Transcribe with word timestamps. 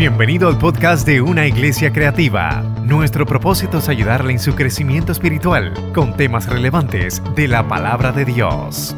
Bienvenido 0.00 0.48
al 0.48 0.56
podcast 0.56 1.06
de 1.06 1.20
Una 1.20 1.46
Iglesia 1.46 1.92
Creativa. 1.92 2.62
Nuestro 2.86 3.26
propósito 3.26 3.76
es 3.76 3.88
ayudarle 3.90 4.32
en 4.32 4.38
su 4.38 4.54
crecimiento 4.54 5.12
espiritual 5.12 5.74
con 5.92 6.16
temas 6.16 6.48
relevantes 6.48 7.22
de 7.36 7.46
la 7.46 7.68
palabra 7.68 8.10
de 8.10 8.24
Dios. 8.24 8.96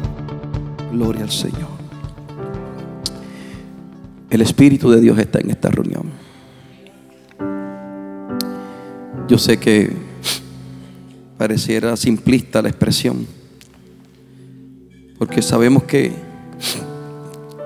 Gloria 0.93 1.23
al 1.23 1.29
Señor. 1.29 1.67
El 4.29 4.39
Espíritu 4.39 4.89
de 4.91 5.01
Dios 5.01 5.19
está 5.19 5.39
en 5.39 5.49
esta 5.49 5.69
reunión. 5.71 6.09
Yo 9.27 9.37
sé 9.37 9.59
que 9.59 9.91
pareciera 11.37 11.97
simplista 11.97 12.61
la 12.61 12.69
expresión, 12.69 13.27
porque 15.17 15.41
sabemos 15.41 15.83
que, 15.83 16.13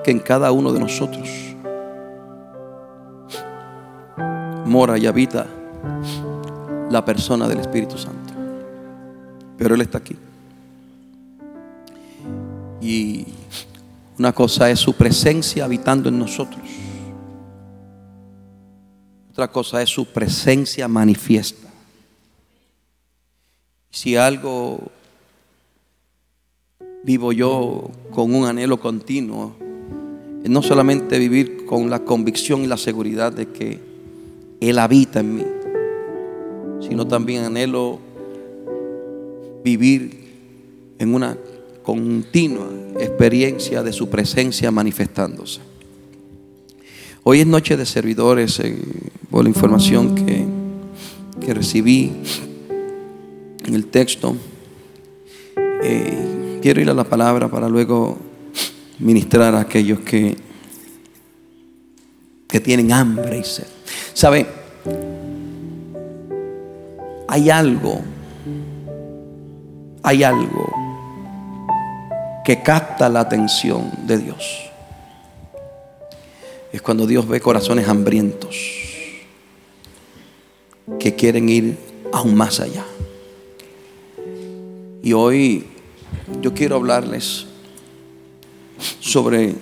que 0.02 0.10
en 0.10 0.18
cada 0.18 0.50
uno 0.50 0.72
de 0.72 0.80
nosotros 0.80 1.47
mora 4.68 4.98
y 4.98 5.06
habita 5.06 5.46
la 6.90 7.04
persona 7.04 7.48
del 7.48 7.60
Espíritu 7.60 7.98
Santo. 7.98 8.34
Pero 9.56 9.74
Él 9.74 9.80
está 9.80 9.98
aquí. 9.98 10.16
Y 12.80 13.26
una 14.18 14.32
cosa 14.32 14.70
es 14.70 14.78
su 14.78 14.94
presencia 14.94 15.64
habitando 15.64 16.08
en 16.08 16.18
nosotros. 16.18 16.62
Otra 19.30 19.48
cosa 19.48 19.82
es 19.82 19.88
su 19.88 20.06
presencia 20.06 20.88
manifiesta. 20.88 21.68
Si 23.90 24.16
algo 24.16 24.80
vivo 27.04 27.32
yo 27.32 27.90
con 28.10 28.34
un 28.34 28.46
anhelo 28.46 28.80
continuo, 28.80 29.54
es 30.42 30.50
no 30.50 30.62
solamente 30.62 31.18
vivir 31.18 31.64
con 31.64 31.88
la 31.88 32.00
convicción 32.00 32.62
y 32.62 32.66
la 32.66 32.76
seguridad 32.76 33.32
de 33.32 33.48
que 33.48 33.87
él 34.60 34.78
habita 34.78 35.20
en 35.20 35.36
mí, 35.36 35.44
sino 36.80 37.06
también 37.06 37.44
anhelo 37.44 37.98
vivir 39.64 40.18
en 40.98 41.14
una 41.14 41.36
continua 41.82 42.68
experiencia 42.98 43.82
de 43.82 43.92
su 43.92 44.08
presencia 44.08 44.70
manifestándose. 44.70 45.60
Hoy 47.22 47.40
es 47.40 47.46
noche 47.46 47.76
de 47.76 47.86
servidores, 47.86 48.60
por 49.30 49.44
la 49.44 49.50
información 49.50 50.14
que, 50.14 50.46
que, 51.44 51.54
recibí 51.54 52.12
en 53.66 53.74
el 53.74 53.86
texto. 53.86 54.34
Eh, 55.82 56.58
quiero 56.62 56.80
ir 56.80 56.90
a 56.90 56.94
la 56.94 57.04
palabra 57.04 57.48
para 57.48 57.68
luego 57.68 58.16
ministrar 58.98 59.54
a 59.54 59.60
aquellos 59.60 60.00
que, 60.00 60.36
que 62.48 62.60
tienen 62.60 62.92
hambre 62.92 63.38
y 63.38 63.44
sed. 63.44 63.66
¿Sabe? 64.14 64.46
Hay 67.28 67.50
algo, 67.50 68.00
hay 70.02 70.24
algo 70.24 70.72
que 72.44 72.62
capta 72.62 73.10
la 73.10 73.20
atención 73.20 73.92
de 74.06 74.16
Dios. 74.16 74.70
Es 76.72 76.80
cuando 76.80 77.06
Dios 77.06 77.28
ve 77.28 77.40
corazones 77.40 77.86
hambrientos 77.86 78.56
que 80.98 81.14
quieren 81.14 81.48
ir 81.50 81.78
aún 82.12 82.34
más 82.34 82.60
allá. 82.60 82.84
Y 85.02 85.12
hoy 85.12 85.66
yo 86.40 86.54
quiero 86.54 86.76
hablarles 86.76 87.46
sobre 89.00 89.54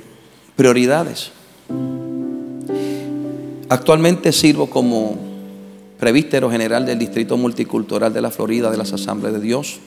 prioridades. 0.54 1.32
Actualmente 3.68 4.30
sirvo 4.30 4.70
como 4.70 5.16
prevístero 5.98 6.48
general 6.48 6.86
del 6.86 7.00
Distrito 7.00 7.36
Multicultural 7.36 8.12
de 8.14 8.20
la 8.20 8.30
Florida 8.30 8.70
de 8.70 8.76
las 8.76 8.92
Asambleas 8.92 9.34
de 9.34 9.40
Dios. 9.40 9.80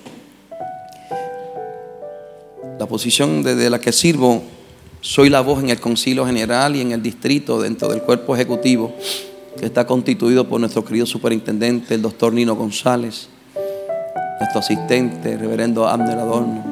La 2.77 2.87
posición 2.87 3.41
desde 3.41 3.69
la 3.69 3.79
que 3.79 3.93
sirvo, 3.93 4.43
soy 4.99 5.29
la 5.29 5.39
voz 5.39 5.63
en 5.63 5.69
el 5.69 5.79
Concilio 5.79 6.25
General 6.25 6.75
y 6.75 6.81
en 6.81 6.91
el 6.91 7.01
distrito 7.01 7.61
dentro 7.61 7.87
del 7.87 8.01
cuerpo 8.01 8.35
ejecutivo 8.35 8.93
que 9.57 9.65
está 9.65 9.87
constituido 9.87 10.49
por 10.49 10.59
nuestro 10.59 10.83
querido 10.83 11.05
superintendente, 11.05 11.95
el 11.95 12.01
doctor 12.01 12.33
Nino 12.33 12.55
González, 12.55 13.29
nuestro 14.39 14.59
asistente, 14.59 15.33
el 15.33 15.39
reverendo 15.39 15.87
Abner 15.87 16.17
Adorno, 16.17 16.65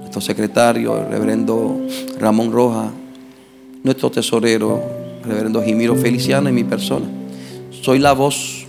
nuestro 0.00 0.20
secretario, 0.20 0.98
el 0.98 1.08
reverendo 1.08 1.80
Ramón 2.18 2.50
Roja, 2.50 2.90
nuestro 3.84 4.10
tesorero, 4.10 5.01
reverendo 5.24 5.62
Jimiro 5.62 5.94
Feliciano 5.96 6.48
y 6.48 6.52
mi 6.52 6.64
persona. 6.64 7.06
Soy 7.70 7.98
la 7.98 8.12
voz 8.12 8.66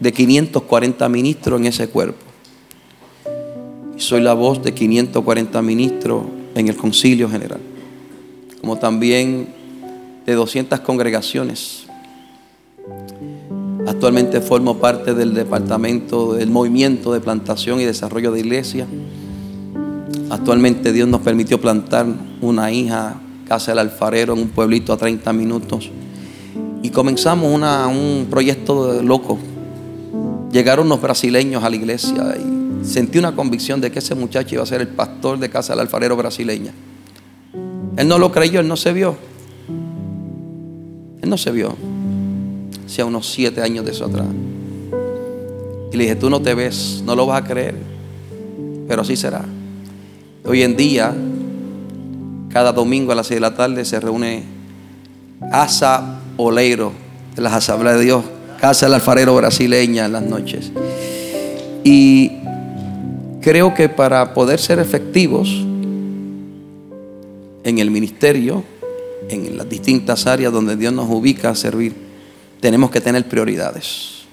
de 0.00 0.12
540 0.12 1.08
ministros 1.08 1.60
en 1.60 1.66
ese 1.66 1.88
cuerpo. 1.88 2.24
Soy 3.96 4.20
la 4.20 4.34
voz 4.34 4.62
de 4.62 4.74
540 4.74 5.62
ministros 5.62 6.24
en 6.54 6.68
el 6.68 6.76
concilio 6.76 7.28
general. 7.28 7.60
Como 8.60 8.76
también 8.76 9.48
de 10.26 10.34
200 10.34 10.80
congregaciones. 10.80 11.86
Actualmente 13.86 14.40
formo 14.40 14.78
parte 14.78 15.14
del 15.14 15.34
departamento 15.34 16.34
del 16.34 16.50
movimiento 16.50 17.12
de 17.12 17.20
plantación 17.20 17.80
y 17.80 17.84
desarrollo 17.84 18.32
de 18.32 18.40
iglesia. 18.40 18.86
Actualmente 20.30 20.92
Dios 20.92 21.06
nos 21.06 21.20
permitió 21.20 21.60
plantar 21.60 22.06
una 22.40 22.72
hija 22.72 23.20
Casa 23.46 23.72
del 23.72 23.78
Alfarero, 23.80 24.34
en 24.34 24.40
un 24.40 24.48
pueblito 24.48 24.92
a 24.92 24.96
30 24.96 25.32
minutos. 25.32 25.90
Y 26.82 26.90
comenzamos 26.90 27.52
un 27.52 28.26
proyecto 28.28 29.02
loco. 29.02 29.38
Llegaron 30.52 30.86
unos 30.86 31.00
brasileños 31.00 31.64
a 31.64 31.70
la 31.70 31.76
iglesia 31.76 32.36
y 32.36 32.84
sentí 32.84 33.18
una 33.18 33.34
convicción 33.34 33.80
de 33.80 33.90
que 33.90 33.98
ese 33.98 34.14
muchacho 34.14 34.54
iba 34.54 34.62
a 34.62 34.66
ser 34.66 34.80
el 34.80 34.88
pastor 34.88 35.38
de 35.38 35.50
Casa 35.50 35.72
del 35.72 35.80
Alfarero 35.80 36.16
brasileña. 36.16 36.72
Él 37.96 38.08
no 38.08 38.18
lo 38.18 38.30
creyó, 38.32 38.60
él 38.60 38.68
no 38.68 38.76
se 38.76 38.92
vio. 38.92 39.16
Él 41.22 41.30
no 41.30 41.38
se 41.38 41.50
vio. 41.50 41.74
Hacía 42.86 43.06
unos 43.06 43.30
siete 43.30 43.62
años 43.62 43.84
de 43.84 43.92
eso 43.92 44.04
atrás. 44.04 44.26
Y 45.92 45.96
le 45.96 46.04
dije, 46.04 46.16
tú 46.16 46.28
no 46.28 46.42
te 46.42 46.54
ves, 46.54 47.02
no 47.06 47.16
lo 47.16 47.24
vas 47.26 47.42
a 47.42 47.46
creer. 47.46 47.76
Pero 48.86 49.02
así 49.02 49.16
será. 49.16 49.44
Hoy 50.44 50.62
en 50.62 50.76
día 50.76 51.14
cada 52.54 52.72
domingo 52.72 53.10
a 53.10 53.16
las 53.16 53.26
6 53.26 53.38
de 53.38 53.40
la 53.40 53.56
tarde 53.56 53.84
se 53.84 53.98
reúne 53.98 54.44
Asa 55.50 56.20
Oleiro 56.36 56.92
de 57.34 57.42
las 57.42 57.52
Asambleas 57.52 57.98
de 57.98 58.04
Dios, 58.04 58.24
Casa 58.60 58.86
del 58.86 58.94
Alfarero 58.94 59.34
Brasileña 59.34 60.04
en 60.04 60.12
las 60.12 60.22
noches. 60.22 60.70
Y 61.82 62.30
creo 63.40 63.74
que 63.74 63.88
para 63.88 64.34
poder 64.34 64.60
ser 64.60 64.78
efectivos 64.78 65.48
en 67.64 67.78
el 67.80 67.90
ministerio, 67.90 68.62
en 69.28 69.56
las 69.56 69.68
distintas 69.68 70.28
áreas 70.28 70.52
donde 70.52 70.76
Dios 70.76 70.92
nos 70.92 71.10
ubica 71.10 71.50
a 71.50 71.56
servir, 71.56 71.92
tenemos 72.60 72.92
que 72.92 73.00
tener 73.00 73.28
prioridades. 73.28 74.26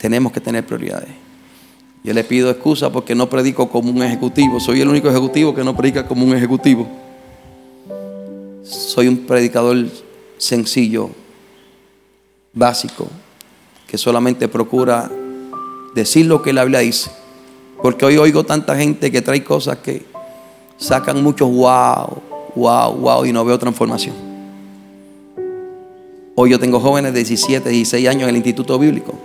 Tenemos 0.00 0.30
que 0.30 0.40
tener 0.40 0.64
prioridades. 0.64 1.10
Yo 2.04 2.14
le 2.14 2.22
pido 2.22 2.48
excusa 2.48 2.92
porque 2.92 3.16
no 3.16 3.28
predico 3.28 3.68
como 3.68 3.90
un 3.90 4.04
ejecutivo. 4.04 4.60
Soy 4.60 4.82
el 4.82 4.88
único 4.88 5.10
ejecutivo 5.10 5.52
que 5.52 5.64
no 5.64 5.76
predica 5.76 6.06
como 6.06 6.24
un 6.24 6.32
ejecutivo. 6.32 7.07
Soy 8.68 9.08
un 9.08 9.26
predicador 9.26 9.86
sencillo, 10.36 11.08
básico, 12.52 13.08
que 13.86 13.96
solamente 13.96 14.46
procura 14.46 15.10
decir 15.94 16.26
lo 16.26 16.42
que 16.42 16.52
la 16.52 16.64
Biblia 16.64 16.80
dice. 16.80 17.10
Porque 17.82 18.04
hoy 18.04 18.18
oigo 18.18 18.44
tanta 18.44 18.76
gente 18.76 19.10
que 19.10 19.22
trae 19.22 19.42
cosas 19.42 19.78
que 19.78 20.04
sacan 20.76 21.22
muchos 21.22 21.48
wow, 21.50 22.22
wow, 22.56 22.92
wow 22.92 23.24
y 23.24 23.32
no 23.32 23.42
veo 23.42 23.58
transformación. 23.58 24.14
Hoy 26.34 26.50
yo 26.50 26.60
tengo 26.60 26.78
jóvenes 26.78 27.14
de 27.14 27.20
17, 27.20 27.70
16 27.70 28.06
años 28.06 28.24
en 28.24 28.28
el 28.28 28.36
Instituto 28.36 28.78
Bíblico. 28.78 29.18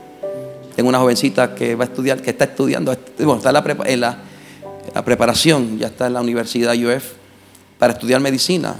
Tengo 0.74 0.88
una 0.88 1.00
jovencita 1.00 1.54
que 1.54 1.76
va 1.76 1.84
a 1.84 1.88
estudiar, 1.88 2.22
que 2.22 2.30
está 2.30 2.46
estudiando, 2.46 2.96
bueno, 3.18 3.36
está 3.36 3.50
en 3.50 4.00
la, 4.00 5.04
preparación, 5.04 5.78
ya 5.80 5.88
está 5.88 6.08
en 6.08 6.14
la 6.14 6.22
Universidad 6.22 6.74
UF 6.76 7.04
para 7.78 7.92
estudiar 7.92 8.22
medicina 8.22 8.78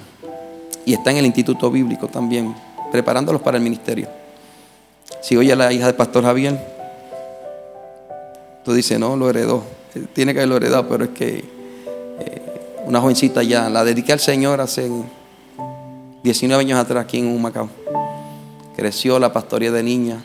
y 0.86 0.94
está 0.94 1.12
en 1.12 1.18
el 1.18 1.26
Instituto 1.26 1.72
Bíblico 1.72 2.08
también, 2.08 2.56
preparándolos 2.92 3.42
para 3.42 3.58
el 3.58 3.64
ministerio. 3.64 4.08
Si 5.22 5.38
oye 5.38 5.54
a 5.54 5.56
la 5.56 5.72
hija 5.72 5.86
del 5.86 5.96
pastor 5.96 6.24
Javier, 6.24 6.60
tú 8.64 8.74
dices, 8.74 9.00
no, 9.00 9.16
lo 9.16 9.30
heredó. 9.30 9.64
Tiene 10.14 10.34
que 10.34 10.40
haberlo 10.40 10.58
heredado, 10.58 10.88
pero 10.88 11.06
es 11.06 11.10
que 11.12 11.44
eh, 12.20 12.42
una 12.86 13.00
jovencita 13.00 13.44
ya, 13.44 13.70
la 13.70 13.84
dediqué 13.84 14.14
al 14.14 14.20
Señor 14.20 14.60
hace 14.60 14.90
19 16.24 16.62
años 16.62 16.80
atrás 16.80 17.06
aquí 17.06 17.20
en 17.20 17.28
Humacao. 17.28 17.70
Creció 18.76 19.20
la 19.20 19.32
pastoría 19.32 19.72
de 19.72 19.84
niña. 19.84 20.24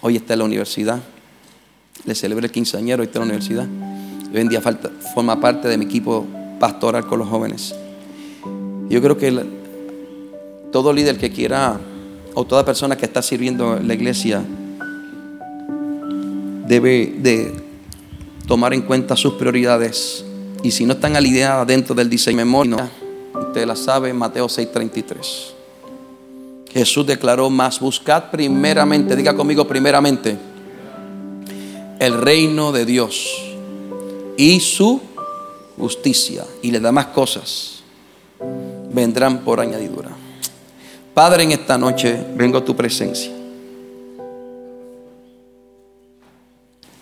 Hoy 0.00 0.16
está 0.16 0.32
en 0.32 0.38
la 0.38 0.44
universidad. 0.44 1.00
Le 2.04 2.14
celebré 2.14 2.46
el 2.46 2.52
quinceañero, 2.52 3.02
hoy 3.02 3.06
está 3.06 3.18
en 3.18 3.28
la 3.28 3.34
universidad. 3.34 3.66
Hoy 4.32 4.40
en 4.40 4.48
día 4.48 4.60
falta, 4.60 4.90
forma 5.14 5.40
parte 5.40 5.68
de 5.68 5.76
mi 5.76 5.84
equipo 5.84 6.26
pastoral 6.58 7.06
con 7.06 7.18
los 7.18 7.28
jóvenes. 7.28 7.74
Yo 8.88 9.02
creo 9.02 9.18
que 9.18 9.44
todo 10.72 10.92
líder 10.92 11.18
que 11.18 11.30
quiera 11.30 11.78
o 12.34 12.44
toda 12.44 12.64
persona 12.64 12.96
que 12.96 13.04
está 13.04 13.20
sirviendo 13.20 13.76
en 13.76 13.86
la 13.86 13.94
iglesia 13.94 14.42
debe 16.66 17.14
de 17.18 17.52
tomar 18.46 18.72
en 18.72 18.82
cuenta 18.82 19.14
sus 19.16 19.34
prioridades 19.34 20.24
y 20.62 20.70
si 20.70 20.86
no 20.86 20.94
están 20.94 21.16
alineadas 21.16 21.66
dentro 21.66 21.94
del 21.94 22.08
diseño 22.08 22.38
de 22.38 22.44
memoria, 22.44 22.90
usted 23.34 23.66
la 23.66 23.76
sabe, 23.76 24.12
Mateo 24.12 24.48
6:33. 24.48 25.54
Jesús 26.72 27.06
declaró 27.06 27.50
más, 27.50 27.80
buscad 27.80 28.30
primeramente, 28.30 29.16
diga 29.16 29.34
conmigo 29.34 29.66
primeramente, 29.66 30.36
el 31.98 32.14
reino 32.14 32.72
de 32.72 32.84
Dios 32.84 33.34
y 34.36 34.60
su 34.60 35.00
justicia 35.76 36.44
y 36.62 36.70
le 36.70 36.80
da 36.80 36.92
más 36.92 37.06
cosas 37.06 37.77
vendrán 38.92 39.44
por 39.44 39.60
añadidura. 39.60 40.10
Padre, 41.14 41.42
en 41.42 41.52
esta 41.52 41.76
noche 41.76 42.16
vengo 42.36 42.58
a 42.58 42.64
tu 42.64 42.76
presencia. 42.76 43.32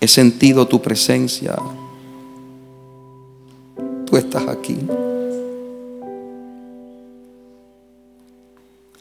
He 0.00 0.09
sentido 0.09 0.67
tu 0.67 0.81
presencia. 0.81 1.56
Tú 4.06 4.17
estás 4.17 4.47
aquí. 4.49 4.79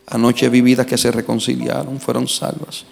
Anoche 0.07 0.49
vi 0.49 0.61
vidas 0.61 0.85
que 0.85 0.97
se 0.97 1.11
reconciliaron, 1.11 1.99
fueron 1.99 2.27
salvas. 2.27 2.85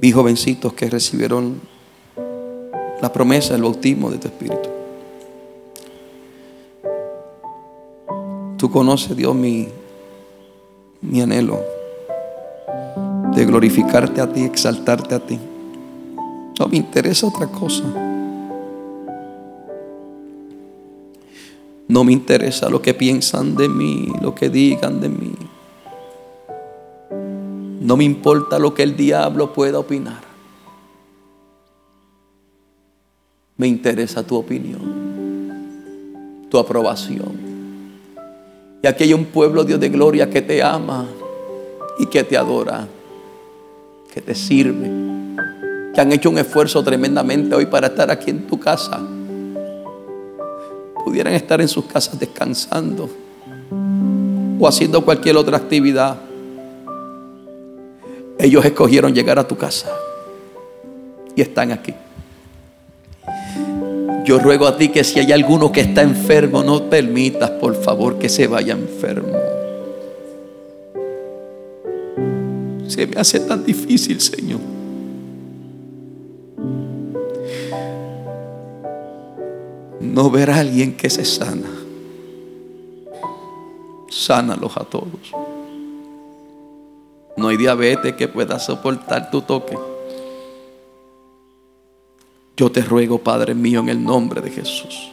Vi 0.00 0.10
jovencitos 0.10 0.72
que 0.72 0.90
recibieron 0.90 1.60
la 3.00 3.12
promesa 3.12 3.52
del 3.52 3.62
bautismo 3.62 4.10
de 4.10 4.18
tu 4.18 4.28
Espíritu. 4.28 4.81
Tú 8.62 8.70
conoces, 8.70 9.16
Dios, 9.16 9.34
mi, 9.34 9.66
mi 11.00 11.20
anhelo 11.20 11.60
de 13.34 13.44
glorificarte 13.44 14.20
a 14.20 14.32
ti, 14.32 14.44
exaltarte 14.44 15.16
a 15.16 15.18
ti. 15.18 15.36
No 16.60 16.68
me 16.68 16.76
interesa 16.76 17.26
otra 17.26 17.48
cosa. 17.48 17.82
No 21.88 22.04
me 22.04 22.12
interesa 22.12 22.70
lo 22.70 22.80
que 22.80 22.94
piensan 22.94 23.56
de 23.56 23.68
mí, 23.68 24.12
lo 24.20 24.32
que 24.32 24.48
digan 24.48 25.00
de 25.00 25.08
mí. 25.08 25.34
No 27.80 27.96
me 27.96 28.04
importa 28.04 28.60
lo 28.60 28.74
que 28.74 28.84
el 28.84 28.96
diablo 28.96 29.52
pueda 29.52 29.80
opinar. 29.80 30.22
Me 33.56 33.66
interesa 33.66 34.24
tu 34.24 34.36
opinión, 34.36 34.78
tu 36.48 36.58
aprobación. 36.58 37.51
Y 38.82 38.86
aquí 38.88 39.04
hay 39.04 39.14
un 39.14 39.26
pueblo, 39.26 39.62
Dios 39.62 39.78
de 39.78 39.88
gloria, 39.88 40.28
que 40.28 40.42
te 40.42 40.60
ama 40.60 41.06
y 41.98 42.06
que 42.06 42.24
te 42.24 42.36
adora, 42.36 42.88
que 44.12 44.20
te 44.20 44.34
sirve, 44.34 44.90
que 45.94 46.00
han 46.00 46.10
hecho 46.10 46.30
un 46.30 46.38
esfuerzo 46.38 46.82
tremendamente 46.82 47.54
hoy 47.54 47.66
para 47.66 47.86
estar 47.86 48.10
aquí 48.10 48.30
en 48.30 48.46
tu 48.48 48.58
casa. 48.58 49.00
Pudieran 51.04 51.32
estar 51.34 51.60
en 51.60 51.68
sus 51.68 51.84
casas 51.84 52.18
descansando 52.18 53.08
o 54.58 54.66
haciendo 54.66 55.04
cualquier 55.04 55.36
otra 55.36 55.58
actividad. 55.58 56.16
Ellos 58.36 58.64
escogieron 58.64 59.14
llegar 59.14 59.38
a 59.38 59.46
tu 59.46 59.56
casa 59.56 59.88
y 61.36 61.42
están 61.42 61.70
aquí. 61.70 61.94
Yo 64.24 64.38
ruego 64.38 64.66
a 64.66 64.76
ti 64.76 64.88
que 64.88 65.02
si 65.02 65.18
hay 65.18 65.32
alguno 65.32 65.72
que 65.72 65.80
está 65.80 66.02
enfermo, 66.02 66.62
no 66.62 66.88
permitas, 66.88 67.50
por 67.50 67.74
favor, 67.74 68.18
que 68.18 68.28
se 68.28 68.46
vaya 68.46 68.72
enfermo. 68.72 69.36
Se 72.86 73.06
me 73.06 73.16
hace 73.16 73.40
tan 73.40 73.64
difícil, 73.64 74.20
Señor. 74.20 74.60
No 80.00 80.30
ver 80.30 80.50
a 80.50 80.60
alguien 80.60 80.96
que 80.96 81.10
se 81.10 81.24
sana. 81.24 81.70
Sánalos 84.08 84.76
a 84.76 84.84
todos. 84.84 85.32
No 87.36 87.48
hay 87.48 87.56
diabetes 87.56 88.12
que 88.12 88.28
pueda 88.28 88.58
soportar 88.58 89.30
tu 89.30 89.40
toque. 89.40 89.76
Yo 92.62 92.70
te 92.70 92.80
ruego, 92.80 93.18
Padre 93.18 93.56
mío, 93.56 93.80
en 93.80 93.88
el 93.88 94.04
nombre 94.04 94.40
de 94.40 94.48
Jesús, 94.48 95.10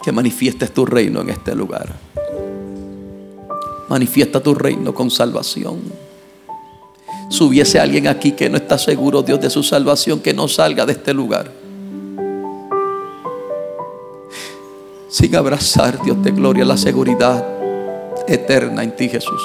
que 0.00 0.12
manifiestes 0.12 0.72
tu 0.72 0.86
reino 0.86 1.22
en 1.22 1.30
este 1.30 1.56
lugar. 1.56 1.92
Manifiesta 3.88 4.40
tu 4.40 4.54
reino 4.54 4.94
con 4.94 5.10
salvación. 5.10 5.80
Si 7.30 7.42
hubiese 7.42 7.80
alguien 7.80 8.06
aquí 8.06 8.30
que 8.30 8.48
no 8.48 8.58
está 8.58 8.78
seguro, 8.78 9.22
Dios, 9.22 9.40
de 9.40 9.50
su 9.50 9.64
salvación, 9.64 10.20
que 10.20 10.32
no 10.32 10.46
salga 10.46 10.86
de 10.86 10.92
este 10.92 11.12
lugar. 11.12 11.50
Sin 15.08 15.34
abrazar, 15.34 16.00
Dios 16.00 16.22
de 16.22 16.30
gloria, 16.30 16.64
la 16.64 16.76
seguridad 16.76 17.44
eterna 18.28 18.84
en 18.84 18.94
ti, 18.94 19.08
Jesús. 19.08 19.42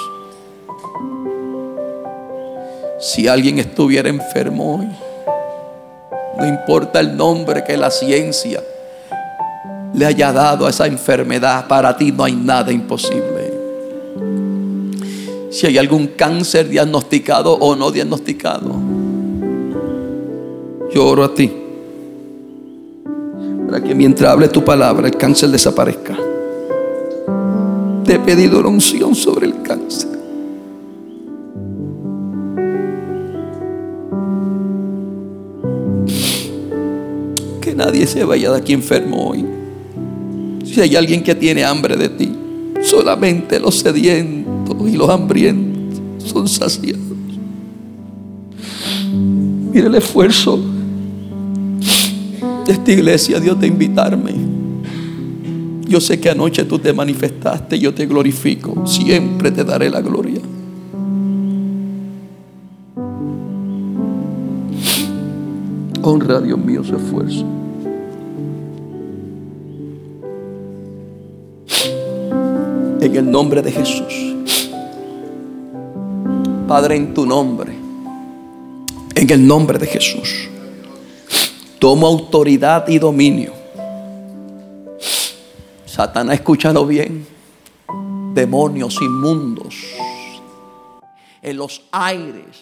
Si 3.00 3.28
alguien 3.28 3.58
estuviera 3.58 4.08
enfermo 4.08 4.76
hoy, 4.76 5.05
no 6.38 6.46
importa 6.46 7.00
el 7.00 7.16
nombre 7.16 7.64
que 7.64 7.78
la 7.78 7.92
ciencia 7.92 8.62
le 9.94 10.06
haya 10.06 10.34
dado 10.34 10.68
a 10.68 10.70
esa 10.70 10.88
enfermedad, 10.88 11.68
para 11.68 11.96
ti 11.96 12.12
no 12.12 12.24
hay 12.24 12.36
nada 12.36 12.72
imposible. 12.72 13.54
Si 15.50 15.66
hay 15.66 15.78
algún 15.78 16.08
cáncer 16.08 16.68
diagnosticado 16.68 17.54
o 17.54 17.76
no 17.76 17.92
diagnosticado, 17.92 18.76
yo 20.94 21.06
oro 21.06 21.24
a 21.24 21.34
ti 21.34 21.62
para 23.66 23.82
que 23.82 23.96
mientras 23.96 24.32
hable 24.32 24.48
tu 24.48 24.64
palabra 24.64 25.08
el 25.08 25.18
cáncer 25.18 25.50
desaparezca. 25.50 26.16
Te 28.06 28.16
he 28.16 28.20
pedido 28.20 28.62
la 28.62 28.70
unción 28.70 29.16
sobre 29.16 29.48
el 29.48 29.62
cáncer. 29.62 30.15
Nadie 37.96 38.08
se 38.08 38.26
vaya 38.26 38.52
de 38.52 38.58
aquí 38.58 38.74
enfermo 38.74 39.30
hoy. 39.30 39.46
Si 40.66 40.82
hay 40.82 40.98
alguien 40.98 41.24
que 41.24 41.34
tiene 41.34 41.64
hambre 41.64 41.96
de 41.96 42.10
ti, 42.10 42.30
solamente 42.82 43.58
los 43.58 43.76
sedientos 43.76 44.76
y 44.86 44.98
los 44.98 45.10
hambrientos 45.10 46.02
son 46.26 46.46
saciados. 46.50 47.02
Mire 49.72 49.88
el 49.88 49.96
esfuerzo 49.96 50.60
de 52.66 52.74
esta 52.74 52.92
iglesia, 52.92 53.40
Dios, 53.40 53.58
de 53.62 53.68
invitarme. 53.68 54.34
Yo 55.88 56.02
sé 56.02 56.20
que 56.20 56.30
anoche 56.30 56.66
tú 56.66 56.78
te 56.80 56.92
manifestaste, 56.92 57.80
yo 57.80 57.94
te 57.94 58.06
glorifico, 58.08 58.86
siempre 58.86 59.52
te 59.52 59.64
daré 59.64 59.90
la 59.90 60.02
gloria. 60.02 60.42
Honra 66.02 66.42
Dios 66.42 66.60
mío 66.60 66.84
su 66.84 66.98
esfuerzo. 66.98 67.46
En 73.06 73.16
el 73.16 73.30
nombre 73.30 73.62
de 73.62 73.72
Jesús. 73.72 74.34
Padre, 76.68 76.96
en 76.96 77.14
tu 77.14 77.24
nombre. 77.24 77.72
En 79.14 79.30
el 79.30 79.46
nombre 79.46 79.78
de 79.78 79.86
Jesús. 79.86 80.50
Tomo 81.78 82.08
autoridad 82.08 82.88
y 82.88 82.98
dominio. 82.98 83.54
Satanás, 85.86 86.38
escúchalo 86.38 86.88
bien. 86.88 87.28
Demonios 88.34 89.00
inmundos. 89.00 89.76
En 91.44 91.58
los 91.58 91.84
aires. 91.92 92.58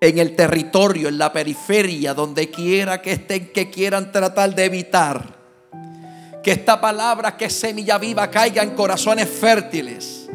En 0.00 0.18
el 0.18 0.34
territorio, 0.34 1.06
en 1.06 1.16
la 1.16 1.32
periferia, 1.32 2.12
donde 2.12 2.50
quiera 2.50 3.00
que 3.00 3.12
estén, 3.12 3.52
que 3.52 3.70
quieran 3.70 4.10
tratar 4.10 4.52
de 4.52 4.64
evitar 4.64 5.35
que 6.46 6.52
esta 6.52 6.80
palabra 6.80 7.36
que 7.36 7.50
semilla 7.50 7.98
viva 7.98 8.30
caiga 8.30 8.62
en 8.62 8.70
corazones 8.70 9.28
fértiles. 9.28 10.28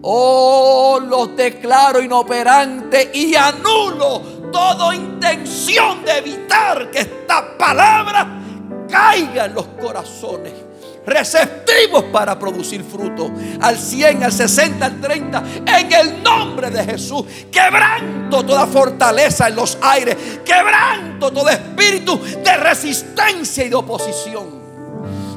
Oh, 0.00 1.00
los 1.04 1.34
declaro 1.34 2.00
inoperante 2.00 3.10
y 3.12 3.34
anulo 3.34 4.20
toda 4.52 4.94
intención 4.94 6.04
de 6.04 6.18
evitar 6.18 6.88
que 6.92 7.00
esta 7.00 7.58
palabra 7.58 8.28
caiga 8.88 9.46
en 9.46 9.54
los 9.54 9.66
corazones 9.82 10.52
receptivos 11.04 12.04
para 12.12 12.38
producir 12.38 12.84
fruto. 12.84 13.28
Al 13.60 13.76
100, 13.76 14.22
al 14.22 14.32
60, 14.32 14.86
al 14.86 15.00
30, 15.00 15.42
en 15.66 15.92
el 15.94 16.22
nombre 16.22 16.70
de 16.70 16.84
Jesús. 16.84 17.24
Quebranto 17.50 18.44
toda 18.44 18.68
fortaleza 18.68 19.48
en 19.48 19.56
los 19.56 19.78
aires. 19.82 20.16
Quebranto 20.44 21.32
todo 21.32 21.48
espíritu 21.48 22.20
de 22.22 22.56
resistencia 22.56 23.64
y 23.64 23.68
de 23.68 23.74
oposición. 23.74 24.57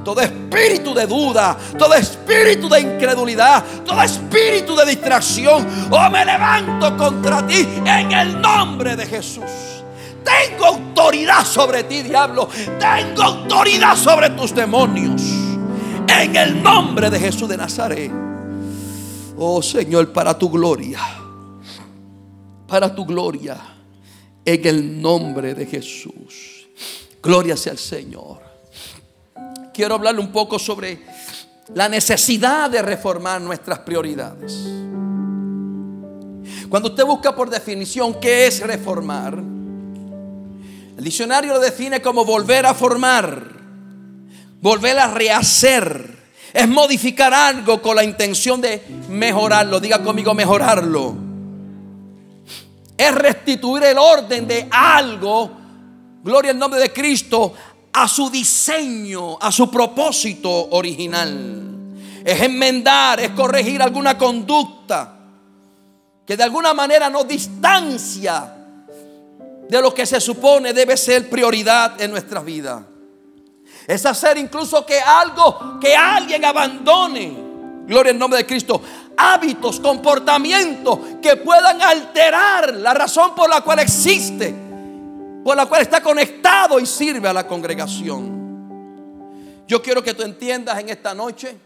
Todo 0.04 0.22
espíritu 0.22 0.94
de 0.94 1.06
duda, 1.08 1.58
todo 1.78 1.94
espíritu 1.94 2.68
de 2.70 2.82
incredulidad, 2.82 3.64
todo 3.86 4.02
espíritu 4.02 4.76
de 4.76 4.86
distracción, 4.86 5.68
oh 5.90 6.10
me 6.10 6.26
levanto 6.26 6.98
contra 6.98 7.46
ti 7.46 7.68
en 7.86 8.12
el 8.12 8.42
nombre 8.42 8.96
de 8.96 9.06
Jesús. 9.06 9.82
Tengo 10.24 10.66
autoridad 10.66 11.46
sobre 11.46 11.84
ti, 11.84 12.04
diablo. 12.04 12.48
Tengo 12.80 13.24
autoridad 13.24 13.96
sobre 13.96 14.30
tus 14.32 14.54
demonios. 14.54 15.22
En 16.08 16.36
el 16.36 16.62
nombre 16.62 17.10
de 17.10 17.20
Jesús 17.20 17.50
de 17.50 17.58
Nazaret. 17.58 18.12
Oh 19.38 19.62
Señor, 19.62 20.12
para 20.14 20.38
tu 20.38 20.50
gloria. 20.50 21.00
Para 22.68 22.94
tu 22.94 23.06
gloria. 23.06 23.58
En 24.46 24.68
el 24.68 25.02
nombre 25.02 25.56
de 25.56 25.66
Jesús. 25.66 26.68
Gloria 27.22 27.58
sea 27.58 27.74
al 27.74 27.80
Señor. 27.80 28.41
Quiero 29.74 29.96
hablarle 29.96 30.22
un 30.22 30.32
poco 30.32 30.60
sobre 30.60 31.00
la 31.74 31.88
necesidad 31.88 32.70
de 32.70 32.82
reformar 32.82 33.42
nuestras 33.42 33.80
prioridades. 33.80 34.54
Cuando 36.70 36.90
usted 36.90 37.06
busca 37.06 37.36
por 37.36 37.50
definición 37.50 38.20
qué 38.20 38.48
es 38.48 38.62
reformar, 38.62 39.36
el 40.98 41.04
diccionario 41.04 41.54
lo 41.54 41.60
define 41.60 42.02
como 42.02 42.26
volver 42.26 42.66
a 42.66 42.74
formar, 42.74 43.44
volver 44.62 45.00
a 45.00 45.08
rehacer. 45.08 46.20
Es 46.54 46.68
modificar 46.68 47.34
algo 47.34 47.82
con 47.82 47.96
la 47.96 48.04
intención 48.04 48.60
de 48.60 48.84
mejorarlo. 49.10 49.80
Diga 49.80 50.04
conmigo, 50.04 50.34
mejorarlo. 50.34 51.16
Es 52.98 53.16
restituir 53.16 53.84
el 53.84 53.98
orden 53.98 54.48
de 54.48 54.68
algo, 54.70 55.50
gloria 56.24 56.52
al 56.52 56.60
nombre 56.60 56.80
de 56.80 56.92
Cristo, 56.92 57.54
a 57.94 58.08
su 58.08 58.30
diseño, 58.30 59.38
a 59.40 59.52
su 59.52 59.70
propósito 59.70 60.70
original. 60.72 61.68
Es 62.24 62.42
enmendar, 62.42 63.20
es 63.20 63.32
corregir 63.32 63.82
alguna 63.82 64.18
conducta 64.18 65.18
que 66.26 66.38
de 66.38 66.44
alguna 66.44 66.74
manera 66.74 67.10
nos 67.10 67.28
distancia 67.28 68.56
de 69.68 69.82
lo 69.82 69.94
que 69.94 70.06
se 70.06 70.20
supone 70.20 70.74
debe 70.74 70.96
ser 70.98 71.30
prioridad 71.30 72.00
en 72.02 72.12
nuestra 72.12 72.42
vida. 72.42 72.86
Es 73.88 74.06
hacer 74.06 74.38
incluso 74.38 74.86
que 74.86 75.00
algo, 75.00 75.80
que 75.80 75.96
alguien 75.96 76.46
abandone, 76.46 77.34
gloria 77.88 78.12
en 78.12 78.20
nombre 78.20 78.38
de 78.40 78.46
Cristo, 78.46 78.82
hábitos, 79.18 79.80
comportamientos 79.80 81.00
que 81.22 81.38
puedan 81.38 81.82
alterar 81.82 82.76
la 82.76 82.94
razón 82.94 83.34
por 83.36 83.50
la 83.50 83.62
cual 83.62 83.80
existe, 83.80 84.54
por 85.44 85.56
la 85.56 85.66
cual 85.66 85.82
está 85.82 86.02
conectado 86.02 86.80
y 86.80 86.86
sirve 86.86 87.28
a 87.28 87.34
la 87.34 87.48
congregación. 87.48 88.42
Yo 89.68 89.82
quiero 89.82 90.04
que 90.04 90.14
tú 90.14 90.24
entiendas 90.24 90.80
en 90.80 90.90
esta 90.90 91.14
noche 91.14 91.58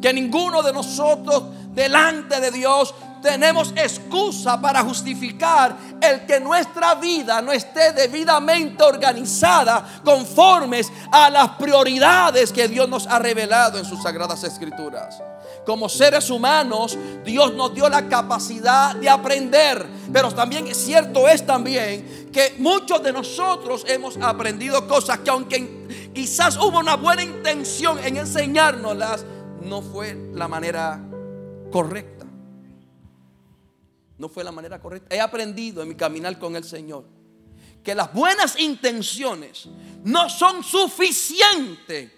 que 0.00 0.12
ninguno 0.12 0.62
de 0.62 0.72
nosotros 0.72 1.44
delante 1.72 2.40
de 2.40 2.50
Dios 2.50 2.94
tenemos 3.22 3.72
excusa 3.76 4.60
para 4.60 4.82
justificar 4.82 5.76
el 6.00 6.26
que 6.26 6.40
nuestra 6.40 6.96
vida 6.96 7.40
no 7.40 7.52
esté 7.52 7.92
debidamente 7.92 8.82
organizada 8.82 10.02
conformes 10.04 10.92
a 11.10 11.30
las 11.30 11.50
prioridades 11.50 12.52
que 12.52 12.68
Dios 12.68 12.88
nos 12.88 13.06
ha 13.06 13.18
revelado 13.18 13.78
en 13.78 13.84
sus 13.84 14.02
sagradas 14.02 14.42
escrituras. 14.44 15.22
Como 15.64 15.88
seres 15.88 16.28
humanos, 16.28 16.98
Dios 17.24 17.54
nos 17.54 17.72
dio 17.72 17.88
la 17.88 18.08
capacidad 18.08 18.96
de 18.96 19.08
aprender, 19.08 19.86
pero 20.12 20.32
también 20.32 20.74
cierto 20.74 21.28
es 21.28 21.46
también 21.46 22.30
que 22.32 22.56
muchos 22.58 23.02
de 23.02 23.12
nosotros 23.12 23.84
hemos 23.86 24.16
aprendido 24.16 24.88
cosas 24.88 25.20
que 25.20 25.30
aunque 25.30 26.10
quizás 26.12 26.56
hubo 26.56 26.80
una 26.80 26.96
buena 26.96 27.22
intención 27.22 27.98
en 28.04 28.16
enseñárnoslas, 28.16 29.24
no 29.62 29.82
fue 29.82 30.16
la 30.34 30.48
manera 30.48 31.00
correcta. 31.70 32.21
No 34.22 34.28
fue 34.28 34.44
la 34.44 34.52
manera 34.52 34.80
correcta. 34.80 35.12
He 35.12 35.20
aprendido 35.20 35.82
en 35.82 35.88
mi 35.88 35.96
caminar 35.96 36.38
con 36.38 36.54
el 36.54 36.62
Señor 36.62 37.04
que 37.82 37.92
las 37.92 38.14
buenas 38.14 38.56
intenciones 38.56 39.68
no 40.04 40.30
son 40.30 40.62
suficientes 40.62 42.12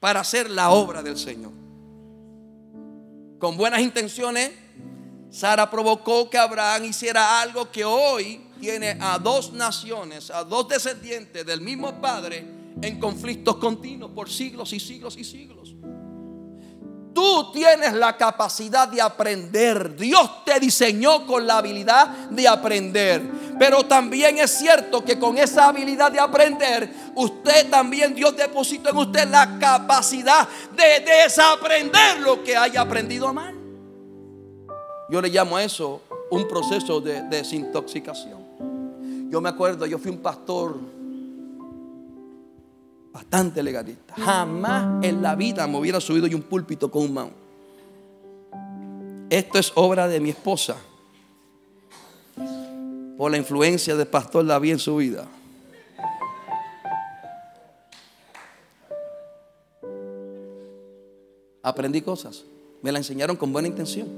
para 0.00 0.18
hacer 0.18 0.50
la 0.50 0.70
obra 0.70 1.00
del 1.00 1.16
Señor. 1.16 1.52
Con 3.38 3.56
buenas 3.56 3.82
intenciones, 3.82 4.50
Sara 5.30 5.70
provocó 5.70 6.28
que 6.28 6.38
Abraham 6.38 6.86
hiciera 6.86 7.40
algo 7.40 7.70
que 7.70 7.84
hoy 7.84 8.48
tiene 8.58 8.98
a 9.00 9.20
dos 9.20 9.52
naciones, 9.52 10.32
a 10.32 10.42
dos 10.42 10.66
descendientes 10.66 11.46
del 11.46 11.60
mismo 11.60 12.00
padre 12.00 12.44
en 12.82 12.98
conflictos 12.98 13.58
continuos 13.58 14.10
por 14.10 14.28
siglos 14.28 14.72
y 14.72 14.80
siglos 14.80 15.16
y 15.16 15.22
siglos. 15.22 15.76
Tú 17.14 17.52
tienes 17.52 17.92
la 17.92 18.16
capacidad 18.16 18.88
de 18.88 19.00
aprender. 19.00 19.94
Dios 19.94 20.44
te 20.44 20.58
diseñó 20.58 21.24
con 21.26 21.46
la 21.46 21.58
habilidad 21.58 22.08
de 22.28 22.48
aprender. 22.48 23.22
Pero 23.56 23.84
también 23.84 24.38
es 24.38 24.50
cierto 24.50 25.04
que 25.04 25.16
con 25.18 25.38
esa 25.38 25.68
habilidad 25.68 26.10
de 26.10 26.18
aprender, 26.18 26.92
usted 27.14 27.70
también, 27.70 28.14
Dios 28.14 28.36
depositó 28.36 28.90
en 28.90 28.96
usted 28.96 29.28
la 29.28 29.58
capacidad 29.60 30.48
de 30.76 31.04
desaprender 31.04 32.18
lo 32.20 32.42
que 32.42 32.56
haya 32.56 32.80
aprendido 32.80 33.32
mal. 33.32 33.54
Yo 35.08 35.22
le 35.22 35.28
llamo 35.28 35.56
a 35.56 35.62
eso 35.62 36.02
un 36.30 36.48
proceso 36.48 37.00
de 37.00 37.22
desintoxicación. 37.22 38.42
Yo 39.30 39.40
me 39.40 39.48
acuerdo, 39.48 39.86
yo 39.86 39.98
fui 39.98 40.10
un 40.10 40.18
pastor 40.18 40.76
bastante 43.14 43.62
legalista. 43.62 44.12
Jamás 44.16 45.04
en 45.04 45.22
la 45.22 45.36
vida 45.36 45.68
me 45.68 45.78
hubiera 45.78 46.00
subido 46.00 46.26
yo 46.26 46.36
un 46.36 46.42
púlpito 46.42 46.90
con 46.90 47.02
un 47.04 47.14
mano. 47.14 47.30
Esto 49.30 49.58
es 49.58 49.72
obra 49.76 50.08
de 50.08 50.18
mi 50.18 50.30
esposa. 50.30 50.76
Por 53.16 53.30
la 53.30 53.36
influencia 53.36 53.94
del 53.94 54.08
pastor 54.08 54.44
David 54.44 54.72
en 54.72 54.78
su 54.80 54.96
vida. 54.96 55.28
Aprendí 61.62 62.02
cosas. 62.02 62.44
Me 62.82 62.90
las 62.90 63.00
enseñaron 63.00 63.36
con 63.36 63.52
buena 63.52 63.68
intención. 63.68 64.08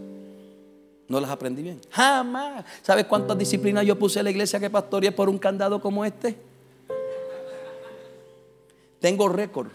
No 1.07 1.21
las 1.21 1.31
aprendí 1.31 1.63
bien. 1.63 1.81
Jamás. 1.91 2.65
¿Sabes 2.83 3.05
cuántas 3.05 3.37
disciplinas 3.37 3.85
yo 3.85 3.97
puse 3.99 4.21
en 4.21 4.25
la 4.25 4.31
iglesia 4.31 4.59
que 4.59 4.71
pastoreé 4.71 5.13
por 5.13 5.29
un 5.29 5.39
candado 5.39 5.81
como 5.83 6.03
este? 6.05 6.56
Tengo 9.07 9.29
récord. 9.29 9.69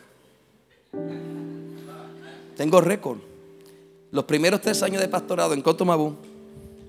Tengo 2.58 2.82
récord. 2.82 3.20
Los 4.12 4.26
primeros 4.26 4.60
tres 4.60 4.84
años 4.84 5.02
de 5.02 5.08
pastorado 5.08 5.54
en 5.54 5.62
Cotomabú, 5.62 6.16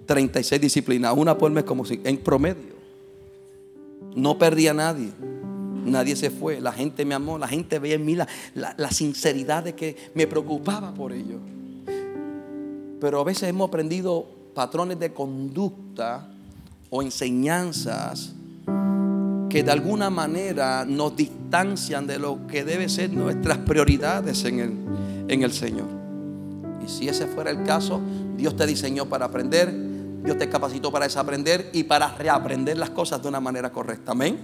36 0.07 0.61
disciplinas, 0.61 1.15
una 1.17 1.39
por 1.39 1.53
mes 1.53 1.63
como 1.63 1.85
si, 1.85 2.01
en 2.03 2.17
promedio. 2.17 2.75
No 4.17 4.39
perdí 4.39 4.67
a 4.67 4.75
nadie. 4.75 5.13
Nadie 5.85 6.17
se 6.17 6.31
fue. 6.31 6.61
La 6.61 6.73
gente 6.73 7.05
me 7.05 7.15
amó. 7.15 7.39
La 7.39 7.47
gente 7.47 7.79
veía 7.79 7.95
en 7.95 8.05
mí 8.05 8.17
la, 8.17 8.27
la 8.55 8.91
sinceridad 8.91 9.63
de 9.63 9.77
que 9.77 10.11
me 10.15 10.27
preocupaba 10.27 10.93
por 10.93 11.13
ellos. 11.13 11.41
Pero 13.01 13.21
a 13.21 13.23
veces 13.23 13.51
hemos 13.51 13.69
aprendido 13.69 14.27
patrones 14.53 14.99
de 14.99 15.13
conducta 15.13 16.29
o 16.91 17.03
enseñanzas 17.03 18.35
que 19.53 19.63
de 19.63 19.71
alguna 19.71 20.09
manera 20.09 20.87
nos 20.87 21.15
distancian 21.15 22.07
de 22.07 22.19
lo 22.19 22.47
que 22.47 22.65
debe 22.65 22.89
ser 22.89 23.13
nuestras 23.13 23.59
prioridades 23.59 24.47
en 24.47 24.61
el, 24.61 24.73
en 25.29 25.43
el 25.43 25.53
Señor. 25.53 25.89
Y 26.83 26.89
si 26.89 27.07
ese 27.07 27.27
fuera 27.27 27.51
el 27.51 27.63
caso, 27.63 28.01
Dios 28.35 28.57
te 28.57 28.67
diseñó 28.67 29.05
para 29.05 29.27
aprender, 29.27 29.71
Dios 30.25 30.39
te 30.39 30.49
capacitó 30.49 30.91
para 30.91 31.05
desaprender 31.05 31.69
y 31.75 31.85
para 31.85 32.17
reaprender 32.17 32.79
las 32.79 32.89
cosas 32.89 33.21
de 33.21 33.29
una 33.29 33.41
manera 33.41 33.71
correcta. 33.71 34.13
Amén. 34.13 34.39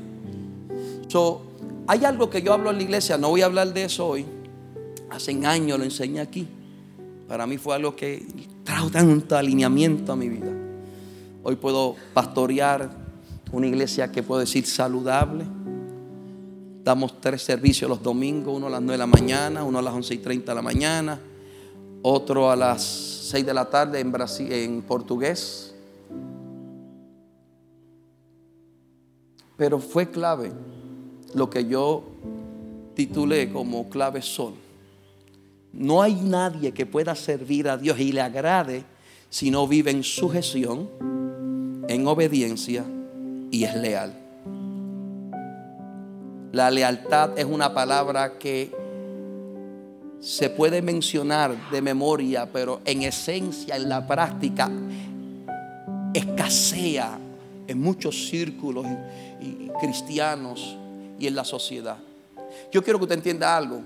So, 1.08 1.40
hay 1.86 2.04
algo 2.04 2.28
que 2.28 2.42
yo 2.42 2.52
hablo 2.52 2.68
en 2.68 2.76
la 2.76 2.82
iglesia, 2.82 3.16
no 3.16 3.30
voy 3.30 3.40
a 3.40 3.46
hablar 3.46 3.72
de 3.72 3.84
eso 3.84 4.08
hoy. 4.08 4.26
Hace 5.08 5.32
años 5.46 5.78
lo 5.78 5.84
enseñé 5.84 6.20
aquí. 6.20 6.46
Para 7.26 7.46
mí 7.46 7.56
fue 7.56 7.74
algo 7.74 7.96
que 7.96 8.26
trajo 8.62 8.90
tanto 8.90 9.38
alineamiento 9.38 10.12
a 10.12 10.16
mi 10.16 10.28
vida. 10.28 10.52
Hoy 11.44 11.56
puedo 11.56 11.96
pastorear 12.12 13.07
una 13.52 13.66
iglesia 13.66 14.10
que 14.10 14.22
puedo 14.22 14.40
decir 14.40 14.66
saludable. 14.66 15.44
Damos 16.84 17.20
tres 17.20 17.42
servicios 17.42 17.88
los 17.88 18.02
domingos, 18.02 18.56
uno 18.56 18.66
a 18.66 18.70
las 18.70 18.80
9 18.80 18.92
de 18.92 18.98
la 18.98 19.06
mañana, 19.06 19.64
uno 19.64 19.78
a 19.78 19.82
las 19.82 19.94
11 19.94 20.14
y 20.14 20.18
30 20.18 20.52
de 20.52 20.56
la 20.56 20.62
mañana, 20.62 21.20
otro 22.02 22.50
a 22.50 22.56
las 22.56 22.82
6 22.82 23.44
de 23.44 23.54
la 23.54 23.68
tarde 23.68 24.00
en, 24.00 24.12
en 24.52 24.82
portugués. 24.82 25.74
Pero 29.56 29.80
fue 29.80 30.10
clave 30.10 30.52
lo 31.34 31.50
que 31.50 31.66
yo 31.66 32.04
titulé 32.94 33.52
como 33.52 33.88
clave 33.90 34.22
sol. 34.22 34.54
No 35.72 36.00
hay 36.00 36.14
nadie 36.14 36.72
que 36.72 36.86
pueda 36.86 37.14
servir 37.14 37.68
a 37.68 37.76
Dios 37.76 37.98
y 37.98 38.12
le 38.12 38.20
agrade 38.20 38.84
si 39.28 39.50
no 39.50 39.68
vive 39.68 39.90
en 39.90 40.02
sujeción, 40.02 40.88
en 41.88 42.06
obediencia 42.06 42.84
y 43.50 43.64
es 43.64 43.74
leal. 43.74 44.12
La 46.52 46.70
lealtad 46.70 47.38
es 47.38 47.44
una 47.44 47.74
palabra 47.74 48.38
que 48.38 48.74
se 50.20 50.50
puede 50.50 50.82
mencionar 50.82 51.70
de 51.70 51.82
memoria, 51.82 52.48
pero 52.52 52.80
en 52.84 53.02
esencia, 53.02 53.76
en 53.76 53.88
la 53.88 54.06
práctica, 54.06 54.70
escasea 56.14 57.18
en 57.66 57.80
muchos 57.80 58.28
círculos 58.28 58.86
cristianos 59.80 60.76
y 61.18 61.26
en 61.26 61.34
la 61.34 61.44
sociedad. 61.44 61.98
Yo 62.72 62.82
quiero 62.82 62.98
que 62.98 63.04
usted 63.04 63.16
entienda 63.16 63.56
algo. 63.56 63.82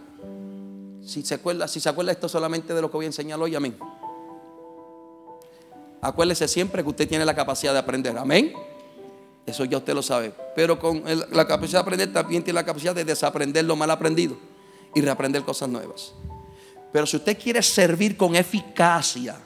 Si 1.04 1.22
se 1.22 1.34
acuerda, 1.34 1.66
si 1.66 1.80
se 1.80 1.88
acuerda 1.88 2.12
esto 2.12 2.28
solamente 2.28 2.72
de 2.72 2.80
lo 2.80 2.90
que 2.90 2.96
voy 2.96 3.06
a 3.06 3.08
enseñar 3.08 3.40
hoy, 3.40 3.54
amén. 3.54 3.76
Acuérdese 6.00 6.48
siempre 6.48 6.82
que 6.82 6.88
usted 6.88 7.08
tiene 7.08 7.24
la 7.24 7.34
capacidad 7.34 7.72
de 7.72 7.80
aprender, 7.80 8.16
amén. 8.16 8.52
Eso 9.46 9.64
ya 9.64 9.78
usted 9.78 9.94
lo 9.94 10.02
sabe. 10.02 10.32
Pero 10.54 10.78
con 10.78 11.02
la 11.30 11.46
capacidad 11.46 11.78
de 11.78 11.82
aprender 11.82 12.12
también 12.12 12.42
tiene 12.42 12.60
la 12.60 12.64
capacidad 12.64 12.94
de 12.94 13.04
desaprender 13.04 13.64
lo 13.64 13.76
mal 13.76 13.90
aprendido 13.90 14.36
y 14.94 15.00
reaprender 15.00 15.42
cosas 15.42 15.68
nuevas. 15.68 16.12
Pero 16.92 17.06
si 17.06 17.16
usted 17.16 17.38
quiere 17.38 17.62
servir 17.62 18.16
con 18.16 18.36
eficacia, 18.36 19.38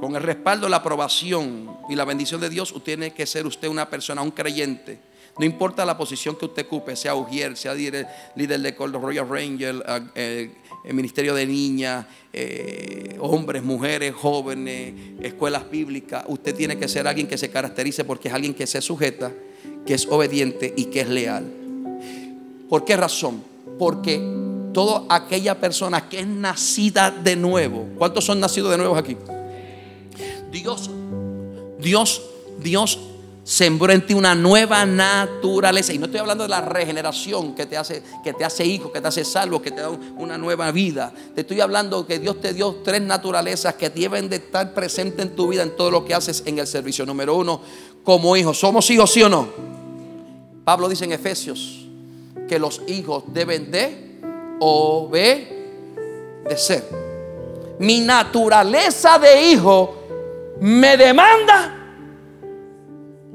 con 0.00 0.14
el 0.14 0.22
respaldo, 0.22 0.68
la 0.68 0.78
aprobación 0.78 1.78
y 1.88 1.94
la 1.94 2.04
bendición 2.04 2.40
de 2.40 2.50
Dios, 2.50 2.70
usted 2.72 2.84
tiene 2.84 3.14
que 3.14 3.26
ser 3.26 3.46
usted 3.46 3.68
una 3.68 3.88
persona, 3.88 4.22
un 4.22 4.30
creyente. 4.30 5.00
No 5.36 5.44
importa 5.44 5.84
la 5.84 5.96
posición 5.98 6.36
que 6.36 6.44
usted 6.44 6.64
ocupe, 6.66 6.94
sea 6.94 7.16
ujier, 7.16 7.56
sea 7.56 7.74
líder, 7.74 8.06
de 8.36 8.72
Royal 8.72 9.28
Ranger, 9.28 9.82
eh, 10.14 10.52
el 10.84 10.94
Ministerio 10.94 11.34
de 11.34 11.44
Niñas, 11.44 12.06
eh, 12.32 13.16
hombres, 13.18 13.64
mujeres, 13.64 14.14
jóvenes, 14.14 14.94
escuelas 15.20 15.68
bíblicas. 15.68 16.24
Usted 16.28 16.54
tiene 16.54 16.78
que 16.78 16.86
ser 16.86 17.08
alguien 17.08 17.26
que 17.26 17.36
se 17.36 17.50
caracterice 17.50 18.04
porque 18.04 18.28
es 18.28 18.34
alguien 18.34 18.54
que 18.54 18.66
se 18.66 18.80
sujeta, 18.80 19.32
que 19.84 19.94
es 19.94 20.06
obediente 20.06 20.72
y 20.76 20.84
que 20.84 21.00
es 21.00 21.08
leal. 21.08 21.50
¿Por 22.68 22.84
qué 22.84 22.96
razón? 22.96 23.42
Porque 23.76 24.20
toda 24.72 25.04
aquella 25.08 25.58
persona 25.60 26.08
que 26.08 26.20
es 26.20 26.26
nacida 26.28 27.10
de 27.10 27.34
nuevo, 27.34 27.88
¿cuántos 27.98 28.24
son 28.24 28.38
nacidos 28.38 28.70
de 28.70 28.78
nuevo 28.78 28.96
aquí? 28.96 29.16
Dios, 30.52 30.90
Dios, 31.80 32.22
Dios 32.62 32.98
sembró 33.44 33.92
en 33.92 34.04
ti 34.06 34.14
una 34.14 34.34
nueva 34.34 34.84
naturaleza. 34.86 35.92
Y 35.92 35.98
no 35.98 36.06
estoy 36.06 36.20
hablando 36.20 36.44
de 36.44 36.48
la 36.48 36.62
regeneración 36.62 37.54
que 37.54 37.66
te 37.66 37.76
hace, 37.76 38.02
que 38.24 38.32
te 38.32 38.44
hace 38.44 38.64
hijo, 38.64 38.90
que 38.90 39.02
te 39.02 39.08
hace 39.08 39.24
salvo, 39.24 39.60
que 39.60 39.70
te 39.70 39.82
da 39.82 39.90
una 39.90 40.38
nueva 40.38 40.72
vida. 40.72 41.12
Te 41.34 41.42
estoy 41.42 41.60
hablando 41.60 42.06
que 42.06 42.18
Dios 42.18 42.40
te 42.40 42.54
dio 42.54 42.76
tres 42.82 43.02
naturalezas 43.02 43.74
que 43.74 43.90
deben 43.90 44.30
de 44.30 44.36
estar 44.36 44.72
presentes 44.72 45.26
en 45.26 45.36
tu 45.36 45.48
vida, 45.48 45.62
en 45.62 45.76
todo 45.76 45.90
lo 45.90 46.04
que 46.04 46.14
haces 46.14 46.42
en 46.46 46.58
el 46.58 46.66
servicio. 46.66 47.04
Número 47.04 47.36
uno, 47.36 47.60
como 48.02 48.34
hijos. 48.34 48.58
¿Somos 48.58 48.90
hijos, 48.90 49.12
sí 49.12 49.22
o 49.22 49.28
no? 49.28 49.46
Pablo 50.64 50.88
dice 50.88 51.04
en 51.04 51.12
Efesios 51.12 51.86
que 52.48 52.58
los 52.58 52.80
hijos 52.88 53.24
deben 53.26 53.70
de 53.70 54.18
obedecer. 54.60 55.52
Mi 57.78 58.00
naturaleza 58.00 59.18
de 59.18 59.50
hijo 59.50 59.96
me 60.60 60.96
demanda 60.96 61.83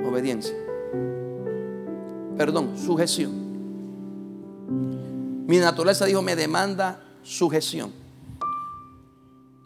obediencia. 0.03 0.55
Perdón, 2.37 2.77
sujeción. 2.77 3.49
Mi 5.47 5.57
naturaleza 5.57 6.05
dijo, 6.05 6.21
me 6.21 6.35
demanda 6.35 7.01
sujeción. 7.23 7.91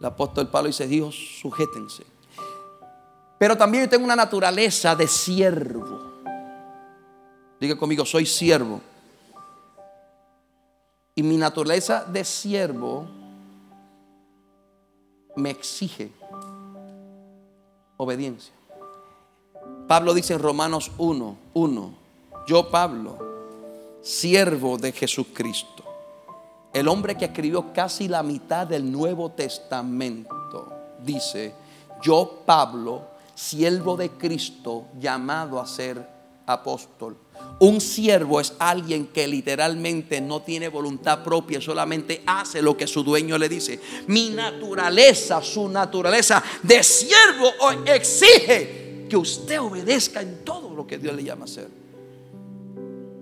El 0.00 0.06
apóstol 0.06 0.48
Pablo 0.48 0.68
dice, 0.68 0.86
Dios, 0.86 1.14
sujétense. 1.40 2.04
Pero 3.38 3.56
también 3.56 3.84
yo 3.84 3.90
tengo 3.90 4.04
una 4.04 4.16
naturaleza 4.16 4.96
de 4.96 5.06
siervo. 5.06 6.00
Diga 7.60 7.76
conmigo, 7.76 8.04
soy 8.04 8.24
siervo. 8.24 8.80
Y 11.14 11.22
mi 11.22 11.36
naturaleza 11.36 12.04
de 12.04 12.24
siervo 12.24 13.06
me 15.36 15.50
exige 15.50 16.10
obediencia. 17.96 18.53
Pablo 19.86 20.14
dice 20.14 20.32
en 20.32 20.38
Romanos 20.38 20.90
1, 20.96 21.36
1, 21.52 21.94
yo 22.46 22.70
Pablo, 22.70 23.18
siervo 24.02 24.78
de 24.78 24.92
Jesucristo, 24.92 25.84
el 26.72 26.88
hombre 26.88 27.16
que 27.16 27.26
escribió 27.26 27.72
casi 27.74 28.08
la 28.08 28.22
mitad 28.22 28.66
del 28.66 28.90
Nuevo 28.90 29.32
Testamento, 29.32 30.72
dice, 31.04 31.54
yo 32.02 32.42
Pablo, 32.46 33.02
siervo 33.34 33.96
de 33.96 34.10
Cristo, 34.10 34.86
llamado 34.98 35.60
a 35.60 35.66
ser 35.66 36.08
apóstol. 36.46 37.18
Un 37.58 37.80
siervo 37.80 38.40
es 38.40 38.54
alguien 38.58 39.08
que 39.08 39.28
literalmente 39.28 40.20
no 40.20 40.40
tiene 40.40 40.68
voluntad 40.68 41.22
propia, 41.22 41.60
solamente 41.60 42.22
hace 42.26 42.62
lo 42.62 42.74
que 42.74 42.86
su 42.86 43.04
dueño 43.04 43.36
le 43.36 43.50
dice. 43.50 43.80
Mi 44.06 44.30
naturaleza, 44.30 45.42
su 45.42 45.68
naturaleza 45.68 46.42
de 46.62 46.82
siervo 46.82 47.50
exige 47.86 48.83
que 49.08 49.16
usted 49.16 49.60
obedezca 49.60 50.22
en 50.22 50.44
todo 50.44 50.74
lo 50.74 50.86
que 50.86 50.98
Dios 50.98 51.14
le 51.14 51.24
llama 51.24 51.42
a 51.42 51.44
hacer. 51.44 51.68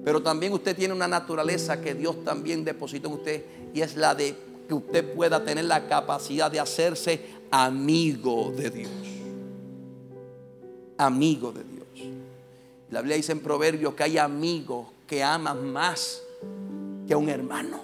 Pero 0.05 0.23
también 0.23 0.53
usted 0.53 0.77
tiene 0.77 0.95
una 0.95 1.07
naturaleza 1.07 1.81
que 1.81 1.95
Dios 1.95 2.25
también 2.25 2.65
depositó 2.65 3.09
en 3.09 3.15
usted 3.15 3.45
y 3.73 3.81
es 3.81 3.97
la 3.97 4.15
de 4.15 4.35
que 4.67 4.75
usted 4.75 5.15
pueda 5.15 5.45
tener 5.45 5.65
la 5.65 5.87
capacidad 5.87 6.51
de 6.51 6.61
hacerse 6.61 7.21
amigo 7.51 8.53
de 8.57 8.71
Dios. 8.71 8.91
Amigo 10.99 11.53
de 11.53 11.65
Dios. 11.65 12.13
La 12.91 13.01
Biblia 13.01 13.17
dice 13.17 13.33
en 13.33 13.41
Proverbios 13.41 13.95
que 13.95 14.03
hay 14.03 14.19
amigos 14.19 14.89
que 15.07 15.23
aman 15.23 15.73
más 15.73 16.21
que 17.07 17.15
a 17.15 17.17
un 17.17 17.29
hermano. 17.29 17.81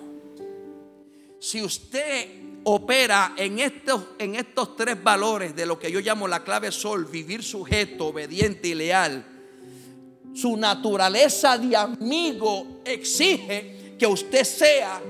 Si 1.38 1.62
usted 1.62 2.47
opera 2.64 3.34
en 3.36 3.58
estos, 3.58 4.02
en 4.18 4.34
estos 4.34 4.76
tres 4.76 5.02
valores 5.02 5.54
de 5.54 5.66
lo 5.66 5.78
que 5.78 5.90
yo 5.90 6.00
llamo 6.00 6.28
la 6.28 6.44
clave 6.44 6.70
sol, 6.72 7.06
vivir 7.06 7.42
sujeto, 7.42 8.06
obediente 8.06 8.68
y 8.68 8.74
leal, 8.74 9.24
su 10.34 10.56
naturaleza 10.56 11.58
de 11.58 11.76
amigo 11.76 12.80
exige 12.84 13.96
que 13.98 14.06
usted 14.06 14.44
sea 14.44 15.00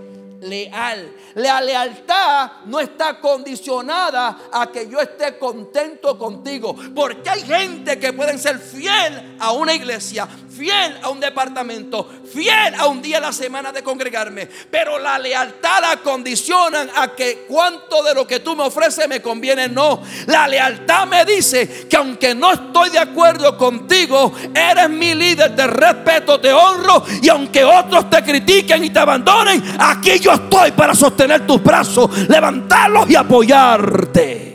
leal. 0.40 1.12
La 1.34 1.60
lealtad 1.60 2.50
no 2.66 2.80
está 2.80 3.20
condicionada 3.20 4.48
a 4.52 4.70
que 4.70 4.88
yo 4.88 5.00
esté 5.00 5.38
contento 5.38 6.18
contigo. 6.18 6.76
Porque 6.94 7.28
hay 7.30 7.42
gente 7.42 7.98
que 7.98 8.12
pueden 8.12 8.38
ser 8.38 8.58
fiel 8.58 9.36
a 9.38 9.52
una 9.52 9.74
iglesia, 9.74 10.26
fiel 10.26 10.98
a 11.02 11.10
un 11.10 11.20
departamento, 11.20 12.08
fiel 12.32 12.74
a 12.74 12.86
un 12.86 13.00
día 13.00 13.18
a 13.18 13.20
la 13.20 13.32
semana 13.32 13.72
de 13.72 13.82
congregarme. 13.82 14.46
Pero 14.70 14.98
la 14.98 15.18
lealtad 15.18 15.80
la 15.80 15.96
condicionan 15.98 16.90
a 16.96 17.14
que 17.14 17.44
cuánto 17.48 18.02
de 18.02 18.14
lo 18.14 18.26
que 18.26 18.40
tú 18.40 18.56
me 18.56 18.64
ofreces 18.64 19.08
me 19.08 19.22
conviene. 19.22 19.68
No, 19.68 20.02
la 20.26 20.48
lealtad 20.48 21.06
me 21.06 21.24
dice 21.24 21.86
que 21.88 21.96
aunque 21.96 22.34
no 22.34 22.52
estoy 22.52 22.90
de 22.90 22.98
acuerdo 22.98 23.56
contigo, 23.56 24.32
eres 24.54 24.90
mi 24.90 25.14
líder, 25.14 25.54
te 25.54 25.66
respeto, 25.66 26.40
te 26.40 26.52
honro. 26.52 27.04
Y 27.22 27.28
aunque 27.28 27.64
otros 27.64 28.10
te 28.10 28.22
critiquen 28.22 28.84
y 28.84 28.90
te 28.90 28.98
abandonen, 28.98 29.62
aquí 29.78 30.18
estoy 30.32 30.72
para 30.72 30.94
sostener 30.94 31.46
tus 31.46 31.62
brazos, 31.62 32.28
levantarlos 32.28 33.10
y 33.10 33.16
apoyarte. 33.16 34.48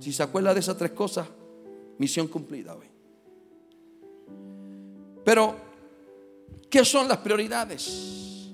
Si 0.00 0.12
se 0.12 0.22
acuerda 0.22 0.52
de 0.52 0.60
esas 0.60 0.76
tres 0.76 0.90
cosas, 0.92 1.26
misión 1.98 2.28
cumplida 2.28 2.74
hoy. 2.74 2.86
Pero, 5.24 5.56
¿qué 6.68 6.84
son 6.84 7.08
las 7.08 7.18
prioridades? 7.18 8.50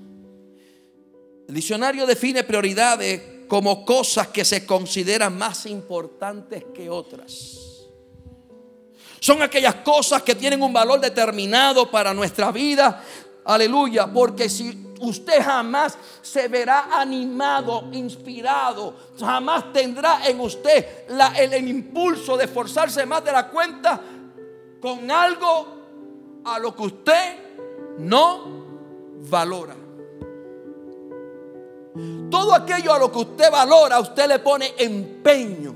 El 1.49 1.55
diccionario 1.55 2.07
define 2.07 2.45
prioridades 2.45 3.47
como 3.49 3.85
cosas 3.87 4.29
que 4.29 4.45
se 4.45 4.67
consideran 4.67 5.37
más 5.39 5.65
importantes 5.65 6.67
que 6.75 6.91
otras. 6.91 7.69
Son 9.21 9.43
aquellas 9.43 9.77
cosas 9.77 10.23
que 10.23 10.35
tienen 10.35 10.63
un 10.63 10.73
valor 10.73 11.01
determinado 11.01 11.91
para 11.91 12.15
nuestra 12.15 12.53
vida. 12.53 13.03
Aleluya, 13.49 14.07
porque 14.13 14.47
si 14.51 14.95
usted 15.01 15.43
jamás 15.43 15.97
se 16.21 16.49
verá 16.49 17.01
animado, 17.01 17.89
inspirado, 17.93 18.95
jamás 19.19 19.73
tendrá 19.73 20.21
en 20.29 20.39
usted 20.39 21.09
el, 21.09 21.55
el 21.55 21.67
impulso 21.67 22.37
de 22.37 22.45
esforzarse 22.45 23.07
más 23.07 23.25
de 23.25 23.33
la 23.33 23.49
cuenta 23.49 24.03
con 24.83 25.11
algo 25.11 25.67
a 26.45 26.59
lo 26.59 26.77
que 26.77 26.83
usted 26.83 27.39
no 28.01 28.67
valora. 29.31 29.77
Todo 32.31 32.53
aquello 32.55 32.93
a 32.93 32.99
lo 32.99 33.11
que 33.11 33.19
usted 33.19 33.51
valora, 33.51 33.99
usted 33.99 34.29
le 34.29 34.41
pone 34.41 34.75
empeño. 34.77 35.75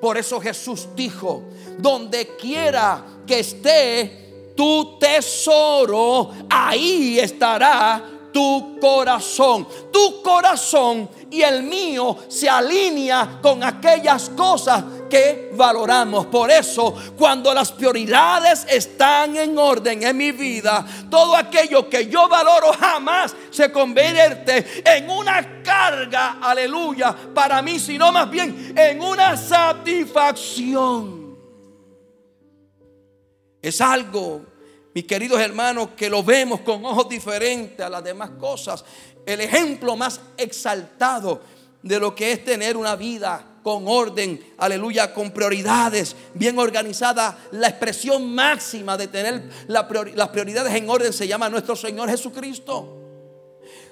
Por 0.00 0.18
eso 0.18 0.40
Jesús 0.40 0.88
dijo, 0.94 1.42
donde 1.78 2.36
quiera 2.36 3.04
que 3.26 3.40
esté 3.40 4.21
tu 4.54 4.98
tesoro, 4.98 6.30
ahí 6.48 7.18
estará 7.18 8.02
tu 8.32 8.78
corazón. 8.80 9.68
Tu 9.92 10.22
corazón 10.22 11.08
y 11.30 11.42
el 11.42 11.62
mío 11.62 12.16
se 12.28 12.48
alinea 12.48 13.38
con 13.42 13.62
aquellas 13.62 14.30
cosas 14.30 14.82
que 15.08 15.52
valoramos. 15.54 16.26
Por 16.26 16.50
eso, 16.50 16.94
cuando 17.18 17.52
las 17.52 17.70
prioridades 17.70 18.66
están 18.68 19.36
en 19.36 19.58
orden 19.58 20.02
en 20.02 20.16
mi 20.16 20.32
vida, 20.32 20.84
todo 21.10 21.36
aquello 21.36 21.88
que 21.88 22.08
yo 22.08 22.28
valoro 22.28 22.72
jamás 22.72 23.36
se 23.50 23.70
convierte 23.70 24.82
en 24.84 25.10
una 25.10 25.62
carga, 25.62 26.38
aleluya, 26.40 27.14
para 27.34 27.60
mí, 27.60 27.78
sino 27.78 28.10
más 28.10 28.30
bien 28.30 28.72
en 28.76 29.00
una 29.02 29.36
satisfacción. 29.36 31.21
Es 33.62 33.80
algo 33.80 34.42
mis 34.94 35.04
queridos 35.04 35.40
hermanos, 35.40 35.90
que 35.96 36.10
lo 36.10 36.22
vemos 36.22 36.60
con 36.60 36.84
ojos 36.84 37.08
diferentes 37.08 37.80
a 37.80 37.88
las 37.88 38.04
demás 38.04 38.30
cosas. 38.38 38.84
El 39.24 39.40
ejemplo 39.40 39.96
más 39.96 40.20
exaltado 40.36 41.40
de 41.82 41.98
lo 41.98 42.14
que 42.14 42.32
es 42.32 42.44
tener 42.44 42.76
una 42.76 42.94
vida 42.94 43.46
con 43.62 43.84
orden, 43.86 44.54
aleluya, 44.58 45.14
con 45.14 45.30
prioridades 45.30 46.14
bien 46.34 46.58
organizada. 46.58 47.38
La 47.52 47.68
expresión 47.68 48.34
máxima 48.34 48.98
de 48.98 49.08
tener 49.08 49.48
las 49.68 50.28
prioridades 50.28 50.74
en 50.74 50.90
orden 50.90 51.12
se 51.12 51.26
llama 51.26 51.48
nuestro 51.48 51.74
Señor 51.74 52.10
Jesucristo. 52.10 52.98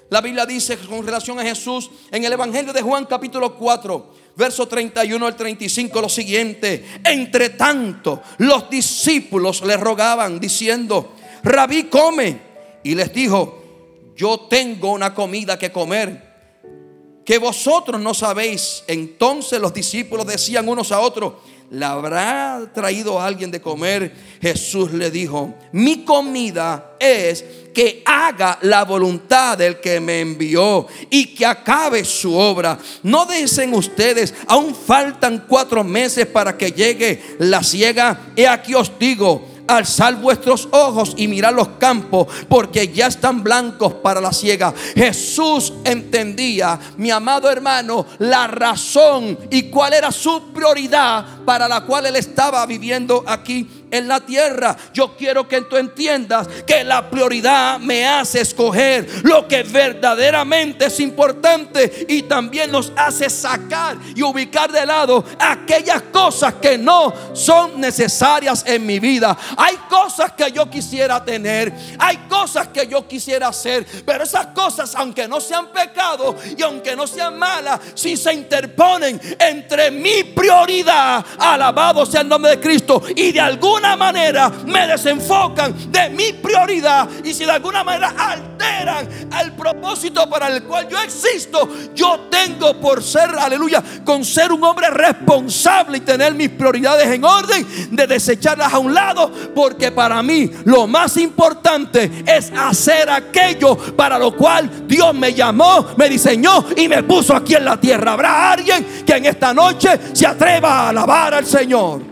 La 0.09 0.21
Biblia 0.21 0.45
dice 0.45 0.77
con 0.77 1.05
relación 1.05 1.39
a 1.39 1.43
Jesús 1.43 1.89
en 2.11 2.23
el 2.23 2.33
Evangelio 2.33 2.73
de 2.73 2.81
Juan 2.81 3.05
capítulo 3.05 3.55
4, 3.55 4.13
verso 4.35 4.67
31 4.67 5.25
al 5.25 5.35
35 5.35 6.01
lo 6.01 6.09
siguiente. 6.09 6.85
Entre 7.03 7.49
tanto, 7.49 8.21
los 8.37 8.69
discípulos 8.69 9.61
le 9.63 9.77
rogaban 9.77 10.39
diciendo, 10.39 11.15
rabí 11.43 11.83
come. 11.83 12.51
Y 12.83 12.95
les 12.95 13.13
dijo, 13.13 14.13
yo 14.15 14.47
tengo 14.49 14.91
una 14.91 15.13
comida 15.13 15.57
que 15.59 15.71
comer 15.71 16.31
que 17.25 17.37
vosotros 17.37 18.01
no 18.01 18.13
sabéis. 18.13 18.83
Entonces 18.87 19.59
los 19.59 19.73
discípulos 19.73 20.25
decían 20.25 20.67
unos 20.67 20.91
a 20.91 20.99
otros, 20.99 21.33
¿le 21.71 21.85
habrá 21.85 22.69
traído 22.73 23.19
alguien 23.19 23.49
de 23.49 23.61
comer? 23.61 24.13
Jesús 24.41 24.91
le 24.91 25.09
dijo, 25.09 25.55
mi 25.71 26.03
comida 26.03 26.97
es 26.99 27.43
que 27.73 28.03
haga 28.05 28.59
la 28.63 28.83
voluntad 28.83 29.57
del 29.57 29.79
que 29.79 30.01
me 30.01 30.19
envió 30.19 30.85
y 31.09 31.27
que 31.27 31.45
acabe 31.45 32.03
su 32.03 32.35
obra. 32.35 32.77
No 33.03 33.25
dicen 33.25 33.73
ustedes, 33.73 34.33
aún 34.47 34.75
faltan 34.75 35.45
cuatro 35.47 35.83
meses 35.83 36.25
para 36.25 36.57
que 36.57 36.73
llegue 36.73 37.21
la 37.39 37.63
ciega. 37.63 38.33
He 38.35 38.47
aquí 38.47 38.75
os 38.75 38.91
digo, 38.99 39.47
alzar 39.77 40.15
vuestros 40.15 40.67
ojos 40.71 41.13
y 41.17 41.27
mirar 41.27 41.53
los 41.53 41.69
campos, 41.79 42.27
porque 42.47 42.87
ya 42.89 43.07
están 43.07 43.43
blancos 43.43 43.93
para 43.95 44.21
la 44.21 44.31
ciega. 44.31 44.73
Jesús 44.95 45.73
entendía, 45.83 46.79
mi 46.97 47.11
amado 47.11 47.49
hermano, 47.49 48.05
la 48.19 48.47
razón 48.47 49.37
y 49.49 49.63
cuál 49.63 49.93
era 49.93 50.11
su 50.11 50.51
prioridad 50.53 51.25
para 51.45 51.67
la 51.67 51.81
cual 51.81 52.05
él 52.05 52.15
estaba 52.15 52.65
viviendo 52.65 53.23
aquí 53.27 53.80
en 53.91 54.07
la 54.07 54.21
tierra. 54.21 54.75
Yo 54.93 55.15
quiero 55.15 55.47
que 55.47 55.61
tú 55.61 55.77
entiendas 55.77 56.47
que 56.65 56.83
la 56.83 57.09
prioridad 57.09 57.79
me 57.79 58.07
hace 58.07 58.41
escoger 58.41 59.07
lo 59.23 59.47
que 59.47 59.63
verdaderamente 59.63 60.85
es 60.85 60.99
importante 60.99 62.05
y 62.07 62.23
también 62.23 62.71
nos 62.71 62.91
hace 62.95 63.29
sacar 63.29 63.97
y 64.15 64.23
ubicar 64.23 64.71
de 64.71 64.85
lado 64.85 65.23
aquellas 65.39 66.01
cosas 66.03 66.55
que 66.55 66.77
no 66.77 67.13
son 67.33 67.79
necesarias 67.79 68.63
en 68.65 68.85
mi 68.85 68.99
vida. 68.99 69.37
Hay 69.57 69.75
cosas 69.89 70.31
que 70.31 70.51
yo 70.51 70.69
quisiera 70.69 71.23
tener, 71.23 71.73
hay 71.99 72.17
cosas 72.29 72.69
que 72.69 72.87
yo 72.87 73.07
quisiera 73.07 73.49
hacer, 73.49 73.85
pero 74.05 74.23
esas 74.23 74.47
cosas, 74.47 74.95
aunque 74.95 75.27
no 75.27 75.41
sean 75.41 75.67
pecado 75.67 76.35
y 76.57 76.61
aunque 76.61 76.95
no 76.95 77.05
sean 77.07 77.37
malas, 77.37 77.79
si 77.95 78.15
se 78.15 78.33
interponen 78.33 79.19
entre 79.39 79.91
mi 79.91 80.23
prioridad, 80.23 81.25
alabado 81.37 82.05
sea 82.05 82.21
el 82.21 82.29
nombre 82.29 82.51
de 82.51 82.59
Cristo, 82.59 83.01
y 83.15 83.31
de 83.31 83.39
alguna 83.39 83.80
manera 83.95 84.51
me 84.65 84.87
desenfocan 84.87 85.91
de 85.91 86.09
mi 86.09 86.33
prioridad 86.33 87.07
y 87.23 87.33
si 87.33 87.45
de 87.45 87.51
alguna 87.51 87.83
manera 87.83 88.13
alteran 88.17 89.07
el 89.41 89.51
propósito 89.53 90.29
para 90.29 90.47
el 90.47 90.63
cual 90.63 90.87
yo 90.89 90.99
existo, 90.99 91.69
yo 91.93 92.27
tengo 92.29 92.79
por 92.79 93.03
ser, 93.03 93.29
aleluya, 93.37 93.83
con 94.03 94.23
ser 94.23 94.51
un 94.51 94.63
hombre 94.63 94.89
responsable 94.89 95.97
y 95.97 96.01
tener 96.01 96.33
mis 96.33 96.49
prioridades 96.49 97.07
en 97.07 97.23
orden, 97.23 97.67
de 97.91 98.07
desecharlas 98.07 98.73
a 98.73 98.79
un 98.79 98.93
lado, 98.93 99.31
porque 99.53 99.91
para 99.91 100.21
mí 100.23 100.49
lo 100.65 100.87
más 100.87 101.17
importante 101.17 102.23
es 102.25 102.51
hacer 102.55 103.09
aquello 103.09 103.75
para 103.95 104.17
lo 104.17 104.35
cual 104.35 104.87
Dios 104.87 105.13
me 105.13 105.33
llamó, 105.33 105.87
me 105.97 106.09
diseñó 106.09 106.65
y 106.75 106.87
me 106.87 107.03
puso 107.03 107.35
aquí 107.35 107.55
en 107.55 107.65
la 107.65 107.79
tierra. 107.79 108.13
Habrá 108.13 108.51
alguien 108.51 109.03
que 109.05 109.13
en 109.13 109.25
esta 109.25 109.53
noche 109.53 109.99
se 110.13 110.27
atreva 110.27 110.81
a 110.81 110.89
alabar 110.89 111.33
al 111.33 111.45
Señor. 111.45 112.10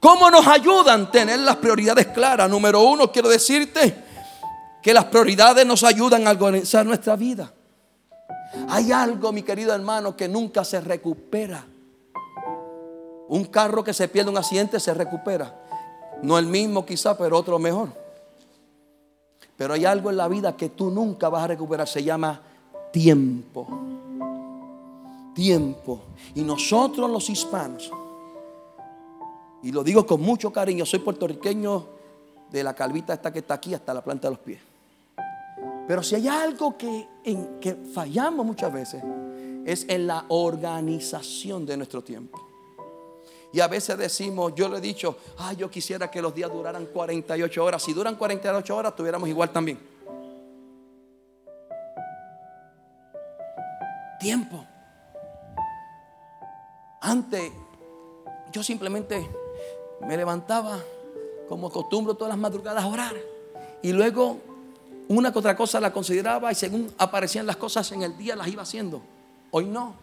¿Cómo 0.00 0.30
nos 0.30 0.46
ayudan 0.46 1.10
tener 1.10 1.40
las 1.40 1.56
prioridades 1.56 2.06
claras? 2.08 2.48
Número 2.48 2.82
uno, 2.82 3.10
quiero 3.10 3.28
decirte 3.28 4.04
que 4.80 4.94
las 4.94 5.06
prioridades 5.06 5.66
nos 5.66 5.82
ayudan 5.82 6.26
a 6.28 6.30
organizar 6.30 6.86
nuestra 6.86 7.16
vida. 7.16 7.52
Hay 8.68 8.92
algo, 8.92 9.32
mi 9.32 9.42
querido 9.42 9.74
hermano, 9.74 10.16
que 10.16 10.28
nunca 10.28 10.64
se 10.64 10.80
recupera. 10.80 11.66
Un 13.28 13.44
carro 13.46 13.82
que 13.82 13.92
se 13.92 14.08
pierde 14.08 14.30
un 14.30 14.38
accidente 14.38 14.78
se 14.78 14.94
recupera. 14.94 15.54
No 16.22 16.38
el 16.38 16.46
mismo 16.46 16.86
quizá, 16.86 17.18
pero 17.18 17.36
otro 17.36 17.58
mejor. 17.58 17.88
Pero 19.56 19.74
hay 19.74 19.84
algo 19.84 20.10
en 20.10 20.16
la 20.16 20.28
vida 20.28 20.56
que 20.56 20.68
tú 20.68 20.90
nunca 20.90 21.28
vas 21.28 21.42
a 21.42 21.48
recuperar. 21.48 21.88
Se 21.88 22.04
llama 22.04 22.40
tiempo. 22.92 23.66
Tiempo. 25.34 26.00
Y 26.36 26.42
nosotros 26.42 27.10
los 27.10 27.28
hispanos 27.28 27.90
y 29.62 29.72
lo 29.72 29.82
digo 29.82 30.06
con 30.06 30.20
mucho 30.20 30.52
cariño, 30.52 30.86
soy 30.86 31.00
puertorriqueño 31.00 31.86
de 32.50 32.62
la 32.62 32.74
calvita 32.74 33.14
esta 33.14 33.32
que 33.32 33.40
está 33.40 33.54
aquí 33.54 33.74
hasta 33.74 33.92
la 33.92 34.02
planta 34.02 34.28
de 34.28 34.34
los 34.34 34.44
pies. 34.44 34.60
Pero 35.86 36.02
si 36.02 36.14
hay 36.16 36.28
algo 36.28 36.76
que, 36.76 37.08
que 37.60 37.74
fallamos 37.94 38.44
muchas 38.44 38.72
veces, 38.72 39.02
es 39.64 39.86
en 39.88 40.06
la 40.06 40.24
organización 40.28 41.66
de 41.66 41.76
nuestro 41.76 42.02
tiempo. 42.02 42.48
Y 43.52 43.60
a 43.60 43.68
veces 43.68 43.96
decimos, 43.96 44.52
yo 44.54 44.68
le 44.68 44.78
he 44.78 44.80
dicho, 44.80 45.16
ay, 45.38 45.56
yo 45.56 45.70
quisiera 45.70 46.10
que 46.10 46.20
los 46.20 46.34
días 46.34 46.52
duraran 46.52 46.86
48 46.86 47.64
horas. 47.64 47.82
Si 47.82 47.94
duran 47.94 48.16
48 48.16 48.76
horas, 48.76 48.94
tuviéramos 48.94 49.28
igual 49.28 49.50
también. 49.50 49.78
Tiempo. 54.20 54.64
Antes, 57.00 57.50
yo 58.52 58.62
simplemente 58.62 59.26
me 60.06 60.16
levantaba 60.16 60.78
como 61.48 61.68
acostumbro 61.68 62.14
todas 62.14 62.30
las 62.30 62.38
madrugadas 62.38 62.84
a 62.84 62.86
orar. 62.86 63.14
Y 63.82 63.92
luego 63.92 64.38
una 65.08 65.32
que 65.32 65.38
otra 65.38 65.56
cosa 65.56 65.80
la 65.80 65.92
consideraba 65.92 66.52
y 66.52 66.54
según 66.54 66.92
aparecían 66.98 67.46
las 67.46 67.56
cosas 67.56 67.90
en 67.92 68.02
el 68.02 68.16
día 68.16 68.36
las 68.36 68.48
iba 68.48 68.62
haciendo. 68.62 69.00
Hoy 69.50 69.64
no. 69.64 69.94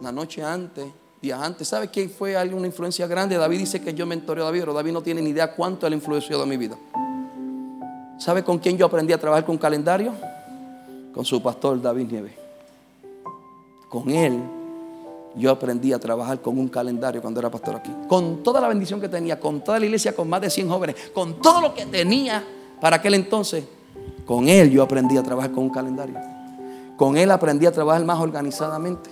Una 0.00 0.12
noche 0.12 0.42
antes, 0.42 0.86
días 1.22 1.40
antes. 1.40 1.68
¿Sabe 1.68 1.88
quién 1.88 2.10
fue 2.10 2.36
alguna 2.36 2.66
influencia 2.66 3.06
grande? 3.06 3.36
David 3.36 3.60
dice 3.60 3.80
que 3.80 3.94
yo 3.94 4.04
mentoreé 4.04 4.42
a 4.42 4.46
David, 4.46 4.60
pero 4.60 4.74
David 4.74 4.92
no 4.92 5.02
tiene 5.02 5.22
ni 5.22 5.30
idea 5.30 5.54
cuánto 5.54 5.86
él 5.86 5.94
influenció 5.94 6.38
de 6.40 6.46
mi 6.46 6.56
vida. 6.56 6.76
¿Sabe 8.18 8.42
con 8.42 8.58
quién 8.58 8.76
yo 8.76 8.86
aprendí 8.86 9.12
a 9.12 9.18
trabajar 9.18 9.44
con 9.44 9.56
calendario? 9.56 10.12
Con 11.14 11.24
su 11.24 11.42
pastor 11.42 11.80
David 11.80 12.10
Nieves. 12.10 12.32
Con 13.88 14.10
él 14.10 14.55
yo 15.36 15.50
aprendí 15.50 15.92
a 15.92 15.98
trabajar 15.98 16.40
con 16.40 16.58
un 16.58 16.68
calendario 16.68 17.20
cuando 17.20 17.40
era 17.40 17.50
pastor 17.50 17.76
aquí. 17.76 17.92
Con 18.08 18.42
toda 18.42 18.60
la 18.60 18.68
bendición 18.68 19.00
que 19.00 19.08
tenía, 19.08 19.38
con 19.38 19.62
toda 19.62 19.78
la 19.78 19.84
iglesia, 19.84 20.14
con 20.14 20.28
más 20.28 20.40
de 20.40 20.50
100 20.50 20.68
jóvenes, 20.68 20.96
con 21.12 21.40
todo 21.40 21.60
lo 21.60 21.74
que 21.74 21.84
tenía 21.86 22.42
para 22.80 22.96
aquel 22.96 23.14
entonces, 23.14 23.64
con 24.24 24.48
él 24.48 24.70
yo 24.70 24.82
aprendí 24.82 25.16
a 25.16 25.22
trabajar 25.22 25.52
con 25.52 25.64
un 25.64 25.70
calendario. 25.70 26.18
Con 26.96 27.18
él 27.18 27.30
aprendí 27.30 27.66
a 27.66 27.72
trabajar 27.72 28.04
más 28.04 28.18
organizadamente. 28.18 29.10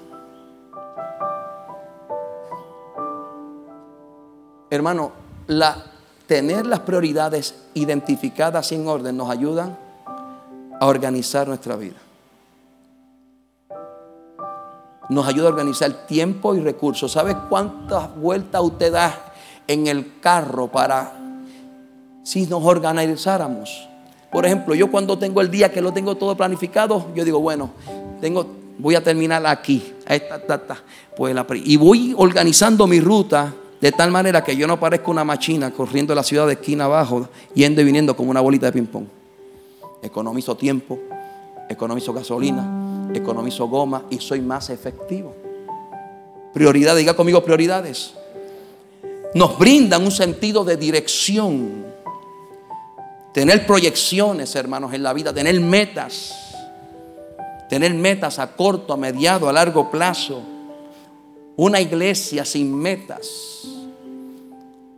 Hermano, 4.70 5.12
tener 6.26 6.66
las 6.66 6.80
prioridades 6.80 7.54
identificadas 7.74 8.72
en 8.72 8.88
orden 8.88 9.16
nos 9.16 9.28
ayudan 9.28 9.78
a 10.80 10.86
organizar 10.86 11.46
nuestra 11.46 11.76
vida 11.76 12.03
nos 15.08 15.26
ayuda 15.26 15.46
a 15.46 15.50
organizar 15.50 16.06
tiempo 16.06 16.54
y 16.54 16.60
recursos. 16.60 17.12
¿Sabe 17.12 17.36
cuántas 17.48 18.14
vueltas 18.16 18.62
usted 18.62 18.92
da 18.92 19.32
en 19.66 19.86
el 19.86 20.20
carro 20.20 20.68
para 20.68 21.12
si 22.22 22.46
nos 22.46 22.64
organizáramos? 22.64 23.88
Por 24.30 24.46
ejemplo, 24.46 24.74
yo 24.74 24.90
cuando 24.90 25.16
tengo 25.18 25.40
el 25.40 25.50
día 25.50 25.70
que 25.70 25.80
lo 25.80 25.92
tengo 25.92 26.16
todo 26.16 26.36
planificado, 26.36 27.06
yo 27.14 27.24
digo, 27.24 27.40
bueno, 27.40 27.70
tengo, 28.20 28.46
voy 28.78 28.96
a 28.96 29.02
terminar 29.02 29.46
aquí, 29.46 29.94
esta, 30.08 30.36
esta, 30.36 30.78
pues 31.16 31.36
y 31.64 31.76
voy 31.76 32.14
organizando 32.16 32.86
mi 32.86 33.00
ruta 33.00 33.54
De 33.80 33.92
tal 33.92 34.10
manera 34.10 34.42
que 34.42 34.56
yo 34.56 34.66
no 34.66 34.80
parezco 34.80 35.10
una 35.10 35.24
machina 35.24 35.70
corriendo 35.70 36.14
la 36.14 36.22
ciudad 36.22 36.46
de 36.46 36.54
esquina 36.54 36.86
abajo, 36.86 37.28
yendo 37.54 37.82
y 37.82 37.84
viniendo 37.84 38.16
como 38.16 38.30
una 38.30 38.40
bolita 38.40 38.64
de 38.64 38.72
ping-pong. 38.72 39.04
Economizo 40.02 40.56
tiempo, 40.56 40.98
economizo 41.68 42.14
gasolina, 42.14 42.83
economizo 43.14 43.68
goma 43.68 44.04
y 44.10 44.18
soy 44.18 44.40
más 44.40 44.70
efectivo. 44.70 45.34
Prioridad, 46.52 46.96
diga 46.96 47.14
conmigo 47.14 47.42
prioridades. 47.44 48.14
Nos 49.34 49.58
brindan 49.58 50.04
un 50.04 50.12
sentido 50.12 50.64
de 50.64 50.76
dirección. 50.76 51.84
Tener 53.32 53.66
proyecciones, 53.66 54.54
hermanos, 54.54 54.94
en 54.94 55.02
la 55.02 55.12
vida, 55.12 55.34
tener 55.34 55.60
metas. 55.60 56.32
Tener 57.68 57.92
metas 57.94 58.38
a 58.38 58.54
corto, 58.54 58.92
a 58.92 58.96
mediado, 58.96 59.48
a 59.48 59.52
largo 59.52 59.90
plazo. 59.90 60.40
Una 61.56 61.80
iglesia 61.80 62.44
sin 62.44 62.72
metas. 62.72 63.62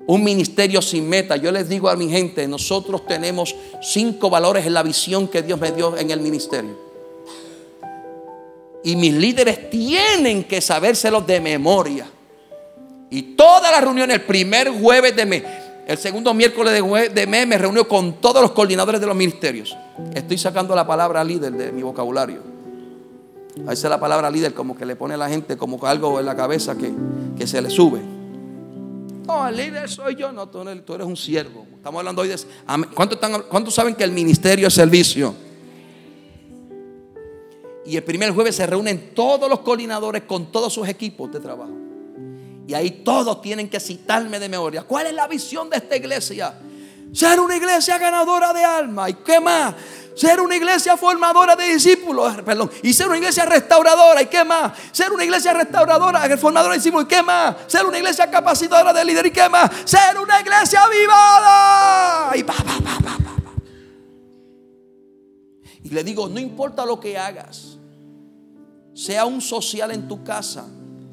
Un 0.06 0.22
ministerio 0.22 0.82
sin 0.82 1.08
metas. 1.08 1.40
Yo 1.40 1.50
les 1.50 1.68
digo 1.68 1.88
a 1.88 1.96
mi 1.96 2.10
gente, 2.10 2.46
nosotros 2.46 3.06
tenemos 3.06 3.54
cinco 3.80 4.28
valores 4.28 4.66
en 4.66 4.74
la 4.74 4.82
visión 4.82 5.26
que 5.26 5.42
Dios 5.42 5.58
me 5.58 5.72
dio 5.72 5.96
en 5.96 6.10
el 6.10 6.20
ministerio. 6.20 6.85
Y 8.84 8.96
mis 8.96 9.14
líderes 9.14 9.70
tienen 9.70 10.44
que 10.44 10.60
sabérselos 10.60 11.26
de 11.26 11.40
memoria. 11.40 12.06
Y 13.10 13.22
todas 13.34 13.70
las 13.70 13.80
reuniones, 13.82 14.16
el 14.16 14.22
primer 14.22 14.70
jueves 14.70 15.14
de 15.14 15.26
mes, 15.26 15.42
el 15.86 15.98
segundo 15.98 16.34
miércoles 16.34 16.82
de, 17.14 17.26
mes, 17.26 17.46
me 17.46 17.56
reúno 17.56 17.86
con 17.86 18.14
todos 18.14 18.42
los 18.42 18.50
coordinadores 18.50 19.00
de 19.00 19.06
los 19.06 19.14
ministerios. 19.14 19.76
Estoy 20.14 20.36
sacando 20.36 20.74
la 20.74 20.86
palabra 20.86 21.22
líder 21.22 21.52
de 21.52 21.70
mi 21.70 21.82
vocabulario. 21.82 22.40
A 23.64 23.70
veces 23.70 23.88
la 23.88 24.00
palabra 24.00 24.30
líder 24.30 24.52
como 24.52 24.76
que 24.76 24.84
le 24.84 24.96
pone 24.96 25.14
a 25.14 25.16
la 25.16 25.28
gente 25.28 25.56
como 25.56 25.84
algo 25.86 26.18
en 26.18 26.26
la 26.26 26.34
cabeza 26.34 26.76
que, 26.76 27.46
se 27.46 27.62
le 27.62 27.70
sube. 27.70 28.00
No, 29.26 29.46
el 29.48 29.56
líder 29.56 29.88
soy 29.88 30.16
yo. 30.16 30.32
No, 30.32 30.48
tú, 30.48 30.62
eres 30.62 31.06
un 31.06 31.16
siervo. 31.16 31.64
Estamos 31.76 32.00
hablando 32.00 32.22
hoy 32.22 32.28
de... 32.28 32.36
¿Cuántos, 32.92 33.18
¿Cuántos 33.48 33.72
saben 33.72 33.94
que 33.94 34.04
el 34.04 34.10
ministerio 34.10 34.66
es 34.66 34.74
servicio? 34.74 35.45
Y 37.86 37.96
el 37.96 38.02
primer 38.02 38.32
jueves 38.32 38.56
se 38.56 38.66
reúnen 38.66 39.14
todos 39.14 39.48
los 39.48 39.60
coordinadores 39.60 40.22
con 40.24 40.50
todos 40.50 40.72
sus 40.72 40.88
equipos 40.88 41.32
de 41.32 41.40
trabajo. 41.40 41.72
Y 42.66 42.74
ahí 42.74 42.90
todos 43.04 43.40
tienen 43.40 43.68
que 43.68 43.78
citarme 43.78 44.40
de 44.40 44.48
memoria. 44.48 44.82
¿Cuál 44.82 45.06
es 45.06 45.14
la 45.14 45.28
visión 45.28 45.70
de 45.70 45.76
esta 45.76 45.96
iglesia? 45.96 46.54
Ser 47.12 47.38
una 47.38 47.56
iglesia 47.56 47.96
ganadora 47.96 48.52
de 48.52 48.64
alma. 48.64 49.08
¿Y 49.08 49.14
qué 49.14 49.38
más? 49.38 49.74
Ser 50.16 50.40
una 50.40 50.56
iglesia 50.56 50.96
formadora 50.96 51.54
de 51.54 51.64
discípulos. 51.74 52.34
Perdón. 52.44 52.70
Y 52.82 52.92
ser 52.92 53.06
una 53.06 53.18
iglesia 53.18 53.44
restauradora. 53.44 54.20
¿Y 54.20 54.26
qué 54.26 54.42
más? 54.42 54.72
Ser 54.90 55.12
una 55.12 55.22
iglesia 55.22 55.52
restauradora, 55.52 56.36
formadora 56.38 56.72
de 56.72 56.78
discípulos. 56.78 57.04
¿Y 57.04 57.08
qué 57.08 57.22
más? 57.22 57.54
Ser 57.68 57.86
una 57.86 57.98
iglesia 57.98 58.28
capacitadora 58.28 58.92
de 58.92 59.04
líder. 59.04 59.26
¿Y 59.26 59.30
qué 59.30 59.48
más? 59.48 59.70
Ser 59.84 60.18
una 60.18 60.40
iglesia 60.40 60.82
avivada. 60.82 62.36
Y 62.36 62.42
pa, 62.42 62.54
pa, 62.54 62.64
pa, 62.64 62.98
pa, 63.04 63.18
pa. 63.24 63.35
Y 65.86 65.90
le 65.90 66.02
digo, 66.02 66.28
no 66.28 66.40
importa 66.40 66.84
lo 66.84 66.98
que 66.98 67.16
hagas 67.16 67.76
sea 68.92 69.26
un 69.26 69.42
social 69.42 69.90
en 69.90 70.08
tu 70.08 70.24
casa, 70.24 70.66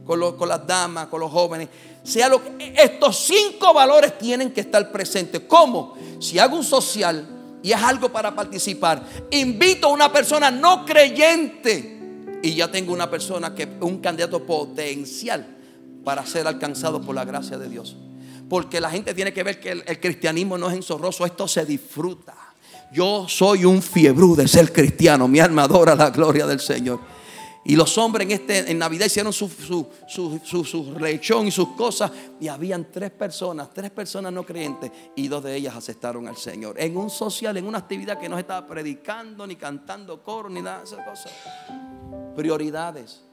con, 0.06 0.38
con 0.38 0.50
las 0.50 0.66
damas, 0.66 1.08
con 1.08 1.20
los 1.20 1.30
jóvenes, 1.30 1.68
sea 2.02 2.30
lo 2.30 2.42
que, 2.42 2.74
estos 2.78 3.26
cinco 3.26 3.74
valores 3.74 4.18
tienen 4.18 4.52
que 4.52 4.62
estar 4.62 4.90
presentes. 4.90 5.42
¿Cómo? 5.48 5.96
Si 6.20 6.40
hago 6.40 6.56
un 6.56 6.64
social 6.64 7.28
y 7.62 7.72
es 7.72 7.82
algo 7.84 8.10
para 8.10 8.34
participar, 8.34 9.04
invito 9.32 9.88
a 9.88 9.92
una 9.92 10.12
persona 10.12 10.50
no 10.50 10.86
creyente 10.86 12.40
y 12.42 12.56
ya 12.56 12.72
tengo 12.72 12.94
una 12.94 13.10
persona 13.10 13.54
que 13.54 13.68
un 13.82 14.00
candidato 14.00 14.44
potencial 14.44 15.46
para 16.04 16.26
ser 16.26 16.48
alcanzado 16.48 17.02
por 17.02 17.14
la 17.14 17.26
gracia 17.26 17.58
de 17.58 17.70
Dios. 17.70 17.98
Porque 18.50 18.80
la 18.80 18.90
gente 18.90 19.14
tiene 19.14 19.34
que 19.34 19.44
ver 19.44 19.60
que 19.60 19.72
el, 19.72 20.00
cristianismo 20.00 20.58
no 20.58 20.70
es 20.70 20.76
ensorroso, 20.76 21.26
esto 21.26 21.48
se 21.48 21.66
disfruta. 21.66 22.43
Yo 22.94 23.28
soy 23.28 23.66
un 23.66 23.82
fiebrú 23.82 24.36
de 24.36 24.48
ser 24.48 24.72
cristiano, 24.72 25.28
mi 25.28 25.40
alma 25.40 25.64
adora 25.64 25.96
la 25.96 26.12
gloria 26.12 26.46
del 26.46 26.60
Señor. 26.60 27.00
Y 27.66 27.76
los 27.76 27.98
hombres 27.98 28.28
en, 28.28 28.34
este, 28.34 28.72
en 28.72 28.78
Navidad 28.78 29.06
hicieron 29.06 29.32
su, 29.32 29.50
su, 29.50 29.88
su, 30.44 30.96
lechón 31.00 31.48
y 31.48 31.52
sus 31.52 31.70
cosas. 31.70 32.12
Y 32.40 32.50
habían 32.50 32.92
tres 32.92 33.10
personas, 33.10 33.74
tres 33.74 33.90
personas 33.90 34.34
no 34.34 34.46
creyentes. 34.46 34.92
Y 35.16 35.28
dos 35.30 35.44
de 35.44 35.56
ellas 35.56 35.76
aceptaron 35.76 36.28
al 36.28 36.36
Señor. 36.36 36.76
En 36.78 36.98
un 36.98 37.10
social, 37.10 37.56
en 37.56 37.66
una 37.66 37.80
actividad 37.80 38.20
que 38.20 38.28
no 38.28 38.38
estaba 38.38 38.68
predicando, 38.68 39.48
ni 39.48 39.56
cantando 39.56 40.22
coro, 40.22 40.50
ni 40.50 40.62
nada 40.62 40.80
de 40.80 40.84
esas 40.84 41.08
cosas. 41.08 41.32
Prioridades. 42.36 43.24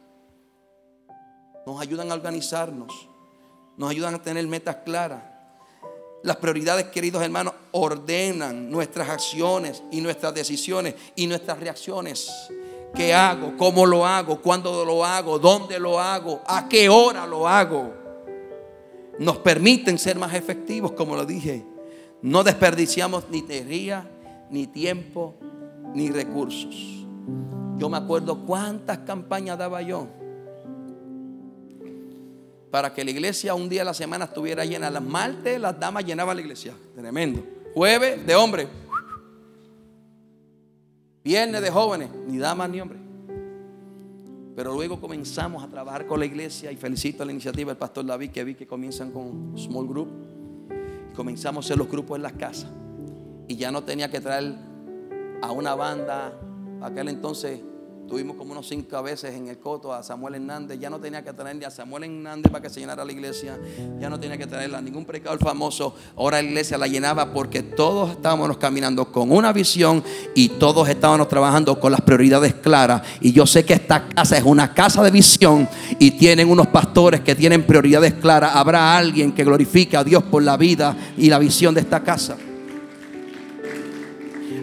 Nos 1.67 1.81
ayudan 1.81 2.13
a 2.13 2.15
organizarnos. 2.15 3.09
Nos 3.77 3.91
ayudan 3.91 4.15
a 4.15 4.23
tener 4.23 4.47
metas 4.47 4.77
claras. 4.85 5.23
Las 6.23 6.37
prioridades, 6.37 6.87
queridos 6.87 7.23
hermanos, 7.23 7.55
ordenan 7.73 8.71
nuestras 8.71 9.09
acciones 9.09 9.83
y 9.91 10.01
nuestras 10.01 10.35
decisiones 10.35 10.95
y 11.15 11.27
nuestras 11.27 11.59
reacciones. 11.59 12.31
¿Qué 12.95 13.15
hago? 13.15 13.57
¿Cómo 13.57 13.87
lo 13.87 14.05
hago? 14.05 14.41
¿Cuándo 14.41 14.85
lo 14.85 15.05
hago? 15.05 15.39
¿Dónde 15.39 15.79
lo 15.79 16.01
hago? 16.01 16.41
¿A 16.47 16.69
qué 16.69 16.89
hora 16.89 17.27
lo 17.27 17.47
hago? 17.47 17.93
Nos 19.19 19.39
permiten 19.39 19.99
ser 19.99 20.19
más 20.19 20.35
efectivos, 20.35 20.93
como 20.93 21.15
lo 21.15 21.25
dije. 21.25 21.65
No 22.23 22.43
desperdiciamos 22.43 23.25
ni 23.31 23.41
energía, 23.41 24.11
ni 24.51 24.67
tiempo, 24.67 25.37
ni 25.95 26.11
recursos. 26.11 26.75
Yo 27.79 27.89
me 27.89 27.97
acuerdo 27.97 28.45
cuántas 28.45 28.99
campañas 28.99 29.57
daba 29.57 29.83
yo 29.83 30.09
para 32.71 32.95
que 32.95 33.05
la 33.05 33.11
iglesia 33.11 33.55
un 33.55 33.69
día 33.69 33.83
a 33.83 33.85
la 33.85 33.95
semana 33.95 34.27
estuviera 34.27 34.65
llena. 34.65 34.91
Las 34.91 35.03
martes 35.03 35.61
las 35.61 35.79
damas 35.79 36.05
llenaban 36.05 36.37
la 36.37 36.43
iglesia. 36.43 36.75
Tremendo. 36.95 37.60
Jueves 37.75 38.27
de 38.27 38.35
hombres. 38.35 38.67
Viernes 41.23 41.63
de 41.63 41.71
jóvenes, 41.71 42.11
ni 42.27 42.39
damas 42.39 42.69
ni 42.71 42.81
hombres. 42.81 43.01
Pero 44.57 44.75
luego 44.75 45.01
comenzamos 45.01 45.63
a 45.63 45.69
trabajar 45.69 46.07
con 46.07 46.19
la 46.19 46.27
iglesia 46.27 46.73
y 46.73 46.77
felicito 46.77 47.23
a 47.23 47.27
la 47.27 47.33
iniciativa 47.33 47.71
del 47.71 47.79
pastor 47.79 48.05
David 48.05 48.31
que 48.31 48.43
vi 48.43 48.55
que 48.55 48.67
comienzan 48.67 49.13
con 49.13 49.57
small 49.57 49.87
group. 49.87 50.09
comenzamos 51.15 51.65
a 51.65 51.67
hacer 51.67 51.79
los 51.79 51.89
grupos 51.89 52.17
en 52.17 52.23
las 52.23 52.33
casas. 52.33 52.71
Y 53.47 53.57
ya 53.57 53.71
no 53.71 53.83
tenía 53.85 54.11
que 54.11 54.21
traer 54.21 54.55
a 55.43 55.53
una 55.53 55.75
banda, 55.75 56.33
aquel 56.83 57.09
entonces 57.09 57.61
Tuvimos 58.11 58.37
como 58.37 58.51
unos 58.51 58.67
cinco 58.67 59.01
veces 59.05 59.37
en 59.37 59.47
el 59.47 59.59
coto 59.59 59.95
a 59.95 60.03
Samuel 60.03 60.35
Hernández. 60.35 60.81
Ya 60.81 60.91
no 60.91 60.99
tenía 60.99 61.23
que 61.23 61.33
traerle 61.33 61.65
a 61.65 61.71
Samuel 61.71 62.03
Hernández 62.03 62.51
para 62.51 62.61
que 62.61 62.69
se 62.69 62.81
llenara 62.81 63.05
la 63.05 63.13
iglesia. 63.13 63.57
Ya 64.01 64.11
no 64.11 64.19
tenía 64.19 64.37
que 64.37 64.49
traerle 64.49 64.77
a 64.77 64.81
ningún 64.81 65.05
predicador 65.05 65.39
famoso. 65.39 65.95
Ahora 66.17 66.43
la 66.43 66.49
iglesia 66.49 66.77
la 66.77 66.89
llenaba 66.89 67.33
porque 67.33 67.63
todos 67.63 68.11
estábamos 68.11 68.57
caminando 68.57 69.13
con 69.13 69.31
una 69.31 69.53
visión 69.53 70.03
y 70.35 70.49
todos 70.49 70.89
estábamos 70.89 71.29
trabajando 71.29 71.79
con 71.79 71.93
las 71.93 72.01
prioridades 72.01 72.55
claras. 72.55 73.03
Y 73.21 73.31
yo 73.31 73.47
sé 73.47 73.65
que 73.65 73.75
esta 73.75 74.09
casa 74.09 74.37
es 74.37 74.43
una 74.43 74.75
casa 74.75 75.05
de 75.05 75.13
visión 75.13 75.69
y 76.01 76.11
tienen 76.11 76.51
unos 76.51 76.67
pastores 76.67 77.21
que 77.21 77.37
tienen 77.37 77.65
prioridades 77.65 78.15
claras. 78.15 78.57
Habrá 78.57 78.97
alguien 78.97 79.31
que 79.31 79.45
glorifique 79.45 79.97
a 79.97 80.03
Dios 80.03 80.25
por 80.25 80.43
la 80.43 80.57
vida 80.57 80.97
y 81.17 81.31
la 81.31 81.39
visión 81.39 81.77
de 81.77 81.83
esta 81.83 82.01
casa. 82.01 82.37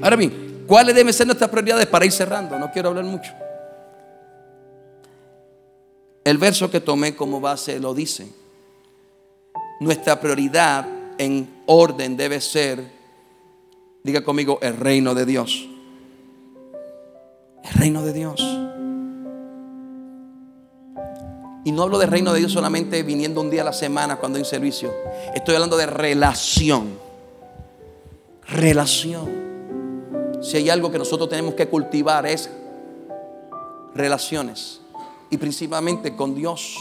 Ahora 0.02 0.18
bien, 0.18 0.47
¿Cuáles 0.68 0.94
deben 0.94 1.14
ser 1.14 1.26
nuestras 1.26 1.50
prioridades 1.50 1.88
para 1.88 2.06
ir 2.06 2.12
cerrando? 2.12 2.60
No 2.60 2.70
quiero 2.72 2.90
hablar 2.90 3.06
mucho. 3.06 3.32
El 6.24 6.38
verso 6.38 6.70
que 6.70 6.82
tomé 6.82 7.16
como 7.16 7.40
base 7.40 7.80
lo 7.80 7.94
dice. 7.94 8.28
Nuestra 9.80 10.20
prioridad 10.20 10.86
en 11.18 11.64
orden 11.68 12.18
debe 12.18 12.42
ser, 12.42 12.84
diga 14.04 14.22
conmigo, 14.24 14.60
el 14.62 14.76
reino 14.76 15.16
de 15.16 15.26
Dios. 15.26 15.70
El 17.64 17.74
reino 17.80 18.04
de 18.04 18.12
Dios. 18.12 18.42
Y 21.64 21.72
no 21.72 21.84
hablo 21.84 21.98
de 21.98 22.08
reino 22.08 22.34
de 22.34 22.40
Dios 22.40 22.52
solamente 22.52 23.04
viniendo 23.04 23.40
un 23.40 23.50
día 23.50 23.62
a 23.62 23.66
la 23.66 23.74
semana 23.74 24.18
cuando 24.18 24.38
hay 24.38 24.42
un 24.42 24.50
servicio. 24.50 24.94
Estoy 25.34 25.56
hablando 25.56 25.78
de 25.78 25.86
relación. 25.86 26.98
Relación. 28.48 29.47
Si 30.48 30.56
hay 30.56 30.70
algo 30.70 30.90
que 30.90 30.98
nosotros 30.98 31.28
tenemos 31.28 31.56
que 31.56 31.68
cultivar 31.68 32.26
es 32.26 32.50
relaciones 33.94 34.80
y 35.30 35.36
principalmente 35.36 36.16
con 36.16 36.36
Dios. 36.36 36.78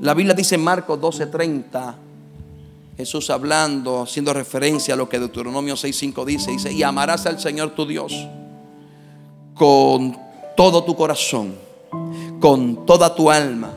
La 0.00 0.14
Biblia 0.14 0.34
dice 0.34 0.56
en 0.56 0.64
Marcos 0.64 0.98
12:30, 1.00 1.94
Jesús 2.96 3.30
hablando, 3.30 4.02
haciendo 4.02 4.34
referencia 4.34 4.94
a 4.94 4.96
lo 4.96 5.08
que 5.08 5.20
Deuteronomio 5.20 5.76
6:5 5.76 6.24
dice, 6.24 6.50
dice, 6.50 6.72
y 6.72 6.82
amarás 6.82 7.24
al 7.26 7.38
Señor 7.38 7.76
tu 7.76 7.86
Dios 7.86 8.12
con 9.54 10.18
todo 10.56 10.82
tu 10.82 10.96
corazón, 10.96 11.54
con 12.40 12.84
toda 12.84 13.14
tu 13.14 13.30
alma, 13.30 13.70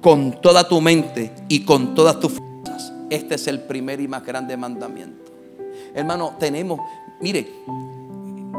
con 0.00 0.40
toda 0.40 0.68
tu 0.68 0.80
mente 0.80 1.32
y 1.48 1.64
con 1.64 1.96
todas 1.96 2.20
tus 2.20 2.34
fuerzas. 2.34 2.92
Este 3.10 3.34
es 3.34 3.48
el 3.48 3.62
primer 3.62 4.00
y 4.00 4.06
más 4.06 4.24
grande 4.24 4.56
mandamiento. 4.56 5.32
Hermano, 5.94 6.36
tenemos, 6.38 6.80
Mire, 7.22 7.46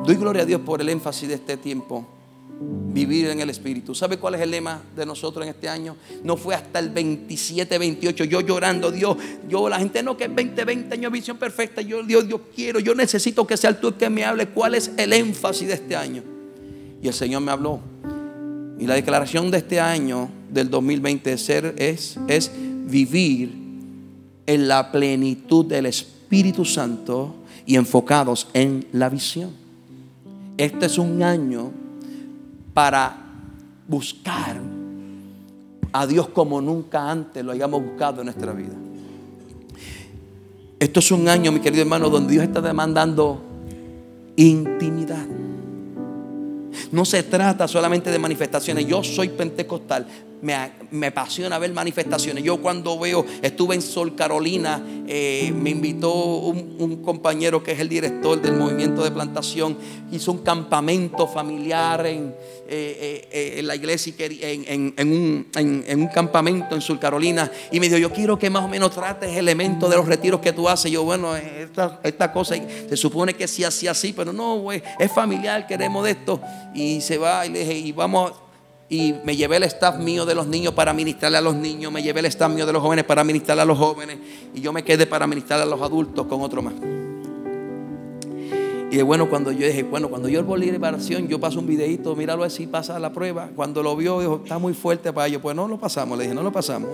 doy 0.06 0.16
gloria 0.16 0.44
a 0.44 0.46
Dios 0.46 0.62
por 0.62 0.80
el 0.80 0.88
énfasis 0.88 1.28
de 1.28 1.36
este 1.36 1.58
tiempo. 1.58 2.08
Vivir 2.94 3.28
en 3.28 3.42
el 3.42 3.50
Espíritu. 3.50 3.94
¿Sabe 3.94 4.18
cuál 4.18 4.36
es 4.36 4.42
el 4.42 4.52
lema 4.52 4.82
de 4.96 5.06
nosotros 5.06 5.44
en 5.44 5.50
este 5.50 5.68
año? 5.68 5.98
No 6.24 6.38
fue 6.38 6.56
hasta 6.56 6.80
el 6.80 6.90
27, 6.90 7.78
28, 7.78 8.24
yo 8.24 8.40
llorando, 8.40 8.90
Dios, 8.90 9.18
yo, 9.50 9.68
la 9.68 9.80
gente 9.80 10.02
no 10.02 10.16
que 10.16 10.26
es 10.26 10.34
20, 10.34 10.64
20 10.64 10.94
años 10.94 11.12
visión 11.12 11.36
perfecta, 11.36 11.82
yo, 11.82 12.04
Dios, 12.04 12.26
yo 12.26 12.40
quiero, 12.56 12.80
yo 12.80 12.96
necesito 12.96 13.46
que 13.46 13.58
sea 13.58 13.78
tú 13.78 13.90
el 13.90 13.96
que 13.96 14.10
me 14.10 14.24
hable 14.24 14.48
cuál 14.48 14.76
es 14.76 14.92
el 14.96 15.12
énfasis 15.12 15.68
de 15.68 15.74
este 15.74 15.98
año. 15.98 16.24
Y 17.02 17.08
el 17.10 17.14
Señor 17.14 17.42
me 17.42 17.52
habló. 17.52 17.82
Y 18.80 18.88
la 18.88 18.94
declaración 18.94 19.52
de 19.52 19.58
este 19.58 19.82
año, 19.82 20.30
del 20.50 20.70
2020, 20.70 21.38
ser, 21.38 21.76
es, 21.78 22.18
es 22.30 22.50
vivir 22.86 23.52
en 24.46 24.68
la 24.70 24.90
plenitud 24.90 25.66
del 25.66 25.88
Espíritu 25.88 26.64
Santo 26.64 27.43
y 27.66 27.76
enfocados 27.76 28.48
en 28.54 28.88
la 28.92 29.10
visión. 29.10 29.52
Este 30.58 30.86
es 30.86 30.98
un 30.98 31.24
año 31.24 31.72
para 32.74 33.16
buscar 33.88 34.62
a 35.92 36.08
Dios 36.08 36.30
como 36.30 36.60
nunca 36.60 37.10
antes 37.10 37.44
lo 37.44 37.52
hayamos 37.52 37.84
buscado 37.84 38.22
en 38.22 38.26
nuestra 38.26 38.52
vida. 38.54 38.74
Esto 40.80 41.00
es 41.00 41.12
un 41.12 41.30
año, 41.30 41.52
mi 41.52 41.60
querido 41.60 41.84
hermano, 41.84 42.10
donde 42.10 42.34
Dios 42.34 42.44
está 42.44 42.60
demandando 42.60 43.42
intimidad. 44.36 45.26
No 46.92 47.06
se 47.06 47.24
trata 47.24 47.68
solamente 47.68 48.12
de 48.12 48.20
manifestaciones. 48.20 48.86
Yo 48.86 49.04
soy 49.04 49.30
pentecostal, 49.30 50.08
me, 50.44 51.08
apasiona 51.08 51.58
ver 51.58 51.72
manifestaciones. 51.72 52.44
Yo 52.44 52.58
cuando 52.58 53.00
veo, 53.00 53.26
estuve 53.42 53.76
en 53.76 53.82
Sol 53.82 54.14
Carolina, 54.16 54.84
eh, 55.08 55.54
me 55.56 55.70
invitó 55.70 56.14
un, 56.14 56.74
compañero 57.04 57.64
que 57.64 57.72
es 57.72 57.80
el 57.80 57.90
director 57.90 58.42
del 58.42 58.54
movimiento 58.54 59.04
de 59.04 59.12
plantación, 59.12 59.78
hizo 60.12 60.32
un 60.32 60.40
campamento 60.40 61.28
familiar 61.28 62.06
en, 62.06 62.36
eh, 62.68 63.28
eh, 63.32 63.56
en 63.58 63.68
la 63.68 63.76
iglesia, 63.76 64.14
en, 64.18 64.94
un, 65.00 65.48
en, 65.56 66.00
un, 66.02 66.08
campamento 66.08 66.76
en 66.76 66.82
Sol 66.82 67.00
Carolina, 67.00 67.50
y 67.72 67.80
me 67.80 67.88
dijo, 67.88 67.98
yo 67.98 68.12
quiero 68.12 68.38
que 68.38 68.50
más 68.50 68.64
o 68.64 68.68
menos 68.68 68.92
trates 68.92 69.36
elementos 69.36 69.90
de 69.90 69.96
los 69.96 70.06
retiros 70.06 70.42
que 70.42 70.52
tú 70.52 70.68
haces. 70.68 70.92
yo, 70.92 71.04
bueno, 71.04 71.36
esta, 71.36 72.00
esta 72.04 72.32
cosa 72.32 72.56
se 72.90 72.98
supone 72.98 73.34
que 73.34 73.48
sí, 73.48 73.64
así, 73.64 73.88
así, 73.88 74.14
pero 74.14 74.34
no, 74.34 74.72
es 74.72 75.12
familiar, 75.14 75.66
queremos 75.68 76.04
de 76.04 76.12
esto. 76.12 76.42
Y 76.74 77.02
se 77.02 77.18
va 77.18 77.46
y 77.46 77.50
le 77.50 77.60
dije, 77.60 77.78
y 77.78 77.92
vamos 77.92 78.34
y 78.94 79.16
me 79.24 79.36
llevé 79.36 79.58
el 79.58 79.64
staff 79.64 79.98
mío 79.98 80.24
de 80.24 80.36
los 80.36 80.46
niños 80.46 80.76
para 80.76 80.94
ministrarle 80.94 81.40
a 81.40 81.42
los 81.42 81.56
niños, 81.56 81.92
me 81.92 82.04
llevé 82.04 82.20
el 82.20 82.28
staff 82.28 82.54
mío 82.54 82.64
de 82.68 82.74
los 82.74 82.80
jóvenes 82.80 83.04
para 83.06 83.24
ministrarle 83.24 83.64
a 83.64 83.66
los 83.66 83.76
jóvenes 83.76 84.20
y 84.54 84.62
yo 84.62 84.72
me 84.72 84.84
quedé 84.84 85.08
para 85.08 85.26
ministrarle 85.26 85.64
a 85.64 85.66
los 85.66 85.82
adultos 85.82 86.28
con 86.28 86.42
otro 86.42 86.62
más. 86.62 86.76
Y 88.92 89.02
bueno, 89.02 89.28
cuando 89.32 89.52
yo 89.52 89.66
dije, 89.66 89.82
bueno, 89.82 90.10
cuando 90.10 90.30
yo 90.30 90.44
volví 90.44 90.70
a 90.70 90.74
liberación, 90.74 91.28
yo 91.28 91.40
paso 91.40 91.60
un 91.60 91.66
videito, 91.66 92.16
míralo 92.16 92.44
así, 92.44 92.68
pasa 92.68 93.00
la 93.00 93.12
prueba. 93.12 93.50
Cuando 93.56 93.82
lo 93.82 93.96
vio, 93.96 94.20
dijo, 94.20 94.42
está 94.44 94.60
muy 94.60 94.76
fuerte 94.76 95.12
para 95.12 95.26
ellos. 95.26 95.42
Pues 95.42 95.56
no 95.56 95.68
lo 95.68 95.80
pasamos, 95.80 96.16
le 96.16 96.26
dije, 96.26 96.36
no 96.36 96.44
lo 96.44 96.52
pasamos. 96.52 96.92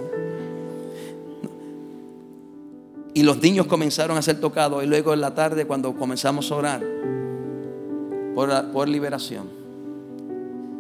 Y 3.14 3.24
los 3.24 3.42
niños 3.42 3.68
comenzaron 3.68 4.16
a 4.16 4.22
ser 4.22 4.40
tocados. 4.40 4.82
Y 4.82 4.88
luego 4.88 5.14
en 5.14 5.20
la 5.20 5.36
tarde, 5.36 5.66
cuando 5.66 5.94
comenzamos 5.94 6.50
a 6.50 6.56
orar 6.56 6.82
por, 8.34 8.72
por 8.72 8.88
liberación, 8.88 9.59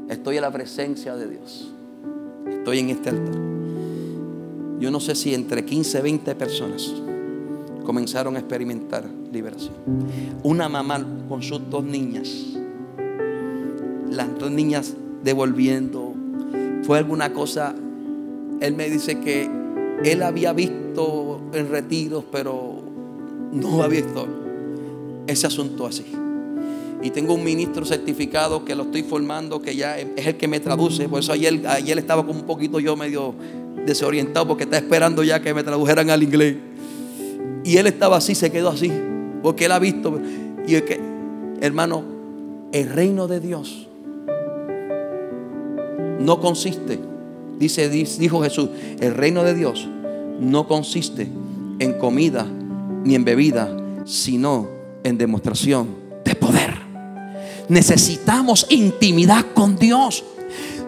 Estoy 0.10 0.38
en 0.38 0.42
la 0.42 0.52
presencia 0.52 1.16
de 1.16 1.30
Dios. 1.30 1.72
Estoy 2.50 2.80
en 2.80 2.90
este 2.90 3.10
altar. 3.10 3.36
Yo 4.80 4.90
no 4.90 5.00
sé 5.00 5.14
si 5.14 5.36
entre 5.36 5.64
15 5.64 6.00
y 6.00 6.02
20 6.02 6.36
personas 6.36 6.94
comenzaron 7.86 8.36
a 8.36 8.40
experimentar 8.40 9.06
liberación. 9.32 9.76
Una 10.42 10.68
mamá 10.68 11.06
con 11.30 11.44
sus 11.44 11.70
dos 11.70 11.84
niñas. 11.84 12.28
Las 14.10 14.38
dos 14.40 14.50
niñas 14.50 14.96
devolviendo. 15.24 16.16
Fue 16.84 16.98
alguna 16.98 17.32
cosa. 17.32 17.76
Él 18.62 18.76
me 18.76 18.90
dice 18.90 19.20
que 19.20 19.48
él 20.04 20.24
había 20.24 20.54
visto 20.54 21.40
en 21.54 21.70
retiros, 21.70 22.24
pero 22.32 22.82
no 23.52 23.84
había 23.84 24.02
visto 24.02 24.28
ese 25.28 25.46
asunto 25.46 25.86
así. 25.86 26.06
Y 27.02 27.12
tengo 27.12 27.34
un 27.34 27.44
ministro 27.44 27.86
certificado 27.86 28.66
que 28.66 28.76
lo 28.76 28.84
estoy 28.84 29.04
formando, 29.04 29.62
que 29.62 29.76
ya 29.76 29.98
es 29.98 30.28
el 30.28 30.36
que 30.36 30.48
me 30.48 30.60
traduce. 30.60 31.08
Por 31.08 31.20
eso 31.20 31.32
ayer, 31.32 31.66
ayer 31.68 31.98
estaba 31.98 32.26
como 32.26 32.40
un 32.40 32.46
poquito 32.46 32.80
yo 32.80 32.96
medio 32.98 33.34
desorientado 33.86 34.48
porque 34.48 34.64
estaba 34.64 34.82
esperando 34.82 35.24
ya 35.24 35.42
que 35.42 35.54
me 35.54 35.64
tradujeran 35.64 36.10
al 36.10 36.24
inglés. 36.24 36.58
Y 37.64 37.78
él 37.78 37.88
estaba 37.88 38.18
así, 38.18 38.36
se 38.36 38.52
quedó 38.52 38.70
así, 38.70 38.92
porque 39.42 39.66
él 39.66 39.72
ha 39.72 39.80
visto. 39.80 40.20
Y 40.68 40.76
es 40.76 40.84
que, 40.84 41.00
hermano, 41.62 42.04
el 42.72 42.90
reino 42.90 43.28
de 43.28 43.40
Dios 43.40 43.88
no 46.20 46.40
consiste, 46.42 47.00
dice, 47.58 47.90
dijo 47.90 48.42
Jesús, 48.42 48.70
el 49.00 49.16
reino 49.16 49.44
de 49.44 49.54
Dios 49.54 49.88
no 50.40 50.68
consiste 50.68 51.28
en 51.80 51.94
comida 51.94 52.46
ni 53.04 53.16
en 53.16 53.24
bebida, 53.24 53.76
sino 54.06 54.68
en 55.04 55.18
demostración. 55.18 55.99
Necesitamos 57.70 58.66
intimidad 58.70 59.46
con 59.54 59.78
Dios. 59.78 60.24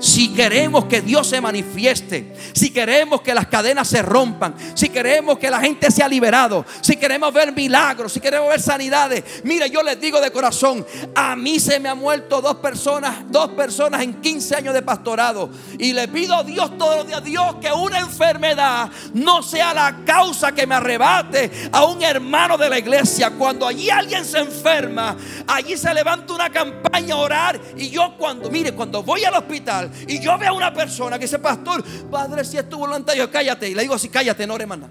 Si 0.02 0.34
queremos 0.34 0.86
que 0.86 1.02
Dios 1.02 1.28
se 1.28 1.40
manifieste, 1.40 2.34
si 2.54 2.72
queremos 2.72 3.22
que 3.22 3.36
las 3.36 3.48
cadenas 3.48 3.88
se 3.88 4.02
rompan, 4.02 4.56
si 4.74 4.90
queremos 4.90 5.38
que 5.38 5.52
la 5.52 5.60
gente 5.60 5.92
sea 5.92 6.08
liberado, 6.08 6.66
si 6.82 6.98
queremos 6.98 7.32
ver 7.32 7.54
milagros, 7.54 8.12
si 8.14 8.20
queremos 8.20 8.50
ver 8.50 8.60
sanidades, 8.60 9.24
mire, 9.44 9.70
yo 9.70 9.84
les 9.84 10.02
digo 10.02 10.20
de 10.20 10.32
corazón, 10.32 10.84
a 11.14 11.36
mí 11.36 11.60
se 11.60 11.80
me 11.80 11.88
han 11.88 12.00
muerto 12.00 12.42
dos 12.42 12.56
personas, 12.56 13.18
dos 13.30 13.52
personas 13.52 14.02
en 14.02 14.20
15 14.22 14.56
años 14.56 14.74
de 14.74 14.82
pastorado 14.82 15.52
y 15.78 15.94
le 15.94 16.08
pido 16.08 16.36
a 16.36 16.44
Dios 16.44 16.76
todos 16.80 16.98
los 16.98 17.08
días, 17.08 17.24
Dios, 17.24 17.56
que 17.62 17.72
una 17.72 18.00
enfermedad 18.00 18.90
no 19.14 19.44
sea 19.44 19.72
la 19.72 20.00
causa 20.04 20.52
que 20.52 20.66
me 20.66 20.74
arrebate 20.74 21.52
a 21.72 21.86
un 21.86 22.02
hermano 22.02 22.58
de 22.58 22.70
la 22.70 22.80
iglesia. 22.80 23.32
Cuando 23.38 23.68
allí 23.68 23.92
alguien 23.92 24.26
se 24.26 24.40
enferma, 24.40 25.16
allí 25.48 25.78
se 25.78 25.94
levanta 25.94 26.34
una 26.34 26.50
campaña 26.50 27.14
a 27.14 27.18
orar 27.18 27.62
y 27.78 27.92
yo 27.92 28.16
cuando, 28.18 28.50
mire, 28.50 28.72
cuando 28.74 29.04
voy 29.04 29.24
al 29.24 29.36
hospital, 29.36 29.91
y 30.08 30.20
yo 30.20 30.38
veo 30.38 30.50
a 30.50 30.54
una 30.54 30.74
persona 30.74 31.18
que 31.18 31.26
dice, 31.26 31.40
pastor, 31.40 31.84
padre, 32.10 32.44
si 32.44 32.58
es 32.58 32.68
tu 32.70 32.78
voluntad, 32.78 33.14
yo 33.14 33.30
cállate. 33.32 33.70
Y 33.70 33.76
le 33.76 33.82
digo 33.84 33.96
así, 33.96 34.10
cállate, 34.10 34.46
no 34.48 34.56
ore 34.56 34.64
hermana. 34.64 34.90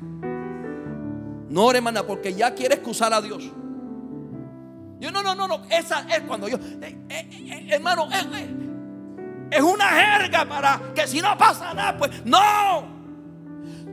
No 1.48 1.64
ore 1.64 1.78
hermana, 1.78 2.02
porque 2.02 2.34
ya 2.34 2.54
quiere 2.54 2.76
excusar 2.76 3.12
a 3.12 3.20
Dios. 3.20 3.44
Yo, 5.00 5.10
no, 5.10 5.22
no, 5.22 5.34
no, 5.34 5.48
no. 5.48 5.62
Esa 5.70 6.06
es 6.14 6.20
cuando 6.20 6.46
yo, 6.46 6.58
eh, 6.58 6.98
eh, 7.08 7.28
eh, 7.32 7.66
hermano, 7.70 8.08
es 9.50 9.62
una 9.62 9.88
jerga 9.88 10.44
para 10.44 10.80
que 10.94 11.06
si 11.06 11.20
no 11.20 11.36
pasa 11.36 11.74
nada, 11.74 11.96
pues 11.96 12.24
no. 12.24 13.00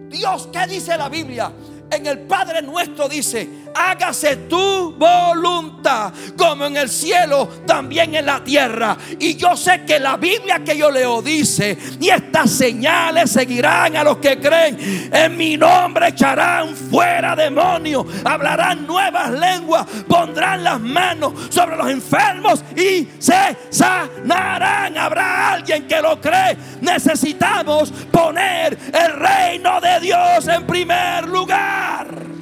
Dios, 0.10 0.50
¿qué 0.52 0.68
dice 0.68 0.98
la 0.98 1.10
Biblia? 1.10 1.52
En 1.90 2.06
el 2.06 2.20
Padre 2.20 2.62
nuestro 2.62 3.08
dice, 3.08 3.67
hágase 3.78 4.36
tu 4.50 4.94
voluntad, 4.94 6.12
como 6.36 6.66
en 6.66 6.78
el 6.78 6.90
cielo, 6.90 7.48
también 7.66 8.16
en 8.16 8.26
la 8.26 8.44
tierra. 8.44 8.98
Y 9.20 9.36
yo 9.36 9.56
sé 9.56 9.84
que 9.86 10.00
la 10.00 10.18
Biblia 10.18 10.64
que 10.64 10.78
yo 10.78 10.90
leo 10.90 11.22
dice, 11.22 11.78
y 12.00 12.10
estas 12.10 12.52
señales 12.52 13.32
seguirán 13.32 13.96
a 13.96 14.04
los 14.04 14.18
que 14.18 14.40
creen. 14.40 15.10
En 15.12 15.38
mi 15.38 15.58
nombre 15.58 16.10
echarán 16.10 16.76
fuera 16.76 17.36
demonios, 17.36 18.06
hablarán 18.24 18.86
nuevas 18.88 19.32
lenguas, 19.32 19.86
pondrán 20.08 20.64
las 20.64 20.80
manos 20.80 21.34
sobre 21.50 21.76
los 21.78 21.90
enfermos 21.90 22.64
y 22.76 23.08
se 23.20 23.58
sanarán. 23.70 24.98
Habrá 24.98 25.54
alguien 25.54 25.88
que 25.88 26.02
lo 26.02 26.20
cree. 26.20 26.58
Necesitamos 26.82 27.92
poner 28.12 28.78
el 28.94 29.14
reino 29.14 29.80
de 29.80 30.00
Dios 30.00 30.48
en 30.48 30.66
primer 30.66 31.28
lugar. 31.28 32.37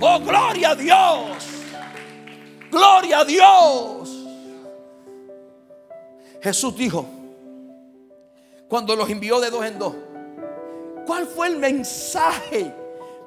Oh, 0.00 0.20
gloria 0.20 0.70
a 0.70 0.74
Dios. 0.74 1.44
Gloria 2.70 3.20
a 3.20 3.24
Dios. 3.24 4.10
Jesús 6.40 6.76
dijo, 6.76 7.06
cuando 8.68 8.94
los 8.94 9.10
envió 9.10 9.40
de 9.40 9.50
dos 9.50 9.64
en 9.64 9.78
dos, 9.78 9.94
¿cuál 11.06 11.26
fue 11.26 11.48
el 11.48 11.56
mensaje 11.56 12.72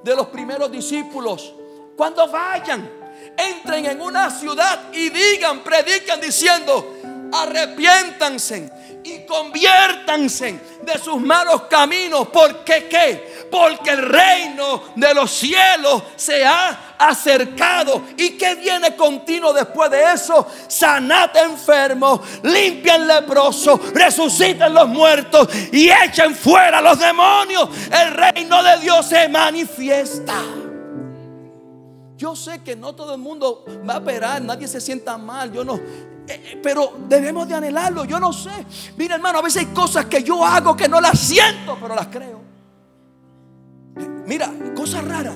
de 0.04 0.16
los 0.16 0.28
primeros 0.28 0.72
discípulos? 0.72 1.54
Cuando 1.98 2.28
vayan, 2.30 2.90
entren 3.38 3.86
en 3.86 4.02
una 4.02 4.30
ciudad 4.30 4.94
y 4.94 5.10
digan, 5.10 5.62
predican 5.64 6.22
diciendo, 6.22 6.96
arrepiéntanse 7.34 8.72
y 9.04 9.26
conviértanse 9.26 10.60
de 10.84 10.98
sus 11.00 11.20
malos 11.20 11.64
caminos. 11.64 12.28
porque 12.30 12.88
qué? 12.88 13.31
Porque 13.52 13.92
el 13.92 14.04
reino 14.04 14.82
de 14.96 15.14
los 15.14 15.30
cielos 15.30 16.04
se 16.16 16.46
ha 16.46 16.96
acercado. 16.98 18.02
¿Y 18.18 18.32
que 18.32 18.56
viene 18.56 18.96
continuo 18.96 19.54
después 19.54 19.92
de 19.92 20.14
eso? 20.14 20.48
Sanad 20.68 21.36
enfermos, 21.36 22.22
limpian 22.44 23.06
leprosos, 23.06 23.94
resuciten 23.94 24.74
los 24.74 24.88
muertos 24.88 25.50
y 25.72 25.90
echen 25.90 26.34
fuera 26.34 26.82
los 26.82 26.98
demonios. 26.98 27.70
El 27.92 28.12
reino 28.14 28.64
de 28.64 28.80
Dios 28.80 29.06
se 29.06 29.28
manifiesta. 29.28 30.42
Yo 32.16 32.36
sé 32.36 32.64
que 32.64 32.76
no 32.76 32.94
todo 32.94 33.16
el 33.16 33.20
mundo 33.20 33.66
va 33.90 33.96
a 33.96 33.98
operar, 33.98 34.42
nadie 34.42 34.68
se 34.68 34.80
sienta 34.80 35.18
mal, 35.18 35.52
yo 35.52 35.66
no. 35.66 35.76
Eh, 35.76 35.82
eh, 36.28 36.60
pero 36.62 36.94
debemos 37.08 37.48
de 37.48 37.56
anhelarlo, 37.56 38.06
yo 38.06 38.20
no 38.20 38.32
sé. 38.32 38.52
Mira 38.96 39.16
hermano, 39.16 39.40
a 39.40 39.42
veces 39.42 39.66
hay 39.66 39.74
cosas 39.74 40.06
que 40.06 40.22
yo 40.22 40.46
hago 40.46 40.78
que 40.78 40.88
no 40.88 41.02
las 41.02 41.20
siento, 41.20 41.78
pero 41.82 41.96
las 41.96 42.08
creo. 42.08 42.41
Mira, 44.26 44.52
cosas 44.76 45.06
raras. 45.06 45.36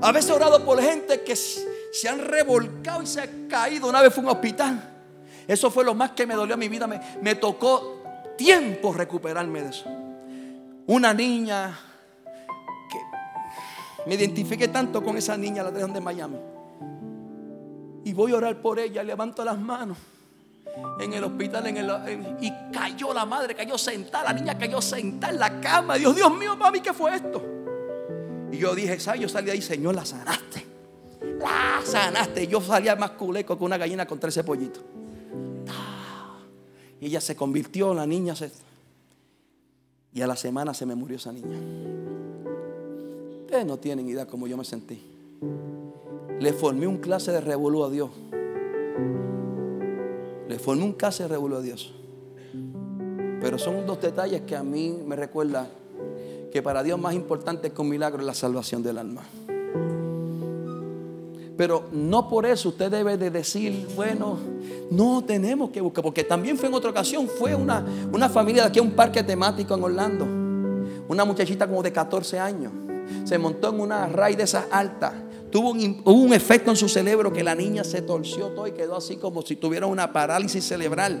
A 0.00 0.12
veces 0.12 0.30
he 0.30 0.34
orado 0.34 0.64
por 0.64 0.80
gente 0.80 1.22
que 1.22 1.34
se 1.34 2.08
han 2.08 2.20
revolcado 2.20 3.02
y 3.02 3.06
se 3.06 3.20
ha 3.20 3.28
caído. 3.48 3.88
Una 3.88 4.00
vez 4.00 4.14
fue 4.14 4.22
un 4.22 4.30
hospital. 4.30 4.96
Eso 5.46 5.70
fue 5.70 5.84
lo 5.84 5.94
más 5.94 6.12
que 6.12 6.26
me 6.26 6.34
dolió 6.34 6.54
a 6.54 6.58
mi 6.58 6.68
vida. 6.68 6.86
Me, 6.86 7.00
me 7.22 7.34
tocó 7.34 8.02
tiempo 8.36 8.92
recuperarme 8.92 9.62
de 9.62 9.70
eso. 9.70 9.86
Una 10.86 11.12
niña 11.12 11.78
que 12.90 12.98
me 14.06 14.14
identifiqué 14.14 14.68
tanto 14.68 15.02
con 15.02 15.16
esa 15.16 15.36
niña, 15.36 15.62
la 15.62 15.70
trajeron 15.70 15.92
de 15.92 16.00
Miami. 16.00 16.38
Y 18.04 18.12
voy 18.12 18.32
a 18.32 18.36
orar 18.36 18.62
por 18.62 18.78
ella, 18.78 19.02
levanto 19.02 19.44
las 19.44 19.58
manos 19.58 19.98
en 21.00 21.12
el 21.12 21.24
hospital 21.24 21.66
en 21.66 21.76
el, 21.76 22.36
y 22.40 22.52
cayó 22.72 23.12
la 23.12 23.24
madre, 23.24 23.54
cayó 23.54 23.76
sentada, 23.76 24.24
la 24.24 24.32
niña 24.32 24.56
cayó 24.56 24.80
sentada 24.80 25.32
en 25.32 25.38
la 25.38 25.60
cama. 25.60 25.96
Dios, 25.96 26.14
Dios 26.14 26.34
mío, 26.36 26.56
mami, 26.56 26.80
¿qué 26.80 26.92
fue 26.92 27.14
esto? 27.14 27.57
Y 28.52 28.58
yo 28.58 28.74
dije, 28.74 28.98
¿sabes? 28.98 29.20
Yo 29.20 29.28
salí 29.28 29.50
ahí, 29.50 29.62
Señor, 29.62 29.94
la 29.94 30.04
sanaste. 30.04 30.64
La 31.38 31.80
sanaste. 31.84 32.46
Yo 32.46 32.60
salía 32.60 32.96
más 32.96 33.12
culeco 33.12 33.58
que 33.58 33.64
una 33.64 33.76
gallina 33.76 34.06
con 34.06 34.18
13 34.18 34.44
pollitos. 34.44 34.82
Y 37.00 37.06
ella 37.06 37.20
se 37.20 37.36
convirtió, 37.36 37.94
la 37.94 38.06
niña 38.06 38.34
se... 38.34 38.50
Y 40.12 40.22
a 40.22 40.26
la 40.26 40.36
semana 40.36 40.74
se 40.74 40.84
me 40.84 40.94
murió 40.94 41.16
esa 41.16 41.32
niña. 41.32 41.56
Ustedes 43.42 43.66
no 43.66 43.78
tienen 43.78 44.08
idea 44.08 44.26
cómo 44.26 44.46
yo 44.46 44.56
me 44.56 44.64
sentí. 44.64 45.00
Le 46.40 46.52
formé 46.52 46.86
un 46.86 46.98
clase 46.98 47.30
de 47.30 47.40
revolú 47.40 47.84
a 47.84 47.90
Dios. 47.90 48.10
Le 50.48 50.58
formé 50.58 50.82
un 50.84 50.92
clase 50.92 51.24
de 51.24 51.28
revolú 51.28 51.56
a 51.56 51.60
Dios. 51.60 51.94
Pero 53.40 53.58
son 53.58 53.86
dos 53.86 54.00
detalles 54.00 54.42
que 54.42 54.56
a 54.56 54.62
mí 54.62 54.98
me 55.06 55.14
recuerdan 55.14 55.68
que 56.52 56.62
para 56.62 56.82
Dios 56.82 56.98
más 56.98 57.14
importante 57.14 57.70
que 57.70 57.80
un 57.80 57.88
milagro 57.88 58.20
es 58.20 58.26
la 58.26 58.34
salvación 58.34 58.82
del 58.82 58.98
alma. 58.98 59.22
Pero 61.56 61.88
no 61.90 62.28
por 62.28 62.46
eso 62.46 62.68
usted 62.68 62.88
debe 62.88 63.16
de 63.16 63.30
decir, 63.30 63.88
bueno, 63.96 64.38
no 64.92 65.24
tenemos 65.24 65.70
que 65.70 65.80
buscar, 65.80 66.04
porque 66.04 66.22
también 66.22 66.56
fue 66.56 66.68
en 66.68 66.74
otra 66.74 66.90
ocasión, 66.90 67.26
fue 67.26 67.54
una, 67.54 67.84
una 68.12 68.28
familia 68.28 68.62
de 68.62 68.68
aquí 68.68 68.78
a 68.78 68.82
un 68.82 68.92
parque 68.92 69.24
temático 69.24 69.74
en 69.74 69.82
Orlando. 69.82 70.24
Una 71.08 71.24
muchachita 71.24 71.66
como 71.66 71.82
de 71.82 71.92
14 71.92 72.38
años. 72.38 72.72
Se 73.24 73.38
montó 73.38 73.70
en 73.70 73.80
una 73.80 74.06
raíz 74.06 74.36
de 74.36 74.44
esas 74.44 74.66
altas. 74.70 75.14
Tuvo 75.50 75.70
un, 75.70 76.02
un, 76.04 76.32
efecto 76.34 76.70
en 76.70 76.76
su 76.76 76.88
cerebro 76.88 77.32
que 77.32 77.42
la 77.42 77.54
niña 77.54 77.82
se 77.82 78.02
torció 78.02 78.48
todo 78.48 78.66
y 78.66 78.72
quedó 78.72 78.96
así 78.96 79.16
como 79.16 79.42
si 79.42 79.56
tuviera 79.56 79.86
una 79.86 80.12
parálisis 80.12 80.64
cerebral. 80.64 81.20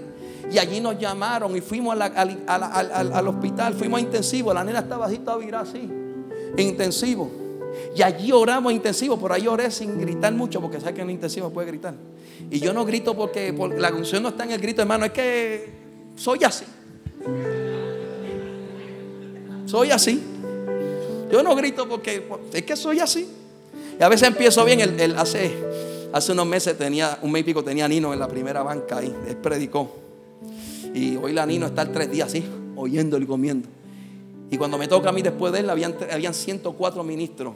Y 0.50 0.58
allí 0.58 0.80
nos 0.80 0.98
llamaron 0.98 1.54
y 1.56 1.60
fuimos 1.60 1.98
al, 1.98 3.28
hospital, 3.28 3.74
fuimos 3.74 3.98
a 3.98 4.00
intensivo. 4.02 4.52
La 4.54 4.64
nena 4.64 4.80
estaba 4.80 5.06
así, 5.06 5.16
estaba 5.16 5.38
virada 5.38 5.64
así, 5.64 5.88
intensivo. 6.56 7.30
Y 7.94 8.02
allí 8.02 8.32
oramos 8.32 8.72
intensivo, 8.72 9.18
por 9.18 9.32
ahí 9.32 9.46
oré 9.46 9.70
sin 9.70 10.00
gritar 10.00 10.32
mucho, 10.32 10.60
porque 10.60 10.80
sabes 10.80 10.94
que 10.94 11.02
en 11.02 11.10
intensivo 11.10 11.50
puede 11.50 11.68
gritar. 11.68 11.94
Y 12.50 12.60
yo 12.60 12.72
no 12.72 12.84
grito 12.84 13.14
porque, 13.14 13.52
la 13.76 13.90
función 13.90 14.22
no 14.22 14.30
está 14.30 14.44
en 14.44 14.52
el 14.52 14.60
grito, 14.60 14.80
hermano, 14.80 15.04
es 15.04 15.12
que 15.12 15.72
soy 16.16 16.44
así. 16.44 16.64
Soy 19.66 19.90
así. 19.90 20.22
Yo 21.30 21.42
no 21.42 21.54
grito 21.54 21.86
porque 21.86 22.26
es 22.54 22.62
que 22.62 22.74
soy 22.74 23.00
así. 23.00 23.28
Y 23.98 24.02
a 24.02 24.08
veces 24.08 24.28
empiezo 24.28 24.64
bien. 24.64 24.80
El, 24.80 25.16
hace, 25.16 25.52
hace 26.12 26.32
unos 26.32 26.46
meses 26.46 26.76
tenía, 26.78 27.18
un 27.22 27.32
mes 27.32 27.40
y 27.40 27.44
pico 27.44 27.64
tenía 27.64 27.88
Nino 27.88 28.12
en 28.12 28.20
la 28.20 28.28
primera 28.28 28.62
banca 28.62 28.98
ahí. 28.98 29.14
Él 29.28 29.36
predicó. 29.36 29.90
Y 30.94 31.16
hoy 31.16 31.32
la 31.32 31.44
Nino 31.46 31.66
está 31.66 31.90
tres 31.90 32.10
días 32.10 32.28
así, 32.28 32.44
oyéndolo 32.76 33.24
y 33.24 33.26
comiendo. 33.26 33.68
Y 34.50 34.56
cuando 34.56 34.78
me 34.78 34.88
toca 34.88 35.10
a 35.10 35.12
mí 35.12 35.22
después 35.22 35.52
de 35.52 35.60
él, 35.60 35.70
habían, 35.70 35.94
habían 36.10 36.32
104 36.32 37.02
ministros. 37.02 37.54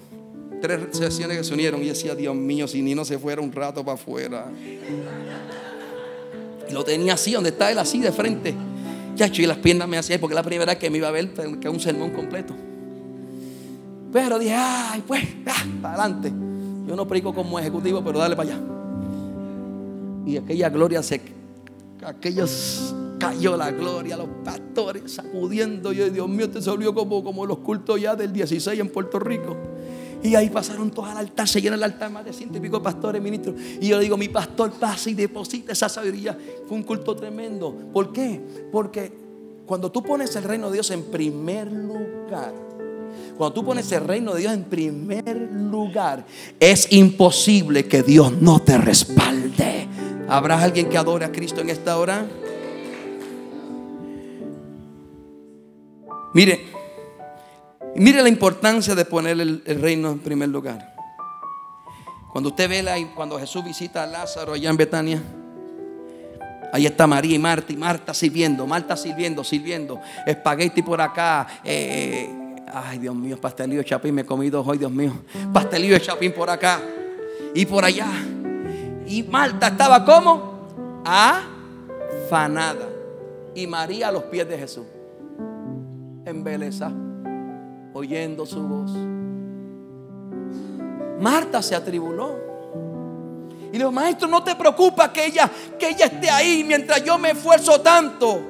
Tres 0.61 0.81
sesiones 0.93 1.39
que 1.39 1.45
se 1.45 1.55
unieron. 1.55 1.83
Y 1.83 1.87
decía, 1.87 2.15
Dios 2.15 2.35
mío, 2.35 2.69
si 2.69 2.83
Nino 2.83 3.05
se 3.05 3.19
fuera 3.19 3.41
un 3.41 3.53
rato 3.53 3.85
para 3.85 3.95
afuera. 3.95 4.47
Y 6.69 6.73
lo 6.73 6.85
tenía 6.85 7.15
así, 7.15 7.33
donde 7.33 7.51
está 7.51 7.71
él, 7.71 7.79
así 7.79 8.01
de 8.01 8.13
frente. 8.13 8.55
Ya, 9.15 9.27
y 9.27 9.47
las 9.47 9.59
piernas 9.59 9.89
me 9.89 9.99
hacían, 9.99 10.21
porque 10.21 10.35
la 10.35 10.43
primera 10.43 10.73
vez 10.73 10.79
que 10.79 10.91
me 10.91 10.99
iba 10.99 11.09
a 11.09 11.13
ver, 11.13 11.33
que 11.61 11.69
un 11.69 11.81
sermón 11.81 12.11
completo. 12.11 12.55
Pero 14.13 14.39
dije, 14.39 14.55
ay, 14.55 15.03
pues, 15.07 15.25
para 15.81 15.95
adelante. 15.95 16.33
Yo 16.87 16.95
no 16.95 17.07
predico 17.07 17.35
como 17.35 17.59
ejecutivo, 17.59 18.03
pero 18.05 18.19
dale 18.19 18.37
para 18.37 18.51
allá. 18.51 18.61
Y 20.27 20.37
aquella 20.37 20.69
gloria 20.69 21.03
se, 21.03 21.21
aquellos 22.05 22.95
cayó 23.19 23.57
la 23.57 23.71
gloria, 23.71 24.17
los 24.17 24.29
pastores 24.45 25.13
sacudiendo. 25.13 25.93
Yo, 25.93 26.11
Dios 26.11 26.29
mío, 26.29 26.51
te 26.51 26.61
se 26.61 26.71
volvió 26.71 26.95
como, 26.95 27.23
como 27.23 27.47
los 27.47 27.59
cultos 27.59 28.01
ya 28.01 28.15
del 28.17 28.33
16 28.33 28.79
en 28.79 28.89
Puerto 28.89 29.19
Rico. 29.19 29.57
Y 30.23 30.37
ahí 30.37 30.51
pasaron 30.51 30.91
todos 30.91 31.09
al 31.09 31.17
altar, 31.17 31.49
se 31.49 31.61
llena 31.61 31.75
el 31.75 31.83
altar 31.83 32.11
más 32.11 32.25
de 32.25 32.33
ciento 32.33 32.59
y 32.59 32.61
pico 32.61 32.81
pastores, 32.81 33.21
ministros. 33.21 33.57
Y 33.81 33.89
yo 33.89 33.97
le 33.97 34.05
digo, 34.05 34.17
mi 34.17 34.29
pastor 34.29 34.71
pasa 34.73 35.11
y 35.11 35.15
deposita 35.15 35.73
esa 35.73 35.89
sabiduría. 35.89 36.39
Fue 36.69 36.77
un 36.77 36.85
culto 36.85 37.17
tremendo. 37.17 37.75
¿Por 37.93 38.13
qué? 38.13 38.41
Porque 38.71 39.13
cuando 39.67 39.91
tú 39.91 40.03
pones 40.03 40.35
el 40.37 40.45
reino 40.45 40.69
de 40.69 40.75
Dios 40.75 40.91
en 40.93 41.03
primer 41.05 41.73
lugar, 41.73 42.55
cuando 43.37 43.55
tú 43.55 43.65
pones 43.65 43.91
el 43.93 44.05
reino 44.05 44.35
de 44.35 44.41
Dios 44.41 44.53
en 44.53 44.65
primer 44.65 45.27
lugar, 45.53 46.25
es 46.61 46.93
imposible 46.93 47.87
que 47.87 48.03
Dios 48.03 48.33
no 48.41 48.61
te 48.61 48.79
respalde. 48.79 49.89
¿Habrá 50.29 50.63
alguien 50.63 50.89
que 50.89 50.97
adore 50.97 51.25
a 51.25 51.33
Cristo 51.33 51.61
en 51.61 51.71
esta 51.71 51.99
hora? 51.99 52.27
Mire, 56.35 56.65
mire 57.97 58.23
la 58.23 58.29
importancia 58.29 58.95
de 58.95 59.05
poner 59.05 59.39
el, 59.41 59.63
reino 59.81 60.11
en 60.11 60.19
primer 60.21 60.49
lugar. 60.49 60.95
Cuando 62.33 62.51
usted 62.51 62.69
ve 62.69 62.83
la, 62.83 62.97
cuando 63.15 63.39
Jesús 63.39 63.63
visita 63.63 64.05
a 64.05 64.07
Lázaro 64.07 64.55
allá 64.55 64.71
en 64.71 64.77
Betania, 64.79 65.23
ahí 66.73 66.87
está 66.87 67.07
María 67.07 67.37
y 67.37 67.39
Marta, 67.39 67.73
y 67.73 67.77
Marta 67.77 68.15
sirviendo, 68.15 68.67
Marta 68.67 68.97
sirviendo, 68.97 69.45
sirviendo, 69.45 70.01
espagueti 70.27 70.81
por 70.81 71.03
acá, 71.03 71.47
eh, 71.63 72.31
ay 72.73 72.99
Dios 72.99 73.15
mío, 73.15 73.37
pastelillo 73.41 73.81
de 73.81 73.85
chapín, 73.85 74.15
me 74.15 74.23
he 74.23 74.27
comido 74.27 74.63
hoy, 74.63 74.79
Dios 74.79 74.93
mío, 74.93 75.13
pastelillo 75.53 75.95
de 75.95 76.01
chapín 76.01 76.33
por 76.33 76.51
acá 76.51 76.81
y 77.55 77.67
por 77.67 77.85
allá. 77.85 78.09
Y 79.07 79.23
Marta 79.25 79.69
estaba 79.69 80.05
como 80.05 81.03
afanada, 81.05 82.89
y 83.55 83.67
María 83.67 84.09
a 84.09 84.13
los 84.13 84.25
pies 84.25 84.49
de 84.49 84.59
Jesús 84.59 84.87
embeleza, 86.25 86.91
oyendo 87.93 88.47
su 88.47 88.63
voz. 88.63 88.93
Marta 91.21 91.63
se 91.63 91.75
atribuló. 91.75 92.53
Y 93.69 93.73
le 93.73 93.79
dijo, 93.79 93.93
maestro, 93.93 94.29
no 94.29 94.43
te 94.43 94.55
preocupa 94.55 95.13
que 95.13 95.27
ella, 95.27 95.51
que 95.79 95.91
ella 95.91 96.07
esté 96.07 96.29
ahí 96.29 96.63
mientras 96.67 97.03
yo 97.05 97.17
me 97.17 97.31
esfuerzo 97.31 97.81
tanto. 97.81 98.41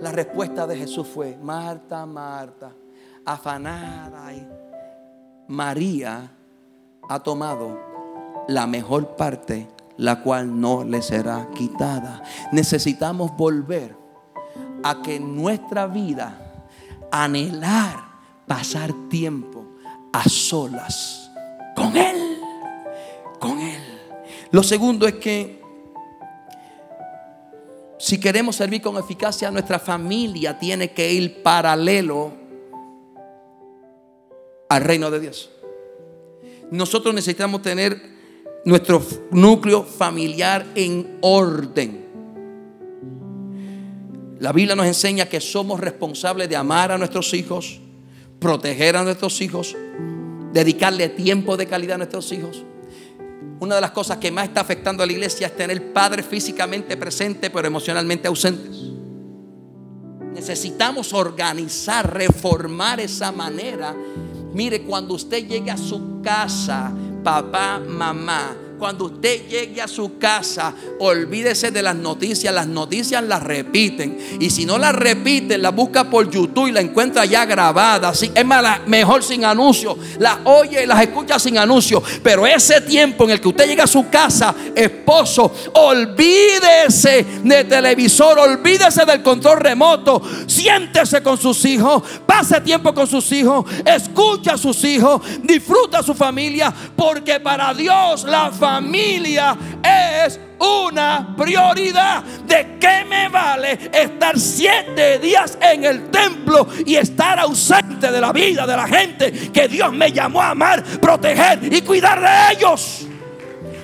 La 0.00 0.10
respuesta 0.10 0.66
de 0.66 0.76
Jesús 0.76 1.06
fue, 1.06 1.36
Marta, 1.40 2.04
Marta, 2.06 2.72
afanada. 3.32 4.32
María 5.48 6.30
ha 7.08 7.18
tomado 7.20 7.78
la 8.46 8.66
mejor 8.66 9.16
parte, 9.16 9.68
la 9.96 10.22
cual 10.22 10.60
no 10.60 10.84
le 10.84 11.02
será 11.02 11.48
quitada. 11.54 12.22
Necesitamos 12.52 13.36
volver 13.36 13.96
a 14.82 15.02
que 15.02 15.18
nuestra 15.18 15.86
vida 15.86 16.62
anhelar 17.10 17.96
pasar 18.46 18.92
tiempo 19.08 19.64
a 20.12 20.28
solas 20.28 21.30
con 21.74 21.96
Él. 21.96 22.38
Con 23.38 23.58
Él. 23.58 23.82
Lo 24.52 24.62
segundo 24.62 25.06
es 25.06 25.14
que 25.14 25.60
si 27.98 28.18
queremos 28.18 28.56
servir 28.56 28.80
con 28.80 28.96
eficacia, 28.96 29.50
nuestra 29.50 29.78
familia 29.78 30.58
tiene 30.58 30.92
que 30.92 31.12
ir 31.12 31.42
paralelo 31.42 32.39
al 34.70 34.84
reino 34.84 35.10
de 35.10 35.20
Dios. 35.20 35.50
Nosotros 36.70 37.12
necesitamos 37.12 37.60
tener 37.60 38.00
nuestro 38.64 39.04
núcleo 39.32 39.82
familiar 39.82 40.64
en 40.76 41.18
orden. 41.20 42.06
La 44.38 44.52
Biblia 44.52 44.76
nos 44.76 44.86
enseña 44.86 45.26
que 45.26 45.40
somos 45.40 45.80
responsables 45.80 46.48
de 46.48 46.56
amar 46.56 46.92
a 46.92 46.98
nuestros 46.98 47.34
hijos, 47.34 47.80
proteger 48.38 48.96
a 48.96 49.02
nuestros 49.02 49.40
hijos, 49.42 49.76
dedicarle 50.52 51.08
tiempo 51.10 51.56
de 51.56 51.66
calidad 51.66 51.96
a 51.96 51.98
nuestros 51.98 52.30
hijos. 52.30 52.62
Una 53.58 53.74
de 53.74 53.80
las 53.80 53.90
cosas 53.90 54.18
que 54.18 54.30
más 54.30 54.44
está 54.44 54.60
afectando 54.60 55.02
a 55.02 55.06
la 55.06 55.12
iglesia 55.12 55.48
es 55.48 55.56
tener 55.56 55.92
padres 55.92 56.24
físicamente 56.24 56.96
presentes 56.96 57.50
pero 57.50 57.66
emocionalmente 57.66 58.28
ausentes. 58.28 58.76
Necesitamos 60.32 61.12
organizar, 61.12 62.14
reformar 62.14 63.00
esa 63.00 63.32
manera. 63.32 63.94
Mire, 64.52 64.82
cuando 64.82 65.14
usted 65.14 65.46
llegue 65.46 65.70
a 65.70 65.76
su 65.76 66.20
casa, 66.22 66.92
papá, 67.22 67.78
mamá, 67.78 68.56
cuando 68.80 69.04
usted 69.04 69.46
llegue 69.46 69.82
a 69.82 69.86
su 69.86 70.18
casa, 70.18 70.74
olvídese 70.98 71.70
de 71.70 71.82
las 71.82 71.94
noticias. 71.94 72.52
Las 72.52 72.66
noticias 72.66 73.22
las 73.22 73.42
repiten. 73.42 74.18
Y 74.40 74.48
si 74.48 74.64
no 74.64 74.78
las 74.78 74.94
repiten, 74.94 75.60
la 75.60 75.70
busca 75.70 76.08
por 76.08 76.30
YouTube 76.30 76.68
y 76.68 76.72
la 76.72 76.80
encuentra 76.80 77.26
ya 77.26 77.44
grabada. 77.44 78.10
Es 78.12 78.46
mejor 78.86 79.22
sin 79.22 79.44
anuncio. 79.44 79.96
Las 80.18 80.38
oye 80.44 80.82
y 80.82 80.86
las 80.86 81.02
escucha 81.02 81.38
sin 81.38 81.58
anuncio. 81.58 82.02
Pero 82.22 82.46
ese 82.46 82.80
tiempo 82.80 83.24
en 83.24 83.30
el 83.32 83.40
que 83.40 83.48
usted 83.48 83.66
llega 83.66 83.84
a 83.84 83.86
su 83.86 84.08
casa, 84.08 84.54
esposo, 84.74 85.52
olvídese 85.74 87.26
de 87.44 87.64
televisor, 87.64 88.38
olvídese 88.38 89.04
del 89.04 89.22
control 89.22 89.60
remoto. 89.60 90.22
Siéntese 90.46 91.22
con 91.22 91.36
sus 91.36 91.62
hijos, 91.66 92.02
pase 92.24 92.62
tiempo 92.62 92.94
con 92.94 93.06
sus 93.06 93.30
hijos, 93.32 93.66
escucha 93.84 94.54
a 94.54 94.58
sus 94.58 94.82
hijos, 94.84 95.20
disfruta 95.42 95.98
a 95.98 96.02
su 96.02 96.14
familia. 96.14 96.72
Porque 96.96 97.40
para 97.40 97.74
Dios 97.74 98.24
la 98.24 98.50
familia 98.50 98.69
familia 98.74 99.56
es 99.82 100.38
una 100.58 101.34
prioridad. 101.36 102.22
¿De 102.46 102.78
qué 102.78 103.04
me 103.08 103.28
vale 103.28 103.90
estar 103.92 104.38
siete 104.38 105.18
días 105.18 105.58
en 105.60 105.84
el 105.84 106.10
templo 106.10 106.66
y 106.86 106.94
estar 106.96 107.38
ausente 107.40 108.10
de 108.10 108.20
la 108.20 108.32
vida 108.32 108.66
de 108.66 108.76
la 108.76 108.86
gente 108.86 109.32
que 109.52 109.68
Dios 109.68 109.92
me 109.92 110.12
llamó 110.12 110.40
a 110.40 110.50
amar, 110.50 110.84
proteger 111.00 111.72
y 111.72 111.82
cuidar 111.82 112.20
de 112.20 112.56
ellos? 112.56 113.06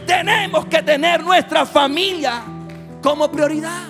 Tenemos 0.07 0.66
que 0.66 0.82
tener 0.82 1.22
nuestra 1.22 1.66
familia 1.66 2.45
como 3.03 3.30
prioridad. 3.30 3.89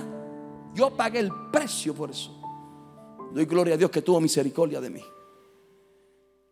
Yo 0.74 0.90
pagué 0.90 1.20
el 1.20 1.30
precio 1.52 1.94
por 1.94 2.10
eso. 2.10 2.32
Doy 3.32 3.44
gloria 3.44 3.74
a 3.74 3.76
Dios 3.76 3.90
que 3.90 4.00
tuvo 4.00 4.20
misericordia 4.20 4.80
de 4.80 4.90
mí. 4.90 5.02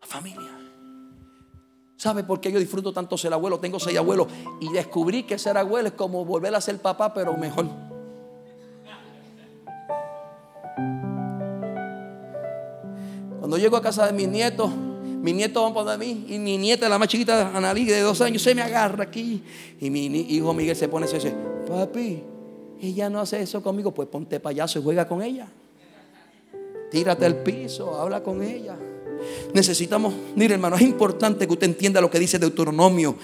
La 0.01 0.07
familia. 0.07 0.54
¿Sabe 1.97 2.25
por 2.25 2.41
qué 2.41 2.51
yo 2.51 2.59
disfruto 2.59 2.93
tanto 2.93 3.17
ser 3.17 3.33
abuelo? 3.33 3.61
Tengo 3.61 3.79
seis 3.79 3.97
abuelos 3.97 4.27
y 4.61 4.73
descubrí 4.73 5.23
que 5.23 5.39
ser 5.39 5.57
abuelo 5.57 5.89
es 5.89 5.95
como 5.95 6.25
volver 6.25 6.55
a 6.55 6.61
ser 6.61 6.79
papá, 6.79 7.15
pero 7.15 7.37
mejor. 7.37 7.67
Cuando 13.39 13.59
llego 13.59 13.77
a 13.77 13.83
casa 13.83 14.07
de 14.07 14.13
mis 14.13 14.27
nietos, 14.27 14.71
mis 15.25 15.35
nietos 15.35 15.63
van 15.63 15.73
por 15.73 15.99
mí 15.99 16.27
y 16.29 16.39
mi 16.39 16.59
nieta, 16.59 16.89
la 16.89 16.99
más 16.99 17.09
chiquita, 17.09 17.57
Analí, 17.57 17.85
de 17.85 18.01
dos 18.01 18.21
años, 18.21 18.43
se 18.43 18.55
me 18.55 18.63
agarra 18.63 19.05
aquí. 19.05 19.43
Y 19.81 19.91
mi 19.91 20.07
hijo 20.07 20.53
Miguel 20.53 20.75
se 20.75 20.89
pone 20.89 21.07
y 21.09 21.13
dice, 21.13 21.35
papi, 21.69 22.23
ella 22.81 23.09
no 23.09 23.21
hace 23.21 23.41
eso 23.41 23.63
conmigo, 23.63 23.93
pues 23.93 24.09
ponte 24.09 24.41
payaso 24.41 24.79
y 24.79 24.83
juega 24.83 25.07
con 25.07 25.23
ella. 25.23 25.47
Tírate 26.91 27.27
al 27.27 27.37
piso, 27.37 27.99
habla 27.99 28.23
con 28.23 28.43
ella. 28.43 28.77
Necesitamos, 29.53 30.15
mire 30.37 30.55
hermano, 30.55 30.77
es 30.77 30.83
importante 30.83 31.47
que 31.47 31.53
usted 31.53 31.67
entienda 31.67 32.01
lo 32.01 32.11
que 32.11 32.19
dice 32.19 32.39
Deuteronomio 32.39 33.17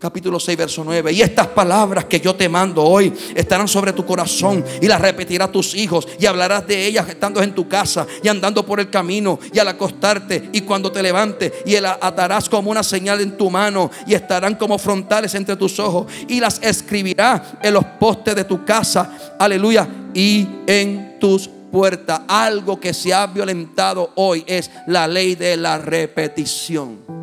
capítulo 0.00 0.40
6, 0.40 0.56
verso 0.56 0.82
9. 0.82 1.12
Y 1.12 1.20
estas 1.20 1.48
palabras 1.48 2.06
que 2.06 2.20
yo 2.20 2.34
te 2.34 2.48
mando 2.48 2.82
hoy 2.82 3.12
estarán 3.34 3.68
sobre 3.68 3.92
tu 3.92 4.04
corazón 4.06 4.64
y 4.80 4.86
las 4.86 5.00
repetirás 5.00 5.50
a 5.50 5.52
tus 5.52 5.74
hijos 5.74 6.08
y 6.18 6.24
hablarás 6.24 6.66
de 6.66 6.86
ellas 6.86 7.08
estando 7.08 7.42
en 7.42 7.54
tu 7.54 7.68
casa 7.68 8.06
y 8.22 8.28
andando 8.28 8.64
por 8.64 8.80
el 8.80 8.88
camino 8.88 9.38
y 9.52 9.58
al 9.58 9.68
acostarte 9.68 10.48
y 10.52 10.62
cuando 10.62 10.90
te 10.90 11.02
levantes 11.02 11.52
y 11.66 11.78
las 11.78 11.98
atarás 12.00 12.48
como 12.48 12.70
una 12.70 12.82
señal 12.82 13.20
en 13.20 13.36
tu 13.36 13.50
mano 13.50 13.90
y 14.06 14.14
estarán 14.14 14.54
como 14.54 14.78
frontales 14.78 15.34
entre 15.34 15.56
tus 15.56 15.78
ojos 15.78 16.10
y 16.26 16.40
las 16.40 16.60
escribirás 16.62 17.42
en 17.62 17.74
los 17.74 17.84
postes 17.84 18.34
de 18.34 18.44
tu 18.44 18.64
casa. 18.64 19.36
Aleluya. 19.38 19.86
Y 20.14 20.48
en 20.66 21.18
tus 21.20 21.48
puerta. 21.70 22.24
Algo 22.28 22.80
que 22.80 22.92
se 22.94 23.14
ha 23.14 23.26
violentado 23.26 24.12
hoy 24.16 24.44
es 24.46 24.70
la 24.86 25.06
ley 25.06 25.34
de 25.34 25.56
la 25.56 25.78
repetición. 25.78 27.20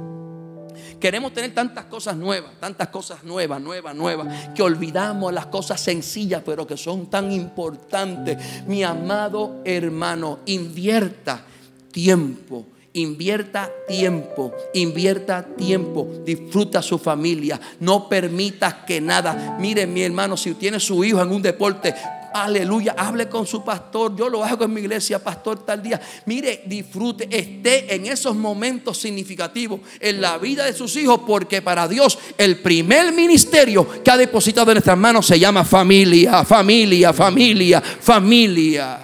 Queremos 0.99 1.31
tener 1.31 1.53
tantas 1.53 1.85
cosas 1.85 2.17
nuevas, 2.17 2.53
tantas 2.59 2.87
cosas 2.87 3.23
nuevas, 3.23 3.61
nuevas, 3.61 3.95
nuevas, 3.95 4.49
que 4.55 4.63
olvidamos 4.63 5.31
las 5.31 5.45
cosas 5.45 5.79
sencillas, 5.79 6.41
pero 6.43 6.65
que 6.65 6.75
son 6.75 7.07
tan 7.07 7.31
importantes. 7.31 8.65
Mi 8.65 8.83
amado 8.83 9.61
hermano, 9.63 10.39
invierta 10.45 11.45
tiempo. 11.91 12.65
Invierta 12.93 13.69
tiempo, 13.87 14.55
invierta 14.73 15.43
tiempo, 15.43 16.07
disfruta 16.25 16.81
su 16.81 16.97
familia, 16.97 17.61
no 17.79 18.09
permitas 18.09 18.73
que 18.87 18.99
nada. 18.99 19.55
Mire 19.59 19.85
mi 19.85 20.01
hermano, 20.01 20.35
si 20.35 20.55
tiene 20.55 20.79
su 20.79 21.03
hijo 21.03 21.21
en 21.21 21.31
un 21.31 21.43
deporte, 21.43 21.93
Aleluya, 22.33 22.95
hable 22.97 23.27
con 23.29 23.47
su 23.47 23.63
pastor. 23.63 24.15
Yo 24.15 24.29
lo 24.29 24.43
hago 24.43 24.65
en 24.65 24.73
mi 24.73 24.81
iglesia, 24.81 25.19
pastor, 25.19 25.65
tal 25.65 25.81
día. 25.81 25.99
Mire, 26.25 26.63
disfrute, 26.65 27.27
esté 27.31 27.93
en 27.95 28.05
esos 28.05 28.35
momentos 28.35 28.97
significativos 28.97 29.81
en 29.99 30.21
la 30.21 30.37
vida 30.37 30.65
de 30.65 30.73
sus 30.73 30.95
hijos, 30.97 31.21
porque 31.25 31.61
para 31.61 31.87
Dios 31.87 32.17
el 32.37 32.59
primer 32.59 33.13
ministerio 33.13 34.03
que 34.03 34.11
ha 34.11 34.17
depositado 34.17 34.71
en 34.71 34.75
nuestras 34.75 34.97
manos 34.97 35.25
se 35.25 35.39
llama 35.39 35.63
familia, 35.63 36.43
familia, 36.43 37.13
familia, 37.13 37.81
familia. 37.81 38.99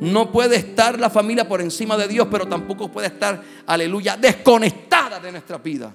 No 0.00 0.32
puede 0.32 0.56
estar 0.56 0.98
la 0.98 1.10
familia 1.10 1.46
por 1.46 1.60
encima 1.60 1.96
de 1.96 2.08
Dios, 2.08 2.26
pero 2.30 2.46
tampoco 2.46 2.90
puede 2.90 3.06
estar, 3.08 3.40
aleluya, 3.66 4.16
desconectada 4.16 5.20
de 5.20 5.30
nuestra 5.30 5.58
vida 5.58 5.92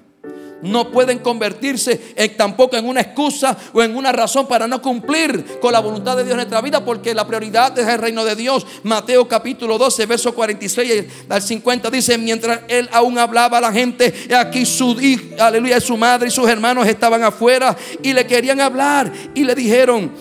no 0.62 0.92
pueden 0.92 1.20
convertirse 1.20 2.14
en, 2.16 2.36
tampoco 2.36 2.76
en 2.76 2.88
una 2.88 3.02
excusa 3.02 3.58
o 3.74 3.82
en 3.82 3.96
una 3.96 4.12
razón 4.12 4.48
para 4.48 4.68
no 4.68 4.82
cumplir 4.82 5.60
con 5.60 5.72
la 5.72 5.80
voluntad 5.80 6.18
de 6.18 6.24
Dios 6.24 6.32
en 6.32 6.38
nuestra 6.38 6.62
vida, 6.62 6.84
porque 6.84 7.14
la 7.14 7.28
prioridad 7.28 7.78
es 7.78 7.88
el 7.88 8.00
reino 8.00 8.26
de 8.26 8.36
Dios. 8.36 8.66
Mateo 8.84 9.28
capítulo 9.28 9.78
12, 9.78 10.06
verso 10.06 10.34
46 10.34 11.06
al 11.30 11.42
50 11.42 11.90
dice, 11.90 12.18
mientras 12.18 12.62
él 12.68 12.90
aún 12.92 13.18
hablaba 13.18 13.58
a 13.58 13.62
la 13.62 13.72
gente, 13.72 14.14
aquí 14.36 14.66
su 14.66 15.00
hijo, 15.00 15.24
aleluya, 15.40 15.80
su 15.80 15.98
madre 15.98 16.28
y 16.28 16.32
sus 16.32 16.48
hermanos 16.48 16.88
estaban 16.88 17.24
afuera 17.24 17.76
y 18.02 18.14
le 18.14 18.26
querían 18.26 18.62
hablar 18.62 19.12
y 19.34 19.44
le 19.44 19.56
dijeron, 19.56 20.12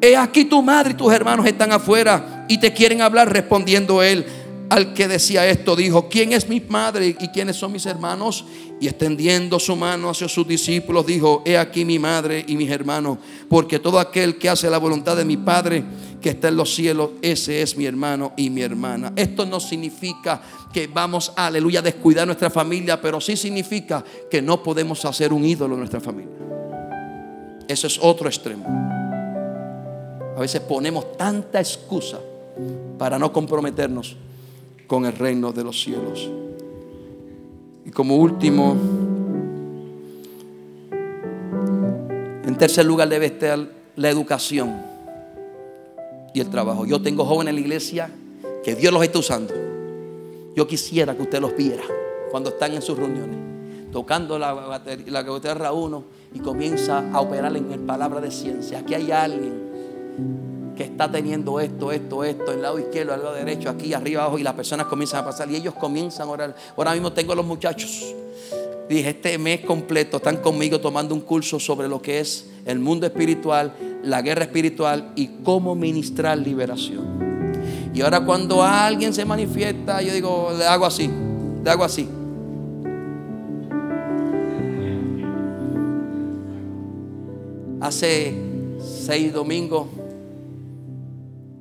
he 0.00 0.16
aquí 0.16 0.44
tu 0.44 0.62
madre 0.62 0.92
y 0.92 0.94
tus 0.94 1.12
hermanos 1.12 1.46
están 1.46 1.72
afuera 1.72 2.44
y 2.48 2.58
te 2.58 2.72
quieren 2.72 3.02
hablar, 3.02 3.32
respondiendo 3.32 4.02
él 4.02 4.26
al 4.68 4.94
que 4.94 5.08
decía 5.08 5.46
esto, 5.46 5.76
dijo, 5.76 6.08
¿quién 6.08 6.32
es 6.32 6.48
mi 6.48 6.60
madre 6.60 7.14
y 7.18 7.28
quiénes 7.28 7.56
son 7.56 7.72
mis 7.72 7.86
hermanos? 7.86 8.44
Y 8.80 8.88
extendiendo 8.88 9.58
su 9.58 9.76
mano 9.76 10.10
hacia 10.10 10.28
sus 10.28 10.46
discípulos, 10.46 11.06
dijo, 11.06 11.42
he 11.44 11.56
aquí 11.56 11.84
mi 11.84 11.98
madre 11.98 12.44
y 12.46 12.56
mis 12.56 12.70
hermanos, 12.70 13.18
porque 13.48 13.78
todo 13.78 14.00
aquel 14.00 14.38
que 14.38 14.48
hace 14.48 14.68
la 14.68 14.78
voluntad 14.78 15.16
de 15.16 15.24
mi 15.24 15.36
Padre 15.36 15.84
que 16.20 16.30
está 16.30 16.48
en 16.48 16.56
los 16.56 16.74
cielos, 16.74 17.10
ese 17.22 17.62
es 17.62 17.76
mi 17.76 17.86
hermano 17.86 18.32
y 18.36 18.50
mi 18.50 18.62
hermana. 18.62 19.12
Esto 19.14 19.46
no 19.46 19.60
significa 19.60 20.42
que 20.72 20.88
vamos, 20.88 21.32
aleluya, 21.36 21.78
a 21.78 21.82
descuidar 21.82 22.26
nuestra 22.26 22.50
familia, 22.50 23.00
pero 23.00 23.20
sí 23.20 23.36
significa 23.36 24.04
que 24.30 24.42
no 24.42 24.62
podemos 24.62 25.04
hacer 25.04 25.32
un 25.32 25.44
ídolo 25.44 25.74
en 25.74 25.80
nuestra 25.80 26.00
familia. 26.00 26.34
Eso 27.68 27.86
es 27.86 27.98
otro 28.02 28.28
extremo. 28.28 28.66
A 30.36 30.40
veces 30.40 30.60
ponemos 30.60 31.16
tanta 31.16 31.60
excusa 31.60 32.18
para 32.98 33.18
no 33.18 33.32
comprometernos 33.32 34.16
con 34.86 35.04
el 35.04 35.12
reino 35.12 35.52
de 35.52 35.64
los 35.64 35.80
cielos. 35.80 36.30
Y 37.84 37.90
como 37.90 38.16
último, 38.16 38.76
en 42.44 42.56
tercer 42.58 42.84
lugar 42.84 43.08
debe 43.08 43.26
estar 43.26 43.58
la 43.96 44.10
educación 44.10 44.76
y 46.34 46.40
el 46.40 46.50
trabajo. 46.50 46.84
Yo 46.86 47.00
tengo 47.00 47.24
jóvenes 47.24 47.50
en 47.50 47.54
la 47.56 47.60
iglesia 47.60 48.10
que 48.64 48.74
Dios 48.74 48.92
los 48.92 49.02
está 49.02 49.18
usando. 49.18 49.54
Yo 50.54 50.66
quisiera 50.66 51.14
que 51.14 51.22
usted 51.22 51.40
los 51.40 51.56
viera 51.56 51.84
cuando 52.30 52.50
están 52.50 52.72
en 52.72 52.82
sus 52.82 52.98
reuniones, 52.98 53.38
tocando 53.92 54.38
la, 54.38 54.52
batería, 54.52 55.06
la 55.08 55.22
guitarra 55.22 55.72
uno 55.72 56.04
y 56.34 56.40
comienza 56.40 57.10
a 57.12 57.20
operar 57.20 57.56
en 57.56 57.86
palabra 57.86 58.20
de 58.20 58.30
ciencia. 58.30 58.80
Aquí 58.80 58.94
hay 58.94 59.10
alguien 59.10 59.75
que 60.76 60.84
está 60.84 61.10
teniendo 61.10 61.58
esto, 61.58 61.90
esto, 61.90 62.22
esto, 62.22 62.52
el 62.52 62.62
lado 62.62 62.78
izquierdo, 62.78 63.14
el 63.14 63.22
lado 63.22 63.34
derecho, 63.34 63.70
aquí, 63.70 63.94
arriba, 63.94 64.22
abajo, 64.22 64.38
y 64.38 64.42
las 64.42 64.54
personas 64.54 64.86
comienzan 64.86 65.22
a 65.22 65.24
pasar 65.24 65.50
y 65.50 65.56
ellos 65.56 65.74
comienzan 65.74 66.28
a 66.28 66.30
orar. 66.30 66.54
Ahora 66.76 66.92
mismo 66.92 67.12
tengo 67.12 67.32
a 67.32 67.36
los 67.36 67.46
muchachos. 67.46 68.14
Dije, 68.88 69.10
este 69.10 69.36
mes 69.38 69.62
completo 69.62 70.18
están 70.18 70.36
conmigo 70.36 70.78
tomando 70.78 71.14
un 71.14 71.22
curso 71.22 71.58
sobre 71.58 71.88
lo 71.88 72.00
que 72.00 72.20
es 72.20 72.46
el 72.66 72.78
mundo 72.78 73.06
espiritual, 73.06 73.72
la 74.04 74.22
guerra 74.22 74.44
espiritual 74.44 75.12
y 75.16 75.28
cómo 75.42 75.74
ministrar 75.74 76.38
liberación. 76.38 77.90
Y 77.92 78.02
ahora 78.02 78.24
cuando 78.24 78.62
alguien 78.62 79.12
se 79.14 79.24
manifiesta, 79.24 80.02
yo 80.02 80.12
digo, 80.12 80.52
le 80.56 80.66
hago 80.66 80.84
así, 80.84 81.10
le 81.64 81.70
hago 81.70 81.82
así. 81.82 82.08
Hace 87.80 88.34
seis 88.78 89.32
domingos 89.32 89.86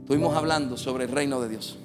Estuvimos 0.06 0.38
hablando 0.38 0.78
sobre 0.78 1.06
el 1.06 1.10
reino 1.10 1.42
de 1.42 1.50
Dios. 1.50 1.80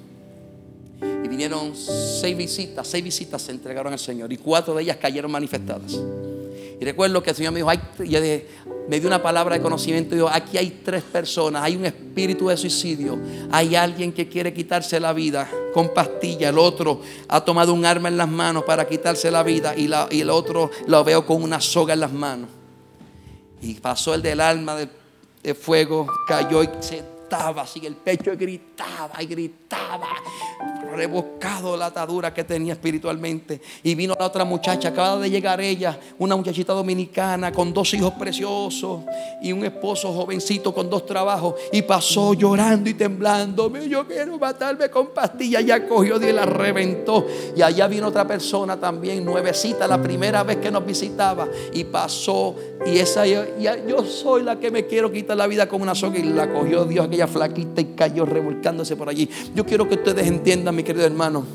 Y 1.01 1.27
vinieron 1.27 1.75
seis 1.75 2.37
visitas, 2.37 2.87
seis 2.87 3.03
visitas 3.03 3.41
se 3.41 3.51
entregaron 3.51 3.91
al 3.91 3.97
Señor 3.97 4.31
y 4.31 4.37
cuatro 4.37 4.75
de 4.75 4.83
ellas 4.83 4.97
cayeron 4.97 5.31
manifestadas. 5.31 5.99
Y 6.79 6.85
recuerdo 6.85 7.23
que 7.23 7.31
el 7.31 7.35
Señor 7.35 7.51
me 7.51 7.61
dijo, 7.61 7.71
me 8.87 8.99
dio 8.99 9.07
una 9.07 9.23
palabra 9.23 9.55
de 9.55 9.61
conocimiento 9.63 10.13
y 10.13 10.19
dijo, 10.19 10.29
aquí 10.31 10.59
hay 10.59 10.81
tres 10.85 11.01
personas, 11.01 11.63
hay 11.63 11.75
un 11.75 11.83
espíritu 11.87 12.49
de 12.49 12.57
suicidio, 12.57 13.17
hay 13.49 13.75
alguien 13.75 14.13
que 14.13 14.29
quiere 14.29 14.53
quitarse 14.53 14.99
la 14.99 15.13
vida 15.13 15.49
con 15.73 15.91
pastilla, 15.91 16.49
el 16.49 16.59
otro 16.59 17.01
ha 17.27 17.43
tomado 17.43 17.73
un 17.73 17.85
arma 17.85 18.07
en 18.07 18.17
las 18.17 18.29
manos 18.29 18.65
para 18.65 18.87
quitarse 18.87 19.31
la 19.31 19.41
vida 19.41 19.75
y, 19.75 19.87
la, 19.87 20.07
y 20.11 20.21
el 20.21 20.29
otro 20.29 20.69
lo 20.85 21.03
veo 21.03 21.25
con 21.25 21.41
una 21.41 21.59
soga 21.59 21.95
en 21.95 22.01
las 22.01 22.13
manos. 22.13 22.49
Y 23.63 23.73
pasó 23.79 24.13
el 24.13 24.21
del 24.21 24.41
alma 24.41 24.75
de, 24.75 25.55
fuego, 25.55 26.05
cayó 26.27 26.61
y 26.61 26.69
se 26.81 27.01
gritaba 27.31 27.85
el 27.85 27.95
pecho 27.95 28.35
gritaba 28.35 29.21
y 29.21 29.25
gritaba, 29.25 30.09
rebuscado 30.91 31.77
la 31.77 31.87
atadura 31.87 32.33
que 32.33 32.43
tenía 32.43 32.73
espiritualmente. 32.73 33.61
Y 33.83 33.95
vino 33.95 34.15
la 34.19 34.25
otra 34.25 34.45
muchacha, 34.45 34.89
acaba 34.89 35.17
de 35.17 35.29
llegar 35.29 35.61
ella, 35.61 35.97
una 36.19 36.35
muchachita 36.35 36.73
dominicana 36.73 37.51
con 37.51 37.73
dos 37.73 37.93
hijos 37.93 38.13
preciosos 38.13 39.01
y 39.41 39.51
un 39.51 39.65
esposo 39.65 40.13
jovencito 40.13 40.73
con 40.73 40.89
dos 40.89 41.05
trabajos. 41.05 41.55
Y 41.71 41.81
pasó 41.81 42.33
llorando 42.33 42.89
y 42.89 42.93
temblando. 42.93 43.71
Yo 43.77 44.07
quiero 44.07 44.37
matarme 44.37 44.89
con 44.89 45.07
pastillas. 45.07 45.65
Ya 45.65 45.87
cogió 45.87 46.21
y 46.21 46.31
la 46.31 46.45
reventó. 46.45 47.25
Y 47.55 47.61
allá 47.61 47.87
vino 47.87 48.07
otra 48.07 48.27
persona 48.27 48.79
también, 48.79 49.23
nuevecita, 49.25 49.87
la 49.87 50.01
primera 50.01 50.43
vez 50.43 50.57
que 50.57 50.71
nos 50.71 50.85
visitaba. 50.85 51.47
Y 51.73 51.85
pasó. 51.85 52.55
Y 52.85 52.97
esa, 52.97 53.25
yo 53.25 54.05
soy 54.05 54.43
la 54.43 54.59
que 54.59 54.71
me 54.71 54.85
quiero 54.85 55.11
quitar 55.11 55.37
la 55.37 55.47
vida 55.47 55.67
como 55.67 55.83
una 55.83 55.95
soga. 55.95 56.19
Y 56.19 56.23
la 56.23 56.51
cogió 56.51 56.85
Dios, 56.85 57.07
aquella 57.07 57.27
flaquita, 57.27 57.81
y 57.81 57.85
cayó 57.95 58.25
revolcándose 58.25 58.95
por 58.95 59.09
allí. 59.09 59.29
Yo 59.55 59.65
quiero 59.65 59.87
que 59.87 59.95
ustedes 59.95 60.27
entiendan, 60.27 60.50
mi 60.57 60.83
querido 60.83 61.05
hermano, 61.05 61.45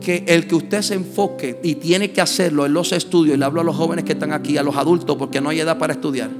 que 0.00 0.24
el 0.26 0.46
que 0.46 0.54
usted 0.54 0.82
se 0.82 0.94
enfoque 0.94 1.58
y 1.62 1.76
tiene 1.76 2.10
que 2.12 2.20
hacerlo 2.20 2.66
en 2.66 2.72
los 2.72 2.92
estudios, 2.92 3.36
y 3.36 3.38
le 3.38 3.44
hablo 3.44 3.60
a 3.60 3.64
los 3.64 3.76
jóvenes 3.76 4.04
que 4.04 4.12
están 4.12 4.32
aquí, 4.32 4.58
a 4.58 4.62
los 4.62 4.76
adultos, 4.76 5.16
porque 5.16 5.40
no 5.40 5.50
hay 5.50 5.60
edad 5.60 5.78
para 5.78 5.92
estudiar. 5.92 6.30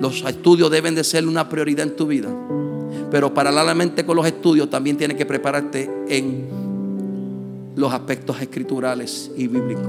Los 0.00 0.22
estudios 0.24 0.70
deben 0.70 0.94
de 0.94 1.04
ser 1.04 1.26
una 1.26 1.48
prioridad 1.48 1.86
en 1.86 1.96
tu 1.96 2.06
vida. 2.06 2.28
Pero 3.10 3.32
paralelamente 3.32 4.04
con 4.04 4.16
los 4.16 4.26
estudios 4.26 4.70
también 4.70 4.96
tienes 4.96 5.16
que 5.16 5.26
prepararte 5.26 5.90
en 6.08 6.48
los 7.74 7.92
aspectos 7.92 8.40
escriturales 8.40 9.30
y 9.36 9.46
bíblicos. 9.46 9.86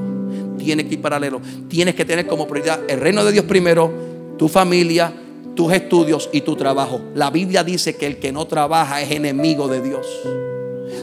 Tienes 0.57 0.85
que 0.85 0.95
ir 0.95 1.01
paralelo. 1.01 1.41
Tienes 1.67 1.95
que 1.95 2.05
tener 2.05 2.27
como 2.27 2.47
prioridad 2.47 2.79
el 2.87 2.99
reino 2.99 3.23
de 3.23 3.31
Dios 3.31 3.45
primero, 3.45 3.91
tu 4.37 4.47
familia, 4.47 5.13
tus 5.59 5.73
estudios 5.73 6.29
y 6.31 6.39
tu 6.39 6.55
trabajo. 6.55 7.01
La 7.15 7.29
Biblia 7.31 7.65
dice 7.65 7.97
que 7.97 8.07
el 8.07 8.17
que 8.17 8.31
no 8.31 8.47
trabaja 8.47 9.01
es 9.01 9.11
enemigo 9.11 9.67
de 9.67 9.81
Dios. 9.81 10.07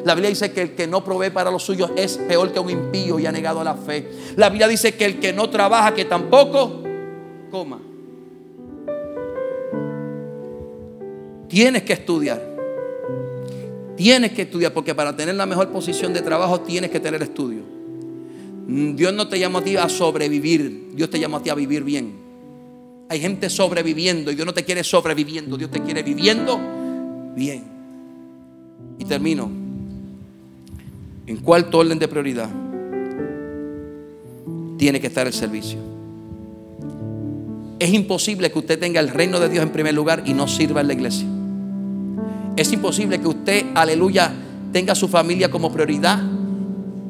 La 0.02 0.14
Biblia 0.14 0.30
dice 0.30 0.50
que 0.50 0.62
el 0.62 0.74
que 0.74 0.86
no 0.86 1.04
provee 1.04 1.28
para 1.28 1.50
los 1.50 1.62
suyos 1.62 1.90
es 1.94 2.16
peor 2.16 2.50
que 2.54 2.58
un 2.58 2.70
impío 2.70 3.18
y 3.18 3.26
ha 3.26 3.32
negado 3.32 3.62
la 3.62 3.74
fe. 3.74 4.08
La 4.34 4.48
Biblia 4.48 4.66
dice 4.66 4.94
que 4.94 5.04
el 5.04 5.20
que 5.20 5.34
no 5.34 5.50
trabaja, 5.50 5.92
que 5.92 6.06
tampoco 6.06 6.82
coma. 7.50 7.82
Tienes 11.48 11.82
que 11.82 11.92
estudiar. 11.92 12.40
Tienes 13.94 14.32
que 14.32 14.40
estudiar 14.40 14.72
porque 14.72 14.94
para 14.94 15.14
tener 15.14 15.34
la 15.34 15.44
mejor 15.44 15.68
posición 15.68 16.14
de 16.14 16.22
trabajo 16.22 16.62
tienes 16.62 16.90
que 16.90 16.98
tener 16.98 17.22
estudio. 17.22 17.60
Dios 18.66 19.12
no 19.12 19.28
te 19.28 19.38
llamó 19.38 19.58
a 19.58 19.62
ti 19.62 19.76
a 19.76 19.86
sobrevivir, 19.90 20.92
Dios 20.94 21.10
te 21.10 21.20
llamó 21.20 21.36
a 21.36 21.42
ti 21.42 21.50
a 21.50 21.54
vivir 21.54 21.84
bien. 21.84 22.25
Hay 23.08 23.20
gente 23.20 23.48
sobreviviendo 23.48 24.32
y 24.32 24.34
Dios 24.34 24.46
no 24.46 24.52
te 24.52 24.64
quiere 24.64 24.82
sobreviviendo, 24.82 25.56
Dios 25.56 25.70
te 25.70 25.80
quiere 25.80 26.02
viviendo 26.02 26.58
bien. 27.36 27.64
Y 28.98 29.04
termino. 29.04 29.48
En 31.26 31.36
cuarto 31.38 31.78
orden 31.78 31.98
de 31.98 32.08
prioridad 32.08 32.48
tiene 34.78 35.00
que 35.00 35.06
estar 35.06 35.26
el 35.26 35.32
servicio. 35.32 35.78
Es 37.78 37.92
imposible 37.92 38.50
que 38.50 38.58
usted 38.58 38.78
tenga 38.78 39.00
el 39.00 39.08
reino 39.08 39.38
de 39.38 39.48
Dios 39.48 39.62
en 39.62 39.70
primer 39.70 39.94
lugar 39.94 40.22
y 40.24 40.32
no 40.32 40.48
sirva 40.48 40.80
en 40.80 40.86
la 40.88 40.92
iglesia. 40.94 41.26
Es 42.56 42.72
imposible 42.72 43.20
que 43.20 43.28
usted, 43.28 43.66
aleluya, 43.74 44.32
tenga 44.72 44.94
su 44.94 45.08
familia 45.08 45.50
como 45.50 45.70
prioridad 45.72 46.22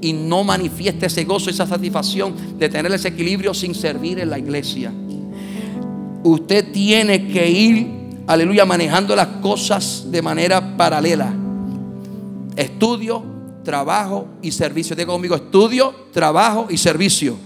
y 0.00 0.12
no 0.12 0.44
manifieste 0.44 1.06
ese 1.06 1.24
gozo, 1.24 1.50
esa 1.50 1.66
satisfacción 1.66 2.34
de 2.58 2.68
tener 2.68 2.92
ese 2.92 3.08
equilibrio 3.08 3.54
sin 3.54 3.74
servir 3.74 4.18
en 4.18 4.28
la 4.28 4.38
iglesia 4.38 4.92
usted 6.26 6.72
tiene 6.72 7.28
que 7.28 7.48
ir, 7.48 7.86
aleluya, 8.26 8.64
manejando 8.64 9.14
las 9.14 9.28
cosas 9.40 10.10
de 10.10 10.22
manera 10.22 10.76
paralela. 10.76 11.32
Estudio, 12.56 13.22
trabajo 13.64 14.26
y 14.42 14.50
servicio. 14.50 14.96
Digo 14.96 15.12
conmigo, 15.12 15.36
estudio, 15.36 15.94
trabajo 16.12 16.66
y 16.70 16.78
servicio. 16.78 17.36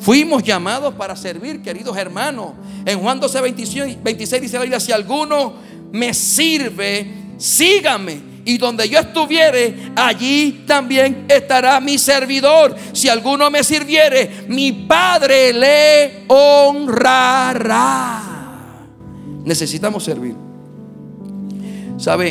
Fuimos 0.00 0.42
llamados 0.42 0.94
para 0.94 1.16
servir, 1.16 1.62
queridos 1.62 1.96
hermanos. 1.96 2.52
En 2.84 3.00
Juan 3.00 3.20
12, 3.20 3.40
26, 3.40 4.02
26 4.02 4.42
dice 4.42 4.56
la 4.56 4.62
Biblia, 4.62 4.80
si 4.80 4.92
alguno 4.92 5.54
me 5.92 6.14
sirve, 6.14 7.12
sígame 7.36 8.27
y 8.48 8.56
donde 8.56 8.88
yo 8.88 8.98
estuviere, 8.98 9.92
allí 9.94 10.64
también 10.66 11.26
estará 11.28 11.78
mi 11.82 11.98
servidor. 11.98 12.74
Si 12.94 13.06
alguno 13.06 13.50
me 13.50 13.62
sirviere, 13.62 14.46
mi 14.48 14.72
Padre 14.72 15.52
le 15.52 16.24
honrará. 16.28 18.22
Necesitamos 19.44 20.02
servir. 20.02 20.34
¿Sabe? 21.98 22.30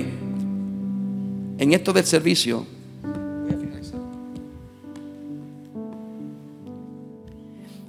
En 1.60 1.72
esto 1.72 1.94
del 1.94 2.06
servicio, 2.06 2.66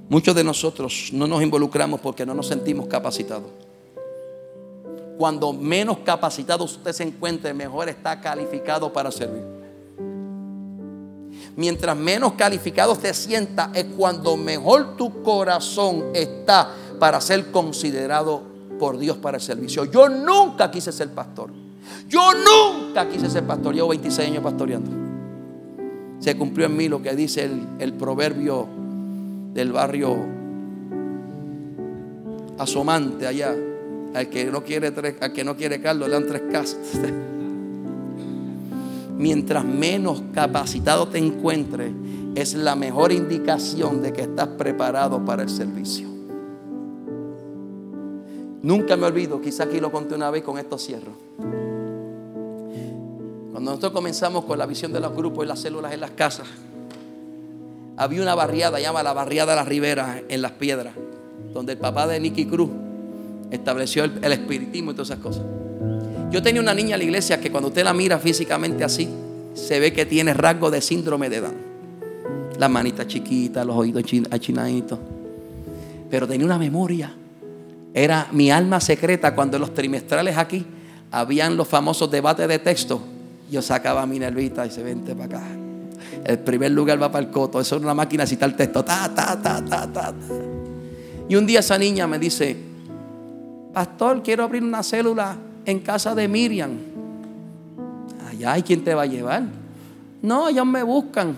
muchos 0.07 0.35
de 0.35 0.43
nosotros 0.43 1.09
no 1.13 1.25
nos 1.25 1.41
involucramos 1.41 1.99
porque 1.99 2.27
no 2.27 2.35
nos 2.35 2.45
sentimos 2.45 2.85
capacitados 2.85 3.68
cuando 5.19 5.51
menos 5.51 5.97
capacitado 5.97 6.63
usted 6.63 6.93
se 6.93 7.03
encuentre, 7.03 7.53
mejor 7.53 7.89
está 7.89 8.21
calificado 8.21 8.93
para 8.93 9.11
servir. 9.11 9.43
Mientras 11.57 11.97
menos 11.97 12.35
calificado 12.35 12.95
te 12.95 13.13
sienta, 13.13 13.69
es 13.73 13.83
cuando 13.97 14.37
mejor 14.37 14.95
tu 14.95 15.21
corazón 15.21 16.05
está 16.13 16.73
para 17.01 17.19
ser 17.19 17.51
considerado 17.51 18.43
por 18.79 18.97
Dios 18.97 19.17
para 19.17 19.35
el 19.35 19.43
servicio. 19.43 19.83
Yo 19.83 20.07
nunca 20.07 20.71
quise 20.71 20.93
ser 20.93 21.09
pastor. 21.09 21.49
Yo 22.07 22.31
nunca 22.33 23.09
quise 23.09 23.29
ser 23.29 23.43
pastor. 23.43 23.75
Llevo 23.75 23.89
26 23.89 24.29
años 24.29 24.41
pastoreando. 24.41 24.89
Se 26.19 26.37
cumplió 26.37 26.67
en 26.67 26.77
mí 26.77 26.87
lo 26.87 27.01
que 27.01 27.13
dice 27.13 27.43
el, 27.43 27.67
el 27.79 27.91
proverbio 27.91 28.69
del 29.51 29.73
barrio 29.73 30.15
asomante 32.57 33.27
allá. 33.27 33.53
Al 34.13 34.29
que 34.29 34.45
no 34.45 34.63
quiere, 34.63 34.91
tres, 34.91 35.15
que 35.33 35.43
no 35.43 35.55
quiere 35.55 35.81
Carlos 35.81 36.09
le 36.09 36.15
dan 36.15 36.27
tres 36.27 36.43
casas. 36.51 36.79
Mientras 39.17 39.65
menos 39.65 40.23
capacitado 40.33 41.07
te 41.07 41.17
encuentres, 41.17 41.91
es 42.35 42.53
la 42.55 42.75
mejor 42.75 43.11
indicación 43.11 44.01
de 44.01 44.13
que 44.13 44.21
estás 44.21 44.47
preparado 44.47 45.23
para 45.25 45.43
el 45.43 45.49
servicio. 45.49 46.07
Nunca 48.61 48.95
me 48.97 49.05
olvido, 49.05 49.41
quizá 49.41 49.65
aquí 49.65 49.79
lo 49.79 49.91
conté 49.91 50.15
una 50.15 50.29
vez 50.31 50.43
con 50.43 50.57
estos 50.57 50.85
cierro. 50.85 51.11
Cuando 53.51 53.71
nosotros 53.71 53.91
comenzamos 53.91 54.45
con 54.45 54.57
la 54.57 54.65
visión 54.65 54.93
de 54.93 54.99
los 54.99 55.13
grupos 55.13 55.45
y 55.45 55.47
las 55.47 55.59
células 55.59 55.93
en 55.93 55.99
las 55.99 56.11
casas, 56.11 56.47
había 57.97 58.21
una 58.21 58.35
barriada, 58.35 58.79
llama 58.79 59.03
la 59.03 59.11
barriada 59.11 59.51
de 59.51 59.57
las 59.57 59.67
Riberas 59.67 60.21
en 60.29 60.41
las 60.41 60.53
piedras, 60.53 60.93
donde 61.53 61.73
el 61.73 61.77
papá 61.77 62.07
de 62.07 62.19
Nicky 62.21 62.45
Cruz 62.45 62.69
estableció 63.51 64.03
el, 64.03 64.31
espiritismo 64.31 64.91
y 64.91 64.93
todas 64.93 65.09
esas 65.09 65.19
cosas. 65.19 65.43
Yo 66.31 66.41
tenía 66.41 66.61
una 66.61 66.73
niña 66.73 66.95
en 66.95 66.99
la 66.99 67.05
iglesia 67.05 67.39
que 67.39 67.51
cuando 67.51 67.69
usted 67.69 67.83
la 67.83 67.93
mira 67.93 68.19
físicamente 68.19 68.83
así, 68.83 69.09
se 69.53 69.79
ve 69.79 69.91
que 69.91 70.05
tiene 70.05 70.33
rasgo 70.33 70.69
de 70.69 70.81
síndrome 70.81 71.29
de 71.29 71.41
Down. 71.41 71.69
Las 72.57 72.69
manitas 72.69 73.07
chiquitas, 73.07 73.65
los 73.65 73.75
oídos 73.75 74.03
achinaditos. 74.29 74.99
Pero 76.09 76.27
tenía 76.27 76.45
una 76.45 76.59
memoria. 76.59 77.13
Era 77.93 78.27
mi 78.31 78.51
alma 78.51 78.79
secreta 78.79 79.33
cuando 79.33 79.57
en 79.57 79.61
los 79.61 79.73
trimestrales 79.73 80.37
aquí 80.37 80.65
habían 81.11 81.57
los 81.57 81.67
famosos 81.67 82.11
debates 82.11 82.47
de 82.47 82.59
texto. 82.59 83.01
Yo 83.49 83.61
sacaba 83.61 84.05
mi 84.05 84.19
nervita 84.19 84.65
y 84.65 84.69
se 84.69 84.83
vente 84.83 85.15
para 85.15 85.37
acá. 85.37 85.47
El 86.23 86.39
primer 86.39 86.71
lugar 86.71 87.01
va 87.01 87.11
para 87.11 87.25
el 87.25 87.31
coto. 87.31 87.59
Eso 87.59 87.77
es 87.77 87.81
una 87.81 87.93
máquina 87.93 88.23
de 88.23 88.27
citar 88.29 88.55
texto. 88.55 88.83
Ta, 88.83 89.11
ta, 89.13 89.41
ta, 89.41 89.63
ta, 89.65 89.91
ta. 89.91 90.13
Y 91.27 91.35
un 91.35 91.45
día 91.45 91.59
esa 91.59 91.77
niña 91.77 92.07
me 92.07 92.19
dice, 92.19 92.55
pastor, 93.73 94.21
quiero 94.23 94.43
abrir 94.43 94.63
una 94.63 94.83
célula 94.83 95.37
en 95.65 95.79
casa 95.79 96.15
de 96.15 96.27
Miriam. 96.27 96.71
Allá 98.29 98.53
hay 98.53 98.63
quien 98.63 98.83
te 98.83 98.93
va 98.93 99.03
a 99.03 99.05
llevar. 99.05 99.43
No, 100.21 100.49
ellos 100.49 100.65
me 100.65 100.83
buscan. 100.83 101.35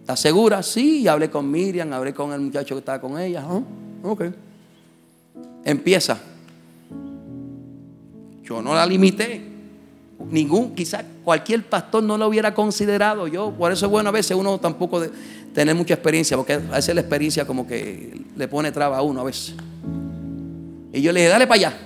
¿Estás 0.00 0.20
segura? 0.20 0.62
Sí, 0.62 1.06
hablé 1.06 1.30
con 1.30 1.50
Miriam, 1.50 1.92
hablé 1.92 2.12
con 2.12 2.32
el 2.32 2.40
muchacho 2.40 2.74
que 2.74 2.80
estaba 2.80 3.00
con 3.00 3.18
ella. 3.18 3.44
Ok. 4.02 4.24
Empieza. 5.64 6.18
Yo 8.42 8.60
no 8.60 8.74
la 8.74 8.84
limité. 8.84 9.48
ningún, 10.30 10.74
quizás 10.74 11.04
cualquier 11.24 11.64
pastor 11.64 12.02
no 12.02 12.18
lo 12.18 12.28
hubiera 12.28 12.54
considerado. 12.54 13.26
Yo, 13.26 13.52
por 13.52 13.72
eso 13.72 13.86
es 13.86 13.92
bueno 13.92 14.08
a 14.08 14.12
veces 14.12 14.36
uno 14.36 14.58
tampoco 14.58 15.00
de, 15.00 15.10
tener 15.54 15.74
mucha 15.74 15.94
experiencia, 15.94 16.36
porque 16.36 16.54
a 16.54 16.58
veces 16.58 16.94
la 16.94 17.00
experiencia 17.00 17.46
como 17.46 17.66
que 17.66 18.20
le 18.36 18.48
pone 18.48 18.72
traba 18.72 18.98
a 18.98 19.02
uno 19.02 19.20
a 19.20 19.24
veces. 19.24 19.54
Y 20.92 21.00
yo 21.02 21.12
le 21.12 21.20
dije, 21.20 21.30
dale 21.30 21.46
para 21.46 21.58
allá. 21.58 21.78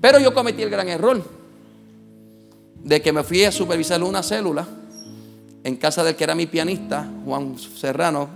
Pero 0.00 0.18
yo 0.18 0.32
cometí 0.34 0.62
el 0.62 0.70
gran 0.70 0.88
error 0.88 1.22
de 2.82 3.00
que 3.00 3.12
me 3.12 3.22
fui 3.22 3.44
a 3.44 3.52
supervisar 3.52 4.02
una 4.02 4.22
célula 4.22 4.66
en 5.62 5.76
casa 5.76 6.04
del 6.04 6.14
que 6.14 6.24
era 6.24 6.34
mi 6.34 6.46
pianista, 6.46 7.08
Juan 7.24 7.58
Serrano, 7.58 8.28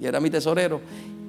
y 0.00 0.06
era 0.06 0.20
mi 0.20 0.30
tesorero 0.30 0.80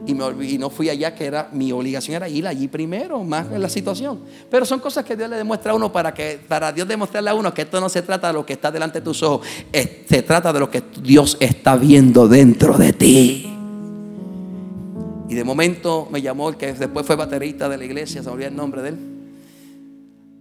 y, 0.06 0.58
no 0.58 0.70
fui 0.70 0.90
allá, 0.90 1.16
que 1.16 1.26
era 1.26 1.50
mi 1.52 1.72
obligación 1.72 2.16
era 2.16 2.30
ir 2.30 2.48
allí 2.48 2.68
primero, 2.68 3.24
más 3.24 3.48
en 3.52 3.62
la 3.62 3.70
situación. 3.70 4.20
Pero 4.50 4.66
son 4.66 4.80
cosas 4.80 5.04
que 5.04 5.16
Dios 5.16 5.30
le 5.30 5.38
demuestra 5.38 5.72
a 5.72 5.76
uno 5.76 5.92
para 5.92 6.14
que 6.14 6.40
para 6.48 6.72
Dios 6.72 6.88
demostrarle 6.88 7.30
a 7.30 7.34
uno 7.34 7.54
que 7.54 7.64
esto 7.64 7.82
no 7.82 7.90
se 7.90 8.02
trata 8.02 8.28
de 8.28 8.34
lo 8.34 8.46
que 8.46 8.54
está 8.54 8.72
delante 8.72 9.00
de 9.00 9.06
tus 9.06 9.24
ojos, 9.24 9.46
se 9.72 10.22
trata 10.22 10.54
de 10.54 10.60
lo 10.60 10.70
que 10.70 10.84
Dios 11.02 11.38
está 11.40 11.76
viendo 11.76 12.28
dentro 12.28 12.78
de 12.78 12.94
ti. 12.94 13.57
Y 15.30 15.36
de 15.36 15.44
momento 15.44 16.08
me 16.10 16.22
llamó 16.22 16.50
el 16.50 16.58
que 16.58 16.74
después 16.74 17.06
fue 17.06 17.16
baterista 17.16 17.68
de 17.68 17.78
la 17.78 17.86
iglesia, 17.86 18.24
se 18.24 18.30
olvidó 18.30 18.48
el 18.48 18.56
nombre 18.56 18.82
de 18.82 18.90
él. 18.90 18.98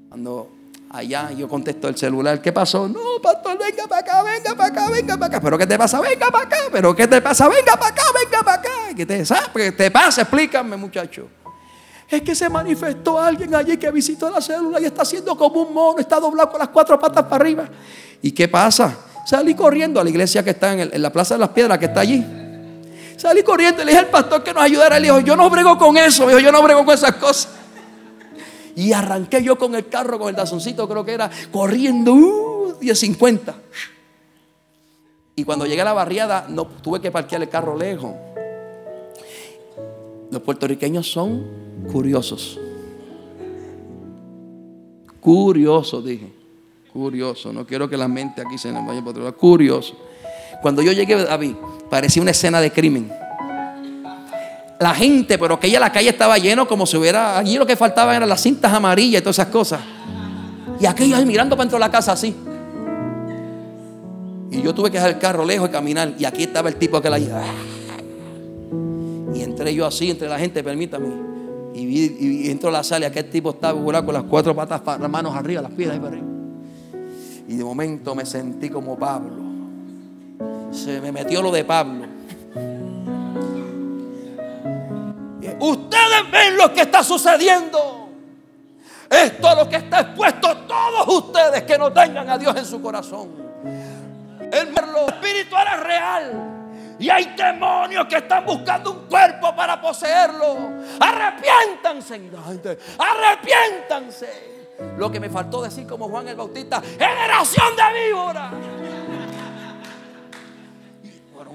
Cuando 0.09 0.51
allá 0.91 1.33
yo 1.33 1.49
contesto 1.49 1.89
el 1.89 1.97
celular, 1.97 2.41
¿qué 2.41 2.53
pasó? 2.53 2.89
No, 2.89 3.01
pastor, 3.23 3.59
venga 3.59 3.87
para 3.89 4.01
acá, 4.01 4.23
venga 4.23 4.55
para 4.55 4.69
acá, 4.69 4.91
venga 4.91 5.17
para 5.17 5.27
acá. 5.27 5.41
¿Pero 5.41 5.59
qué 5.59 5.67
te 5.67 5.79
pasa? 5.79 6.01
Venga 6.01 6.31
para 6.31 6.45
acá. 6.45 6.57
¿Pero 6.71 6.95
qué 6.95 7.07
te 7.07 7.21
pasa? 7.21 7.49
Venga 7.49 7.77
para 7.77 7.89
acá, 7.89 8.03
venga 8.15 8.43
para 8.45 8.59
acá. 8.59 8.71
¿Qué 8.97 9.07
te, 9.07 9.25
¿Qué 9.55 9.73
te 9.73 9.91
pasa? 9.91 10.23
Explícame, 10.23 10.77
muchacho. 10.77 11.29
Es 12.09 12.23
que 12.23 12.35
se 12.37 12.49
manifestó 12.49 13.21
alguien 13.21 13.55
allí 13.55 13.77
que 13.77 13.91
visitó 13.91 14.31
la 14.31 14.41
célula 14.41 14.81
y 14.81 14.85
está 14.85 15.03
haciendo 15.03 15.37
como 15.37 15.63
un 15.63 15.75
mono, 15.75 15.99
está 15.99 16.21
doblado 16.21 16.51
con 16.51 16.61
las 16.61 16.69
cuatro 16.69 16.99
patas 16.99 17.25
para 17.25 17.37
arriba. 17.37 17.69
¿Y 18.23 18.31
qué 18.31 18.47
pasa? 18.47 18.97
Salí 19.27 19.55
corriendo 19.55 20.01
a 20.01 20.05
la 20.05 20.11
iglesia 20.11 20.45
que 20.45 20.51
está 20.51 20.73
en, 20.73 21.03
la 21.03 21.11
Plaza 21.11 21.35
de 21.35 21.41
las 21.41 21.49
Piedras, 21.49 21.79
que 21.79 21.87
está 21.87 22.01
allí. 22.01 22.25
Salí 23.17 23.43
corriendo 23.43 23.83
le 23.83 23.93
dije 23.93 24.05
al 24.05 24.11
pastor 24.11 24.43
que 24.43 24.53
nos 24.53 24.63
ayudara. 24.63 24.99
Le 24.99 25.07
dijo, 25.07 25.21
yo 25.21 25.37
no 25.37 25.49
brego 25.49 25.79
con 25.79 25.97
eso, 25.97 26.27
dijo, 26.27 26.39
yo 26.39 26.53
no 26.53 26.63
brego 26.63 26.85
con 26.85 26.95
esas 26.95 27.15
cosas. 27.17 27.49
Y 28.75 28.93
arranqué 28.93 29.43
yo 29.43 29.57
con 29.57 29.75
el 29.75 29.89
carro, 29.89 30.19
con 30.19 30.29
el 30.29 30.37
tazoncito, 30.37 30.87
creo 30.87 31.05
que 31.05 31.13
era, 31.13 31.31
corriendo, 31.51 32.13
uh, 32.13 32.75
10.50. 32.79 33.55
Y 35.35 35.45
cuando 35.45 35.67
llegué 35.67 35.81
a 35.81 35.87
la 35.87 35.93
barriada, 35.95 36.47
no 36.49 36.67
tuve 36.67 37.01
que 37.01 37.11
parquear 37.11 37.43
el 37.43 37.49
carro 37.49 37.77
lejos. 37.77 38.13
Los 40.31 40.43
puertorriqueños 40.43 41.11
son 41.11 41.47
curiosos. 41.91 42.59
Curiosos, 45.21 46.05
dije. 46.05 46.33
Curioso. 46.93 47.53
No 47.53 47.67
quiero 47.67 47.89
que 47.89 47.97
la 47.97 48.09
mente 48.09 48.43
aquí 48.43 48.59
se 48.59 48.73
me 48.73 48.87
vaya 48.87 49.01
por 49.01 49.11
otro 49.11 49.25
lado. 49.25 49.37
Curioso. 49.37 49.97
Cuando 50.63 50.83
yo 50.83 50.93
llegué, 50.93 51.17
David, 51.17 51.55
parecía 51.91 52.23
una 52.23 52.33
escena 52.33 52.61
de 52.61 52.71
crimen 52.71 53.11
la 54.79 54.95
gente, 54.95 55.39
pero 55.39 55.59
que 55.59 55.71
ya 55.71 55.81
la 55.81 55.91
calle 55.91 56.11
estaba 56.11 56.37
lleno 56.39 56.69
como 56.69 56.85
si 56.87 56.97
hubiera. 56.97 57.39
Allí 57.39 57.57
lo 57.57 57.67
que 57.67 57.77
faltaba 57.77 58.15
eran 58.15 58.29
las 58.29 58.43
cintas 58.43 58.73
amarillas 58.73 59.21
y 59.21 59.23
todas 59.23 59.39
esas 59.39 59.49
cosas. 59.49 59.81
Y 60.79 60.87
aquellos 60.87 61.25
mirando 61.25 61.57
para 61.57 61.65
dentro 61.65 61.79
de 61.79 61.81
la 61.81 61.91
casa 61.91 62.13
así. 62.13 62.37
Y 64.51 64.63
yo 64.63 64.75
tuve 64.75 64.91
que 64.91 64.99
dejar 64.99 65.13
el 65.13 65.19
carro 65.19 65.45
lejos 65.45 65.69
y 65.69 65.73
caminar. 65.73 66.15
Y 66.19 66.25
aquí 66.25 66.45
estaba 66.45 66.69
el 66.69 66.77
tipo 66.77 67.01
que 67.01 67.11
la. 67.11 67.19
Y 67.19 67.29
entré 69.43 69.75
yo 69.75 69.87
así 69.87 70.11
entre 70.11 70.29
la 70.29 70.39
gente, 70.39 70.63
permítame. 70.63 71.09
Y, 71.75 71.87
vi, 71.87 72.45
y 72.47 72.51
entro 72.51 72.71
a 72.71 72.73
la 72.73 72.83
sala 72.83 73.07
y 73.07 73.09
aquel 73.09 73.29
tipo 73.29 73.51
estaba 73.51 73.79
con 74.05 74.15
las 74.15 74.23
cuatro 74.25 74.55
patas, 74.55 74.81
las 74.99 75.11
manos 75.11 75.35
arriba, 75.35 75.63
las 75.63 75.73
piedras 75.73 75.99
para 75.99 76.09
arriba. 76.09 76.27
Y 77.49 77.57
de 77.57 77.65
momento 77.65 78.15
me 78.15 78.27
sentí 78.27 78.69
como 78.69 78.99
Pablo. 78.99 79.46
Se 80.71 81.01
me 81.01 81.13
metió 81.13 81.43
lo 81.43 81.51
de 81.51 81.65
Pablo. 81.65 82.07
Ustedes 85.59 86.31
ven 86.31 86.57
lo 86.57 86.73
que 86.73 86.83
está 86.83 87.03
sucediendo. 87.03 88.11
Esto 89.09 89.49
es 89.49 89.57
lo 89.57 89.69
que 89.69 89.77
está 89.77 90.01
expuesto 90.01 90.57
todos 90.67 91.25
ustedes 91.25 91.63
que 91.63 91.79
no 91.79 91.93
tengan 91.93 92.29
a 92.29 92.37
Dios 92.37 92.57
en 92.57 92.65
su 92.65 92.83
corazón. 92.83 93.31
El 94.53 94.75
espiritual 95.09 95.67
es 95.75 95.81
real. 95.81 96.57
Y 96.99 97.11
hay 97.11 97.35
demonios 97.37 98.07
que 98.07 98.17
están 98.17 98.45
buscando 98.47 98.93
un 98.93 99.07
cuerpo 99.07 99.55
para 99.55 99.81
poseerlo. 99.81 100.57
Arrepiéntanse, 100.99 102.31
arrepiéntanse. 102.99 104.57
Lo 104.97 105.11
que 105.11 105.21
me 105.21 105.29
faltó 105.29 105.63
decir 105.63 105.87
como 105.87 106.09
Juan 106.09 106.29
el 106.29 106.37
Bautista, 106.37 106.81
generación 106.81 107.77
de 107.77 108.07
víboras. 108.07 108.53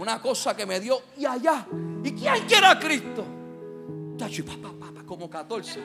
Una 0.02 0.20
cosa 0.20 0.56
que 0.56 0.66
me 0.66 0.80
dio 0.80 1.00
y 1.16 1.28
allá. 1.28 1.64
¿Y 2.04 2.12
quién 2.14 2.48
quiere 2.48 2.66
a 2.66 2.80
Cristo? 2.80 3.24
Muchacho, 3.24 4.44
papá, 4.46 5.04
como 5.06 5.30
14. 5.30 5.80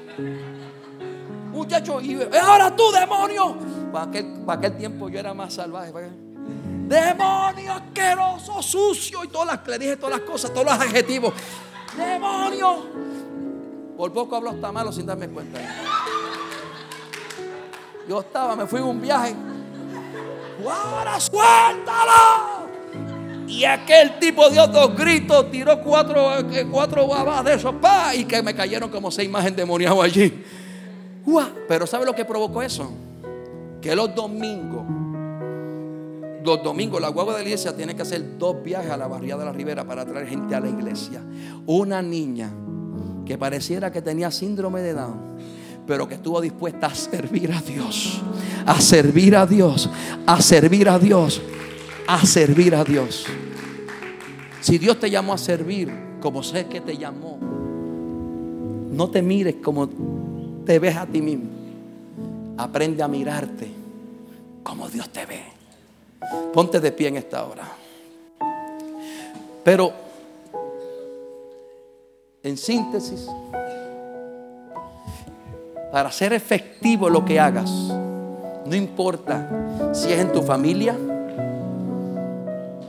Muchacho, 1.52 2.00
y 2.00 2.18
ahora 2.40 2.74
tú, 2.74 2.90
demonio. 2.92 3.58
Para 3.92 4.06
aquel, 4.06 4.40
para 4.46 4.58
aquel 4.58 4.78
tiempo 4.78 5.10
yo 5.10 5.18
era 5.18 5.34
más 5.34 5.52
salvaje. 5.52 5.92
Demonio 6.88 7.74
asqueroso, 7.74 8.62
sucio. 8.62 9.22
Y 9.22 9.28
todas 9.28 9.48
las, 9.48 9.68
le 9.68 9.78
dije 9.78 9.96
todas 9.98 10.18
las 10.18 10.26
cosas, 10.26 10.50
todos 10.50 10.64
los 10.64 10.72
adjetivos. 10.72 11.34
Demonio. 11.94 12.86
Por 13.98 14.14
poco 14.14 14.34
hablo 14.34 14.48
hasta 14.48 14.72
malo 14.72 14.92
sin 14.92 15.04
darme 15.04 15.28
cuenta. 15.28 15.60
Yo 18.08 18.20
estaba, 18.20 18.56
me 18.56 18.64
fui 18.64 18.80
en 18.80 18.86
un 18.86 18.98
viaje. 18.98 19.36
Ahora 20.66 21.20
suéltalo. 21.20 22.65
Y 23.48 23.64
aquel 23.64 24.18
tipo 24.18 24.48
dio 24.50 24.66
dos 24.66 24.96
gritos, 24.96 25.50
tiró 25.50 25.80
cuatro, 25.80 26.38
eh, 26.50 26.66
cuatro 26.70 27.06
babas 27.06 27.44
de 27.44 27.54
esos, 27.54 27.74
pa, 27.76 28.14
y 28.14 28.24
que 28.24 28.42
me 28.42 28.54
cayeron 28.54 28.90
como 28.90 29.10
seis 29.10 29.30
más 29.30 29.46
endemoniados 29.46 30.02
allí. 30.02 30.42
Pero 31.68 31.86
¿sabe 31.86 32.04
lo 32.04 32.14
que 32.14 32.24
provocó 32.24 32.62
eso? 32.62 32.90
Que 33.80 33.94
los 33.94 34.14
domingos, 34.14 34.84
los 36.44 36.62
domingos, 36.62 37.00
la 37.00 37.08
guagua 37.08 37.34
de 37.34 37.40
la 37.40 37.44
iglesia 37.44 37.76
tiene 37.76 37.94
que 37.94 38.02
hacer 38.02 38.38
dos 38.38 38.62
viajes 38.62 38.90
a 38.90 38.96
la 38.96 39.06
barriada 39.06 39.40
de 39.40 39.46
la 39.46 39.52
Ribera 39.52 39.84
para 39.84 40.04
traer 40.04 40.28
gente 40.28 40.54
a 40.54 40.60
la 40.60 40.68
iglesia. 40.68 41.22
Una 41.66 42.02
niña 42.02 42.50
que 43.24 43.38
pareciera 43.38 43.90
que 43.90 44.02
tenía 44.02 44.30
síndrome 44.30 44.80
de 44.82 44.94
Down, 44.94 45.20
pero 45.86 46.08
que 46.08 46.14
estuvo 46.14 46.40
dispuesta 46.40 46.88
a 46.88 46.94
servir 46.94 47.52
a 47.52 47.60
Dios, 47.60 48.20
a 48.64 48.80
servir 48.80 49.36
a 49.36 49.46
Dios, 49.46 49.88
a 50.26 50.40
servir 50.40 50.88
a 50.88 50.98
Dios 50.98 51.40
a 52.06 52.24
servir 52.24 52.74
a 52.74 52.84
Dios. 52.84 53.26
Si 54.60 54.78
Dios 54.78 54.98
te 54.98 55.10
llamó 55.10 55.32
a 55.34 55.38
servir 55.38 55.92
como 56.20 56.42
sé 56.42 56.66
que 56.66 56.80
te 56.80 56.96
llamó, 56.96 57.38
no 58.90 59.10
te 59.10 59.22
mires 59.22 59.56
como 59.62 59.88
te 60.64 60.78
ves 60.78 60.96
a 60.96 61.06
ti 61.06 61.20
mismo. 61.20 61.50
Aprende 62.56 63.02
a 63.02 63.08
mirarte 63.08 63.68
como 64.62 64.88
Dios 64.88 65.08
te 65.10 65.26
ve. 65.26 65.42
Ponte 66.52 66.80
de 66.80 66.92
pie 66.92 67.08
en 67.08 67.16
esta 67.16 67.44
hora. 67.44 67.64
Pero, 69.62 69.92
en 72.42 72.56
síntesis, 72.56 73.28
para 75.92 76.10
ser 76.10 76.32
efectivo 76.32 77.10
lo 77.10 77.24
que 77.24 77.38
hagas, 77.38 77.70
no 77.70 78.74
importa 78.74 79.92
si 79.92 80.12
es 80.12 80.20
en 80.20 80.32
tu 80.32 80.42
familia, 80.42 80.96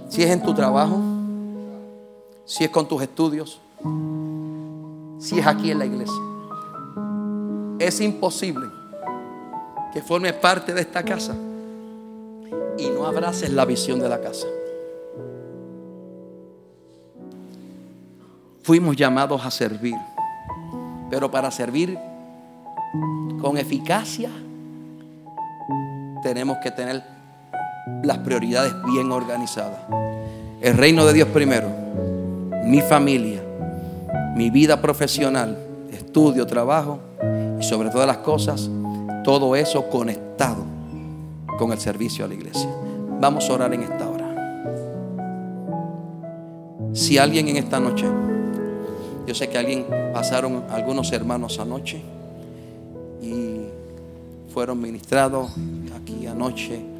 si 0.07 0.23
es 0.23 0.29
en 0.29 0.41
tu 0.41 0.53
trabajo, 0.53 0.99
si 2.45 2.63
es 2.63 2.69
con 2.69 2.87
tus 2.87 3.01
estudios, 3.01 3.59
si 5.19 5.39
es 5.39 5.45
aquí 5.45 5.71
en 5.71 5.79
la 5.79 5.85
iglesia. 5.85 6.21
Es 7.79 7.99
imposible 8.01 8.67
que 9.93 10.01
formes 10.01 10.33
parte 10.33 10.73
de 10.73 10.81
esta 10.81 11.03
casa 11.03 11.35
y 12.77 12.89
no 12.89 13.05
abraces 13.05 13.51
la 13.51 13.65
visión 13.65 13.99
de 13.99 14.09
la 14.09 14.21
casa. 14.21 14.47
Fuimos 18.63 18.95
llamados 18.95 19.45
a 19.45 19.51
servir, 19.51 19.95
pero 21.09 21.31
para 21.31 21.51
servir 21.51 21.97
con 23.41 23.57
eficacia 23.57 24.29
tenemos 26.21 26.57
que 26.61 26.71
tener 26.71 27.16
las 28.03 28.19
prioridades 28.19 28.73
bien 28.91 29.11
organizadas. 29.11 29.79
El 30.61 30.75
reino 30.77 31.05
de 31.05 31.13
Dios 31.13 31.27
primero, 31.29 31.69
mi 32.65 32.81
familia, 32.81 33.41
mi 34.35 34.49
vida 34.49 34.81
profesional, 34.81 35.57
estudio, 35.91 36.45
trabajo 36.45 36.99
y 37.59 37.63
sobre 37.63 37.89
todas 37.89 38.07
las 38.07 38.17
cosas, 38.17 38.69
todo 39.23 39.55
eso 39.55 39.89
conectado 39.89 40.63
con 41.57 41.71
el 41.71 41.79
servicio 41.79 42.25
a 42.25 42.27
la 42.27 42.33
iglesia. 42.33 42.69
Vamos 43.19 43.49
a 43.49 43.53
orar 43.53 43.73
en 43.73 43.83
esta 43.83 44.09
hora. 44.09 44.27
Si 46.93 47.17
alguien 47.17 47.47
en 47.47 47.57
esta 47.57 47.79
noche, 47.79 48.05
yo 49.27 49.35
sé 49.35 49.49
que 49.49 49.57
alguien 49.57 49.85
pasaron 50.13 50.63
algunos 50.69 51.11
hermanos 51.11 51.59
anoche 51.59 52.01
y 53.21 53.67
fueron 54.53 54.79
ministrados 54.79 55.51
aquí 55.95 56.25
anoche. 56.27 56.96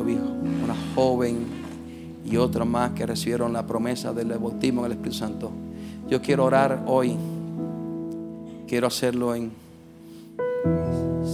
Una 0.00 0.76
joven 0.94 1.46
y 2.24 2.36
otra 2.36 2.64
más 2.64 2.92
que 2.92 3.04
recibieron 3.04 3.52
la 3.52 3.66
promesa 3.66 4.12
del 4.12 4.28
bautismo 4.28 4.80
en 4.80 4.86
el 4.86 4.92
Espíritu 4.92 5.16
Santo. 5.16 5.50
Yo 6.08 6.22
quiero 6.22 6.44
orar 6.44 6.84
hoy. 6.86 7.16
Quiero 8.66 8.86
hacerlo 8.86 9.34
en 9.34 9.50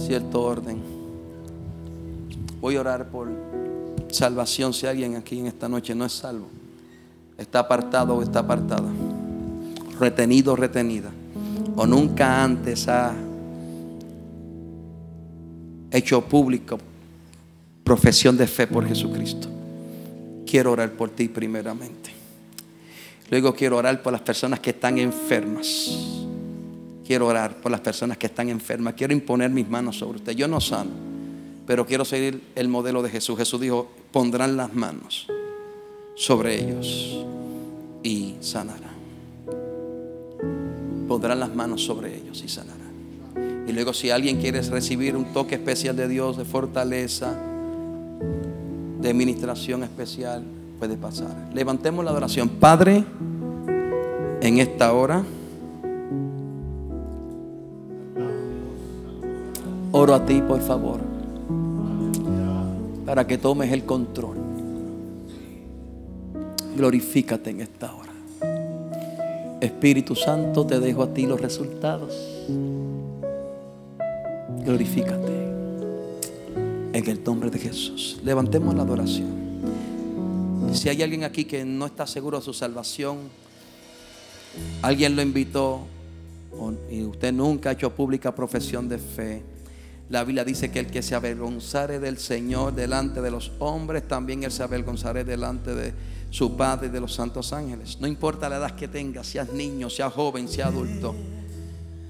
cierto 0.05 0.41
orden. 0.41 0.79
Voy 2.59 2.77
a 2.77 2.81
orar 2.81 3.07
por 3.09 3.29
salvación 4.09 4.73
si 4.73 4.87
alguien 4.87 5.15
aquí 5.15 5.39
en 5.39 5.47
esta 5.47 5.69
noche 5.69 5.93
no 5.93 6.05
es 6.05 6.13
salvo. 6.13 6.47
Está 7.37 7.59
apartado 7.59 8.15
o 8.15 8.21
está 8.23 8.39
apartada. 8.39 8.89
Retenido 9.99 10.53
o 10.53 10.55
retenida. 10.55 11.11
O 11.75 11.85
nunca 11.85 12.43
antes 12.43 12.87
ha 12.87 13.13
hecho 15.91 16.21
público 16.21 16.77
profesión 17.85 18.35
de 18.35 18.47
fe 18.47 18.65
por 18.65 18.85
Jesucristo. 18.85 19.47
Quiero 20.45 20.71
orar 20.71 20.91
por 20.93 21.11
ti 21.11 21.29
primeramente. 21.29 22.09
Luego 23.29 23.53
quiero 23.53 23.77
orar 23.77 24.01
por 24.01 24.11
las 24.11 24.23
personas 24.23 24.59
que 24.59 24.71
están 24.71 24.97
enfermas. 24.97 25.95
Quiero 27.05 27.27
orar 27.27 27.61
por 27.61 27.71
las 27.71 27.81
personas 27.81 28.17
que 28.17 28.25
están 28.25 28.49
enfermas. 28.49 28.95
Quiero 28.95 29.13
imponer 29.13 29.51
mis 29.51 29.69
manos 29.69 29.99
sobre 29.99 30.17
usted. 30.17 30.33
Yo 30.33 30.47
no 30.47 30.59
sano, 30.59 30.89
pero 31.67 31.85
quiero 31.85 32.03
seguir 32.05 32.41
el 32.55 32.67
modelo 32.69 33.03
de 33.03 33.11
Jesús. 33.11 33.37
Jesús 33.37 33.61
dijo, 33.61 33.91
pondrán 34.11 34.57
las 34.57 34.73
manos 34.73 35.27
sobre 36.15 36.55
ellos 36.55 37.23
y 38.01 38.33
sanarán. 38.41 38.95
Pondrán 41.07 41.39
las 41.39 41.53
manos 41.53 41.83
sobre 41.83 42.17
ellos 42.17 42.41
y 42.43 42.49
sanarán. 42.49 43.65
Y 43.67 43.73
luego 43.73 43.93
si 43.93 44.09
alguien 44.09 44.41
quiere 44.41 44.61
recibir 44.61 45.15
un 45.15 45.33
toque 45.33 45.53
especial 45.53 45.95
de 45.95 46.07
Dios, 46.07 46.35
de 46.37 46.45
fortaleza, 46.45 47.51
de 48.99 49.09
administración 49.09 49.83
especial, 49.83 50.43
puede 50.79 50.97
pasar. 50.97 51.29
Levantemos 51.53 52.03
la 52.03 52.11
adoración. 52.11 52.49
Padre, 52.49 53.03
en 54.41 54.57
esta 54.59 54.93
hora, 54.93 55.23
oro 59.91 60.13
a 60.13 60.25
ti, 60.25 60.41
por 60.41 60.61
favor, 60.61 60.99
para 63.05 63.27
que 63.27 63.37
tomes 63.37 63.71
el 63.71 63.85
control. 63.85 64.37
Glorifícate 66.75 67.51
en 67.51 67.61
esta 67.61 67.93
hora. 67.93 68.11
Espíritu 69.61 70.15
Santo, 70.15 70.65
te 70.65 70.79
dejo 70.79 71.03
a 71.03 71.13
ti 71.13 71.25
los 71.25 71.39
resultados. 71.39 72.45
Glorifícate 74.65 75.44
en 76.95 77.09
el 77.09 77.21
nombre 77.23 77.49
de 77.49 77.59
Jesús. 77.59 78.19
Levantemos 78.23 78.73
la 78.73 78.83
adoración. 78.83 79.27
Si 80.73 80.87
hay 80.87 81.01
alguien 81.03 81.25
aquí 81.25 81.43
que 81.43 81.65
no 81.65 81.87
está 81.87 82.07
seguro 82.07 82.39
de 82.39 82.45
su 82.45 82.53
salvación, 82.53 83.17
alguien 84.81 85.15
lo 85.15 85.21
invitó 85.21 85.85
y 86.89 87.03
usted 87.03 87.33
nunca 87.33 87.69
ha 87.69 87.73
hecho 87.73 87.93
pública 87.93 88.33
profesión 88.33 88.87
de 88.87 88.97
fe. 88.97 89.43
La 90.09 90.23
Biblia 90.23 90.45
dice 90.45 90.71
que 90.71 90.79
el 90.79 90.87
que 90.87 91.01
se 91.01 91.15
avergonzare 91.15 91.99
del 91.99 92.17
Señor 92.17 92.73
delante 92.73 93.21
de 93.21 93.31
los 93.31 93.51
hombres, 93.59 94.07
también 94.07 94.43
él 94.43 94.51
se 94.51 94.63
avergonzará 94.63 95.23
delante 95.25 95.75
de 95.75 95.93
su 96.29 96.55
Padre 96.55 96.87
y 96.87 96.91
de 96.91 97.01
los 97.01 97.13
santos 97.13 97.51
ángeles. 97.51 97.97
No 97.99 98.07
importa 98.07 98.47
la 98.47 98.57
edad 98.57 98.75
que 98.75 98.87
tengas, 98.87 99.27
seas 99.27 99.51
niño, 99.51 99.89
seas 99.89 100.13
joven, 100.13 100.47
seas 100.47 100.69
adulto. 100.69 101.13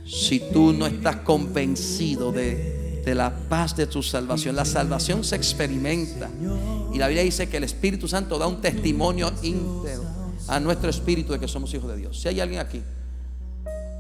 Si 0.06 0.40
tú 0.54 0.74
no 0.74 0.86
estás 0.86 1.18
convencido 1.18 2.32
de, 2.32 2.85
de 3.06 3.14
la 3.14 3.32
paz 3.32 3.76
de 3.76 3.86
tu 3.86 4.02
salvación, 4.02 4.56
la 4.56 4.66
salvación 4.66 5.24
se 5.24 5.36
experimenta. 5.36 6.30
Y 6.92 6.98
la 6.98 7.08
Biblia 7.08 7.24
dice 7.24 7.48
que 7.48 7.58
el 7.58 7.64
Espíritu 7.64 8.08
Santo 8.08 8.40
da 8.40 8.48
un 8.48 8.60
testimonio 8.60 9.32
íntegro 9.44 10.04
a 10.48 10.60
nuestro 10.60 10.90
espíritu 10.90 11.34
de 11.34 11.40
que 11.40 11.48
somos 11.48 11.74
hijos 11.74 11.90
de 11.92 11.98
Dios. 11.98 12.20
Si 12.20 12.28
hay 12.28 12.40
alguien 12.40 12.60
aquí, 12.60 12.82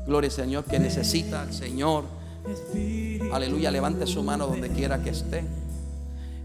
gloria 0.08 0.30
al 0.30 0.36
Señor, 0.36 0.66
que 0.66 0.80
necesita 0.80 1.43
al 1.43 1.53
Señor, 1.53 2.06
aleluya, 3.32 3.70
levante 3.70 4.08
su 4.08 4.24
mano 4.24 4.47
donde 4.47 4.70
quiera 4.70 5.01
que 5.01 5.12
esté. 5.12 5.43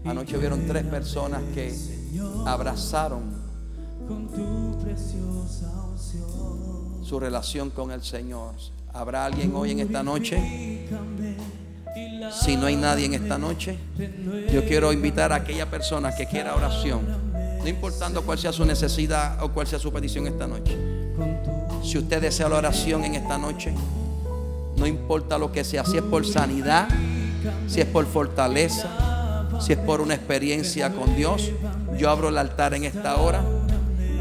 Anoche 0.05 0.37
vieron 0.37 0.65
tres 0.67 0.85
personas 0.85 1.41
que 1.53 1.75
abrazaron 2.45 3.41
su 7.03 7.19
relación 7.19 7.71
con 7.71 7.91
el 7.91 8.03
Señor. 8.03 8.53
¿Habrá 8.93 9.25
alguien 9.25 9.55
hoy 9.55 9.71
en 9.71 9.79
esta 9.79 10.03
noche? 10.03 10.80
Si 12.33 12.55
no 12.55 12.67
hay 12.67 12.75
nadie 12.75 13.05
en 13.05 13.13
esta 13.13 13.37
noche, 13.37 13.77
yo 14.51 14.63
quiero 14.65 14.93
invitar 14.93 15.31
a 15.33 15.35
aquella 15.35 15.69
persona 15.69 16.15
que 16.15 16.25
quiera 16.25 16.55
oración, 16.55 17.01
no 17.59 17.67
importando 17.67 18.23
cuál 18.23 18.39
sea 18.39 18.51
su 18.51 18.65
necesidad 18.65 19.41
o 19.43 19.51
cuál 19.51 19.67
sea 19.67 19.79
su 19.79 19.91
petición 19.91 20.27
esta 20.27 20.47
noche. 20.47 20.77
Si 21.83 21.97
usted 21.97 22.21
desea 22.21 22.47
la 22.49 22.57
oración 22.57 23.03
en 23.03 23.15
esta 23.15 23.37
noche, 23.37 23.73
no 24.77 24.87
importa 24.87 25.37
lo 25.37 25.51
que 25.51 25.63
sea, 25.63 25.83
si 25.85 25.97
es 25.97 26.03
por 26.03 26.25
sanidad, 26.25 26.87
si 27.67 27.81
es 27.81 27.87
por 27.87 28.05
fortaleza, 28.05 29.47
si 29.59 29.73
es 29.73 29.79
por 29.79 30.01
una 30.01 30.15
experiencia 30.15 30.91
con 30.93 31.15
Dios, 31.15 31.51
yo 31.97 32.09
abro 32.09 32.29
el 32.29 32.37
altar 32.37 32.73
en 32.73 32.85
esta 32.85 33.17
hora 33.17 33.43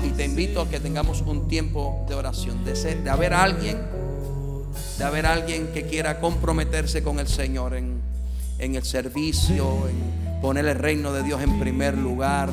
y 0.04 0.10
te 0.10 0.24
invito 0.24 0.62
a 0.62 0.68
que 0.68 0.80
tengamos 0.80 1.22
un 1.22 1.48
tiempo 1.48 2.04
de 2.08 2.14
oración, 2.14 2.64
de, 2.64 2.74
ser, 2.74 3.02
de 3.02 3.10
haber 3.10 3.32
alguien 3.32 3.78
de 5.00 5.06
haber 5.06 5.24
alguien 5.24 5.68
que 5.68 5.84
quiera 5.84 6.20
comprometerse 6.20 7.02
con 7.02 7.20
el 7.20 7.26
Señor 7.26 7.74
en, 7.74 8.02
el 8.58 8.84
servicio, 8.84 9.88
en 9.88 10.40
poner 10.42 10.66
el 10.66 10.76
reino 10.76 11.10
de 11.10 11.22
Dios 11.22 11.40
en 11.40 11.58
primer 11.58 11.96
lugar. 11.96 12.50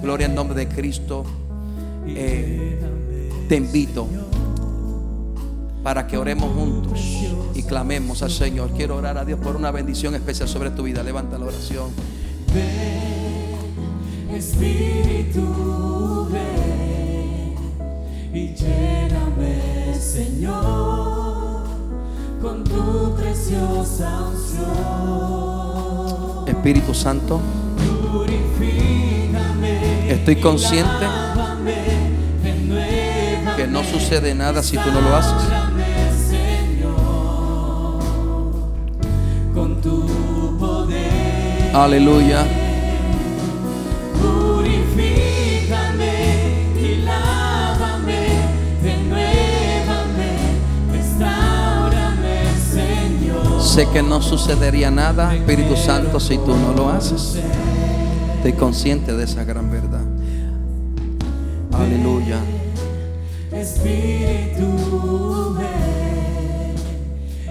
Gloria 0.00 0.28
al 0.28 0.36
nombre 0.36 0.56
de 0.56 0.68
Cristo. 0.68 1.24
Eh, 2.06 2.78
te 3.48 3.56
invito 3.56 4.06
para 5.82 6.06
que 6.06 6.16
oremos 6.16 6.54
juntos 6.54 7.00
y 7.54 7.64
clamemos 7.64 8.22
al 8.22 8.30
Señor. 8.30 8.70
Quiero 8.76 8.94
orar 8.94 9.18
a 9.18 9.24
Dios 9.24 9.40
por 9.40 9.56
una 9.56 9.72
bendición 9.72 10.14
especial 10.14 10.48
sobre 10.48 10.70
tu 10.70 10.84
vida. 10.84 11.02
Levanta 11.02 11.36
la 11.38 11.46
oración. 11.46 11.90
Espíritu, 14.32 15.42
ven 16.30 17.56
y 18.32 18.54
lléname, 18.54 19.98
Señor 19.98 21.23
con 22.44 22.62
tu 22.62 23.16
preciosa 23.16 24.20
unción. 24.30 25.64
Espíritu 26.46 26.92
Santo, 26.92 27.40
estoy 30.06 30.36
consciente 30.36 31.06
que 33.56 33.66
no 33.66 33.82
sucede 33.82 34.34
nada 34.34 34.62
si 34.62 34.76
tú 34.76 34.92
no 34.92 35.00
lo 35.00 35.16
haces. 35.16 35.48
Con 39.54 39.80
tu 39.80 40.58
poder. 40.58 41.74
Aleluya. 41.74 42.63
Sé 53.74 53.88
que 53.88 54.04
no 54.04 54.22
sucedería 54.22 54.88
nada, 54.88 55.34
Espíritu 55.34 55.74
Santo, 55.74 56.20
si 56.20 56.38
tú 56.38 56.54
no 56.54 56.72
lo 56.74 56.90
haces. 56.90 57.40
Estoy 58.36 58.52
consciente 58.52 59.12
de 59.12 59.24
esa 59.24 59.42
gran 59.42 59.68
verdad. 59.68 60.04
Aleluya. 61.72 62.38
Espíritu, 63.50 65.58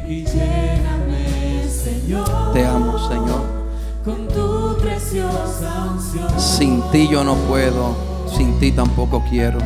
y 0.07 0.23
lléname, 0.23 1.67
Señor. 1.67 2.53
Te 2.53 2.65
amo, 2.67 2.97
Señor. 3.09 3.41
Con 4.05 4.25
tu 4.29 4.77
preciosa 4.81 5.91
unción. 5.91 6.39
Sin 6.39 6.89
ti 6.93 7.09
yo 7.09 7.25
no 7.25 7.35
puedo, 7.35 7.97
sin 8.33 8.57
ti 8.61 8.71
tampoco 8.71 9.21
quiero. 9.29 9.59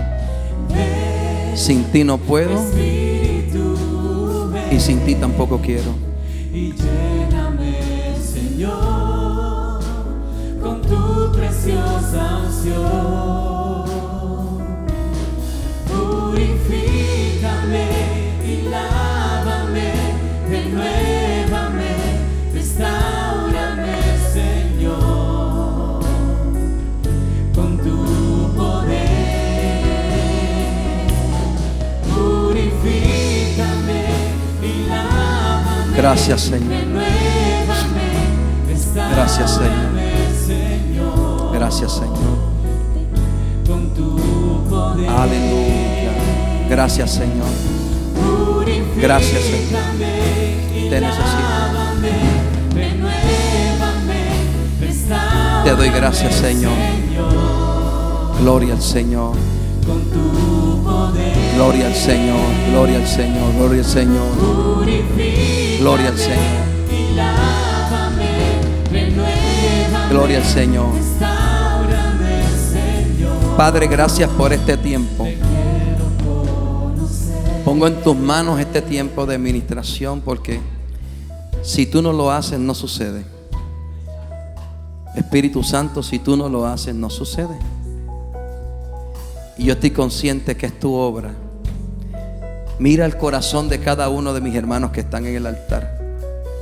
Sin 1.54 1.84
ti 1.92 2.04
no 2.04 2.18
puedo 2.18 2.60
y 4.72 4.80
sin 4.80 5.02
ti 5.02 5.14
tampoco 5.14 5.60
quiero 5.60 6.08
y 6.58 6.74
lléname, 6.74 8.16
Señor, 8.20 9.80
con 10.60 10.82
tu 10.82 11.32
preciosa 11.32 12.42
unción. 12.46 13.86
Purifícame 15.88 17.86
y 18.44 18.54
lávame, 18.70 19.07
Gracias, 36.08 36.40
Señor. 36.40 36.72
Gracias, 39.12 39.52
Señor. 39.52 39.92
Gracias, 41.52 41.92
Señor. 41.92 42.38
Aleluya. 45.10 46.14
Gracias, 46.70 47.12
Señor. 47.12 47.50
Gracias, 48.96 49.42
Señor. 49.42 49.82
Te 50.90 51.02
necesito. 51.02 51.58
Te 55.66 55.76
doy 55.76 55.90
gracias, 55.90 56.36
Señor. 56.36 56.72
Gloria 58.40 58.76
al 58.76 58.82
Señor. 58.82 59.36
Gloria 61.58 61.88
al 61.88 61.96
Señor. 61.96 62.40
Gloria 62.70 62.98
al 62.98 63.08
Señor. 63.08 63.54
Gloria 63.56 63.80
al 63.80 63.86
Señor. 63.86 64.28
Gloria 65.80 66.10
al 66.10 66.18
Señor. 66.20 66.38
Gloria 70.12 70.38
al 70.38 70.44
Señor. 70.44 70.90
Padre, 73.58 73.88
gracias 73.88 74.30
por 74.30 74.54
este 74.54 74.78
tiempo. 74.78 75.28
Pongo 77.66 77.88
en 77.88 78.04
tus 78.04 78.16
manos 78.16 78.60
este 78.60 78.84
tiempo 78.84 79.26
de 79.26 79.34
administración 79.34 80.22
porque 80.22 80.60
si 81.64 81.88
tú 81.88 82.04
no 82.04 82.14
lo 82.14 82.30
haces, 82.30 82.60
no 82.60 82.76
sucede. 82.76 83.26
Espíritu 85.16 85.64
Santo, 85.64 86.04
si 86.04 86.20
tú 86.20 86.38
no 86.38 86.50
lo 86.50 86.68
haces, 86.68 86.94
no 86.94 87.10
sucede. 87.10 87.58
Y 89.58 89.66
yo 89.66 89.74
estoy 89.74 89.90
consciente 89.90 90.56
que 90.56 90.68
es 90.68 90.80
tu 90.80 90.94
obra. 90.94 91.34
Mira 92.80 93.06
el 93.06 93.18
corazón 93.18 93.70
de 93.70 93.80
cada 93.80 94.10
uno 94.10 94.34
de 94.34 94.42
mis 94.42 94.56
hermanos 94.56 94.92
que 94.92 95.00
están 95.00 95.26
en 95.26 95.36
el 95.36 95.48
altar. 95.48 95.98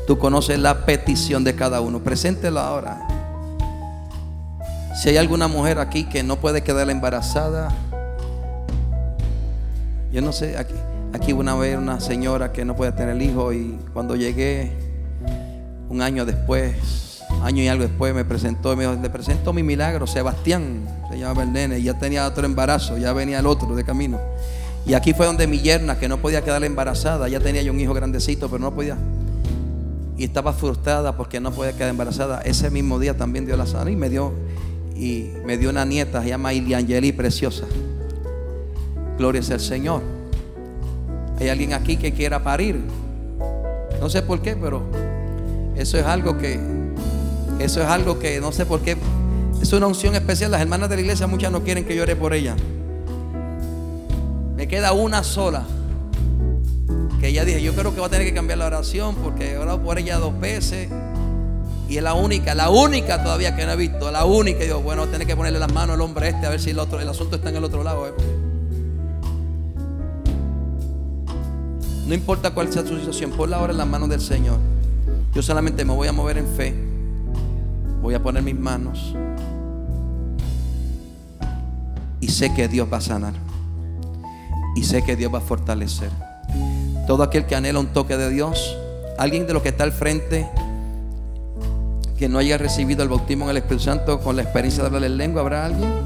Tú 0.08 0.18
conoces 0.18 0.60
la 0.60 0.86
petición 0.86 1.44
de 1.44 1.56
cada 1.56 1.82
uno. 1.82 2.00
Preséntelo 2.00 2.60
ahora. 2.60 3.08
Si 4.96 5.10
hay 5.10 5.18
alguna 5.18 5.50
mujer 5.50 5.80
aquí 5.80 6.06
que 6.06 6.24
no 6.24 6.38
puede 6.38 6.64
quedar 6.64 6.90
embarazada, 6.90 7.70
yo 10.14 10.22
no 10.22 10.32
sé, 10.32 10.58
aquí, 10.58 10.76
aquí 11.12 11.34
una 11.34 11.54
vez 11.56 11.78
una 11.78 12.00
señora 12.00 12.54
que 12.54 12.64
no 12.64 12.78
puede 12.78 12.94
tener 12.94 13.22
hijo 13.22 13.52
y 13.52 13.78
cuando 13.92 14.16
llegué 14.16 14.72
un 15.90 16.02
año 16.02 16.26
después, 16.26 17.22
año 17.44 17.62
y 17.62 17.68
algo 17.68 17.84
después 17.84 18.16
me 18.16 18.24
presentó 18.24 18.72
y 18.72 18.78
me 18.78 18.88
dijo, 18.88 19.02
le 19.02 19.10
presento 19.10 19.52
mi 19.52 19.64
milagro, 19.64 20.08
Sebastián, 20.08 20.88
se 21.10 21.20
llamaba 21.20 21.44
el 21.44 21.52
nene, 21.52 21.80
y 21.80 21.84
ya 21.84 21.98
tenía 21.98 22.26
otro 22.26 22.46
embarazo, 22.46 22.98
ya 22.98 23.12
venía 23.12 23.40
el 23.40 23.48
otro 23.48 23.76
de 23.76 23.84
camino. 23.84 24.20
Y 24.88 24.94
aquí 24.94 25.14
fue 25.14 25.26
donde 25.26 25.48
mi 25.48 25.60
yerna, 25.60 25.98
que 25.98 26.08
no 26.08 26.18
podía 26.18 26.44
quedar 26.44 26.64
embarazada, 26.64 27.28
ya 27.28 27.40
tenía 27.40 27.64
yo 27.64 27.72
un 27.72 27.80
hijo 27.80 27.94
grandecito, 27.94 28.50
pero 28.50 28.60
no 28.60 28.74
podía. 28.74 28.98
Y 30.18 30.24
estaba 30.24 30.54
frustrada 30.54 31.18
porque 31.18 31.40
no 31.40 31.52
podía 31.52 31.74
quedar 31.74 31.90
embarazada. 31.90 32.42
Ese 32.42 32.70
mismo 32.70 33.00
día 33.00 33.18
también 33.18 33.46
dio 33.46 33.58
la 33.58 33.66
sana 33.66 33.90
y 33.90 33.96
me 33.96 34.10
dio, 34.10 34.32
y 34.96 35.32
me 35.44 35.58
dio 35.58 35.72
una 35.72 35.86
nieta, 35.86 36.22
se 36.22 36.30
llama 36.30 36.54
Iliangeli, 36.54 37.12
preciosa. 37.14 37.66
Gloria 39.18 39.42
sea 39.42 39.56
al 39.56 39.62
Señor. 39.62 40.02
Hay 41.40 41.50
alguien 41.50 41.74
aquí 41.74 41.98
que 41.98 42.14
quiera 42.14 42.44
parir. 42.44 42.80
No 44.00 44.10
sé 44.10 44.22
por 44.22 44.42
qué, 44.42 44.56
pero 44.56 44.84
eso 45.76 45.98
es 45.98 46.06
algo 46.06 46.38
que, 46.38 46.60
eso 47.60 47.82
es 47.82 47.88
algo 47.88 48.20
que 48.20 48.40
no 48.40 48.52
sé 48.52 48.68
por 48.68 48.82
qué. 48.82 48.98
Es 49.62 49.74
una 49.74 49.88
unción 49.88 50.14
especial. 50.14 50.52
Las 50.52 50.62
hermanas 50.62 50.90
de 50.90 50.96
la 50.96 51.02
iglesia 51.02 51.26
muchas 51.26 51.52
no 51.52 51.64
quieren 51.64 51.86
que 51.86 51.96
yo 51.96 52.04
ore 52.04 52.16
por 52.16 52.34
ella. 52.36 52.56
Queda 54.68 54.94
una 54.94 55.24
sola. 55.24 55.64
Que 57.20 57.30
ella 57.30 57.46
dije, 57.46 57.62
yo 57.62 57.74
creo 57.74 57.94
que 57.94 58.02
va 58.02 58.08
a 58.08 58.10
tener 58.10 58.26
que 58.28 58.34
cambiar 58.34 58.58
la 58.58 58.66
oración 58.66 59.16
porque 59.16 59.54
he 59.54 59.58
orado 59.58 59.82
por 59.82 59.98
ella 59.98 60.18
dos 60.18 60.38
veces. 60.40 60.90
Y 61.88 61.98
es 61.98 62.04
la 62.04 62.14
única, 62.14 62.56
la 62.56 62.70
única 62.70 63.22
todavía 63.24 63.56
que 63.56 63.66
no 63.66 63.74
he 63.74 63.76
visto. 63.76 64.12
La 64.12 64.26
única. 64.26 64.64
Y 64.64 64.68
digo, 64.68 64.82
bueno, 64.82 65.08
tener 65.08 65.28
que 65.28 65.36
ponerle 65.36 65.60
las 65.60 65.72
manos 65.72 65.96
al 65.96 66.02
hombre 66.02 66.30
este 66.30 66.46
a 66.46 66.50
ver 66.50 66.60
si 66.60 66.72
el, 66.72 66.80
otro, 66.80 67.00
el 67.00 67.08
asunto 67.08 67.36
está 67.36 67.50
en 67.50 67.58
el 67.58 67.64
otro 67.64 67.84
lado. 67.84 68.08
¿eh? 68.08 68.14
No 72.08 72.14
importa 72.14 72.52
cuál 72.52 72.72
sea 72.72 72.86
su 72.86 72.98
situación, 72.98 73.32
ponla 73.32 73.58
ahora 73.58 73.72
en 73.72 73.78
las 73.78 73.88
manos 73.88 74.10
del 74.10 74.22
Señor. 74.22 74.60
Yo 75.34 75.42
solamente 75.42 75.84
me 75.86 75.94
voy 75.94 76.08
a 76.08 76.12
mover 76.12 76.38
en 76.38 76.48
fe. 76.48 76.74
Voy 78.02 78.14
a 78.14 78.22
poner 78.22 78.44
mis 78.44 78.58
manos. 78.58 79.16
Y 82.20 82.28
sé 82.28 82.54
que 82.54 82.68
Dios 82.68 82.88
va 82.92 82.98
a 82.98 83.02
sanar. 83.02 83.34
Y 84.76 84.84
sé 84.84 85.04
que 85.04 85.16
Dios 85.16 85.34
va 85.34 85.40
a 85.40 85.42
fortalecer. 85.42 86.10
Todo 87.08 87.24
aquel 87.24 87.46
que 87.46 87.56
anhela 87.56 87.80
un 87.80 87.88
toque 87.88 88.18
de 88.18 88.30
Dios, 88.30 88.78
alguien 89.18 89.48
de 89.48 89.54
los 89.54 89.64
que 89.64 89.70
está 89.70 89.84
al 89.84 89.94
frente, 89.94 90.48
que 92.18 92.30
no 92.30 92.40
haya 92.40 92.58
recibido 92.58 93.04
el 93.04 93.10
bautismo 93.10 93.46
en 93.46 93.52
el 93.52 93.58
Espíritu 93.58 93.84
Santo 93.84 94.20
con 94.20 94.36
la 94.36 94.42
experiencia 94.42 94.84
de 94.84 94.88
hablar 94.88 95.04
en 95.04 95.18
lengua, 95.18 95.42
¿habrá 95.42 95.66
alguien? 95.66 96.06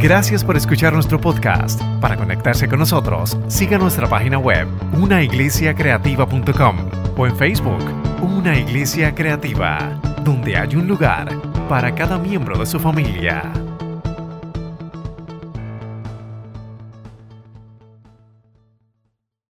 Gracias 0.00 0.44
por 0.44 0.56
escuchar 0.56 0.92
nuestro 0.92 1.20
podcast. 1.20 1.82
Para 2.00 2.16
conectarse 2.16 2.68
con 2.68 2.78
nosotros, 2.78 3.36
siga 3.48 3.78
nuestra 3.78 4.08
página 4.08 4.38
web, 4.38 4.68
unaiglesiacreativa.com 4.96 6.76
o 7.16 7.26
en 7.26 7.36
Facebook, 7.36 7.82
Una 8.22 8.56
Iglesia 8.56 9.12
Creativa, 9.12 10.00
donde 10.22 10.56
hay 10.56 10.76
un 10.76 10.86
lugar 10.86 11.28
para 11.68 11.92
cada 11.96 12.16
miembro 12.16 12.56
de 12.56 12.66
su 12.66 12.78
familia. 12.78 13.52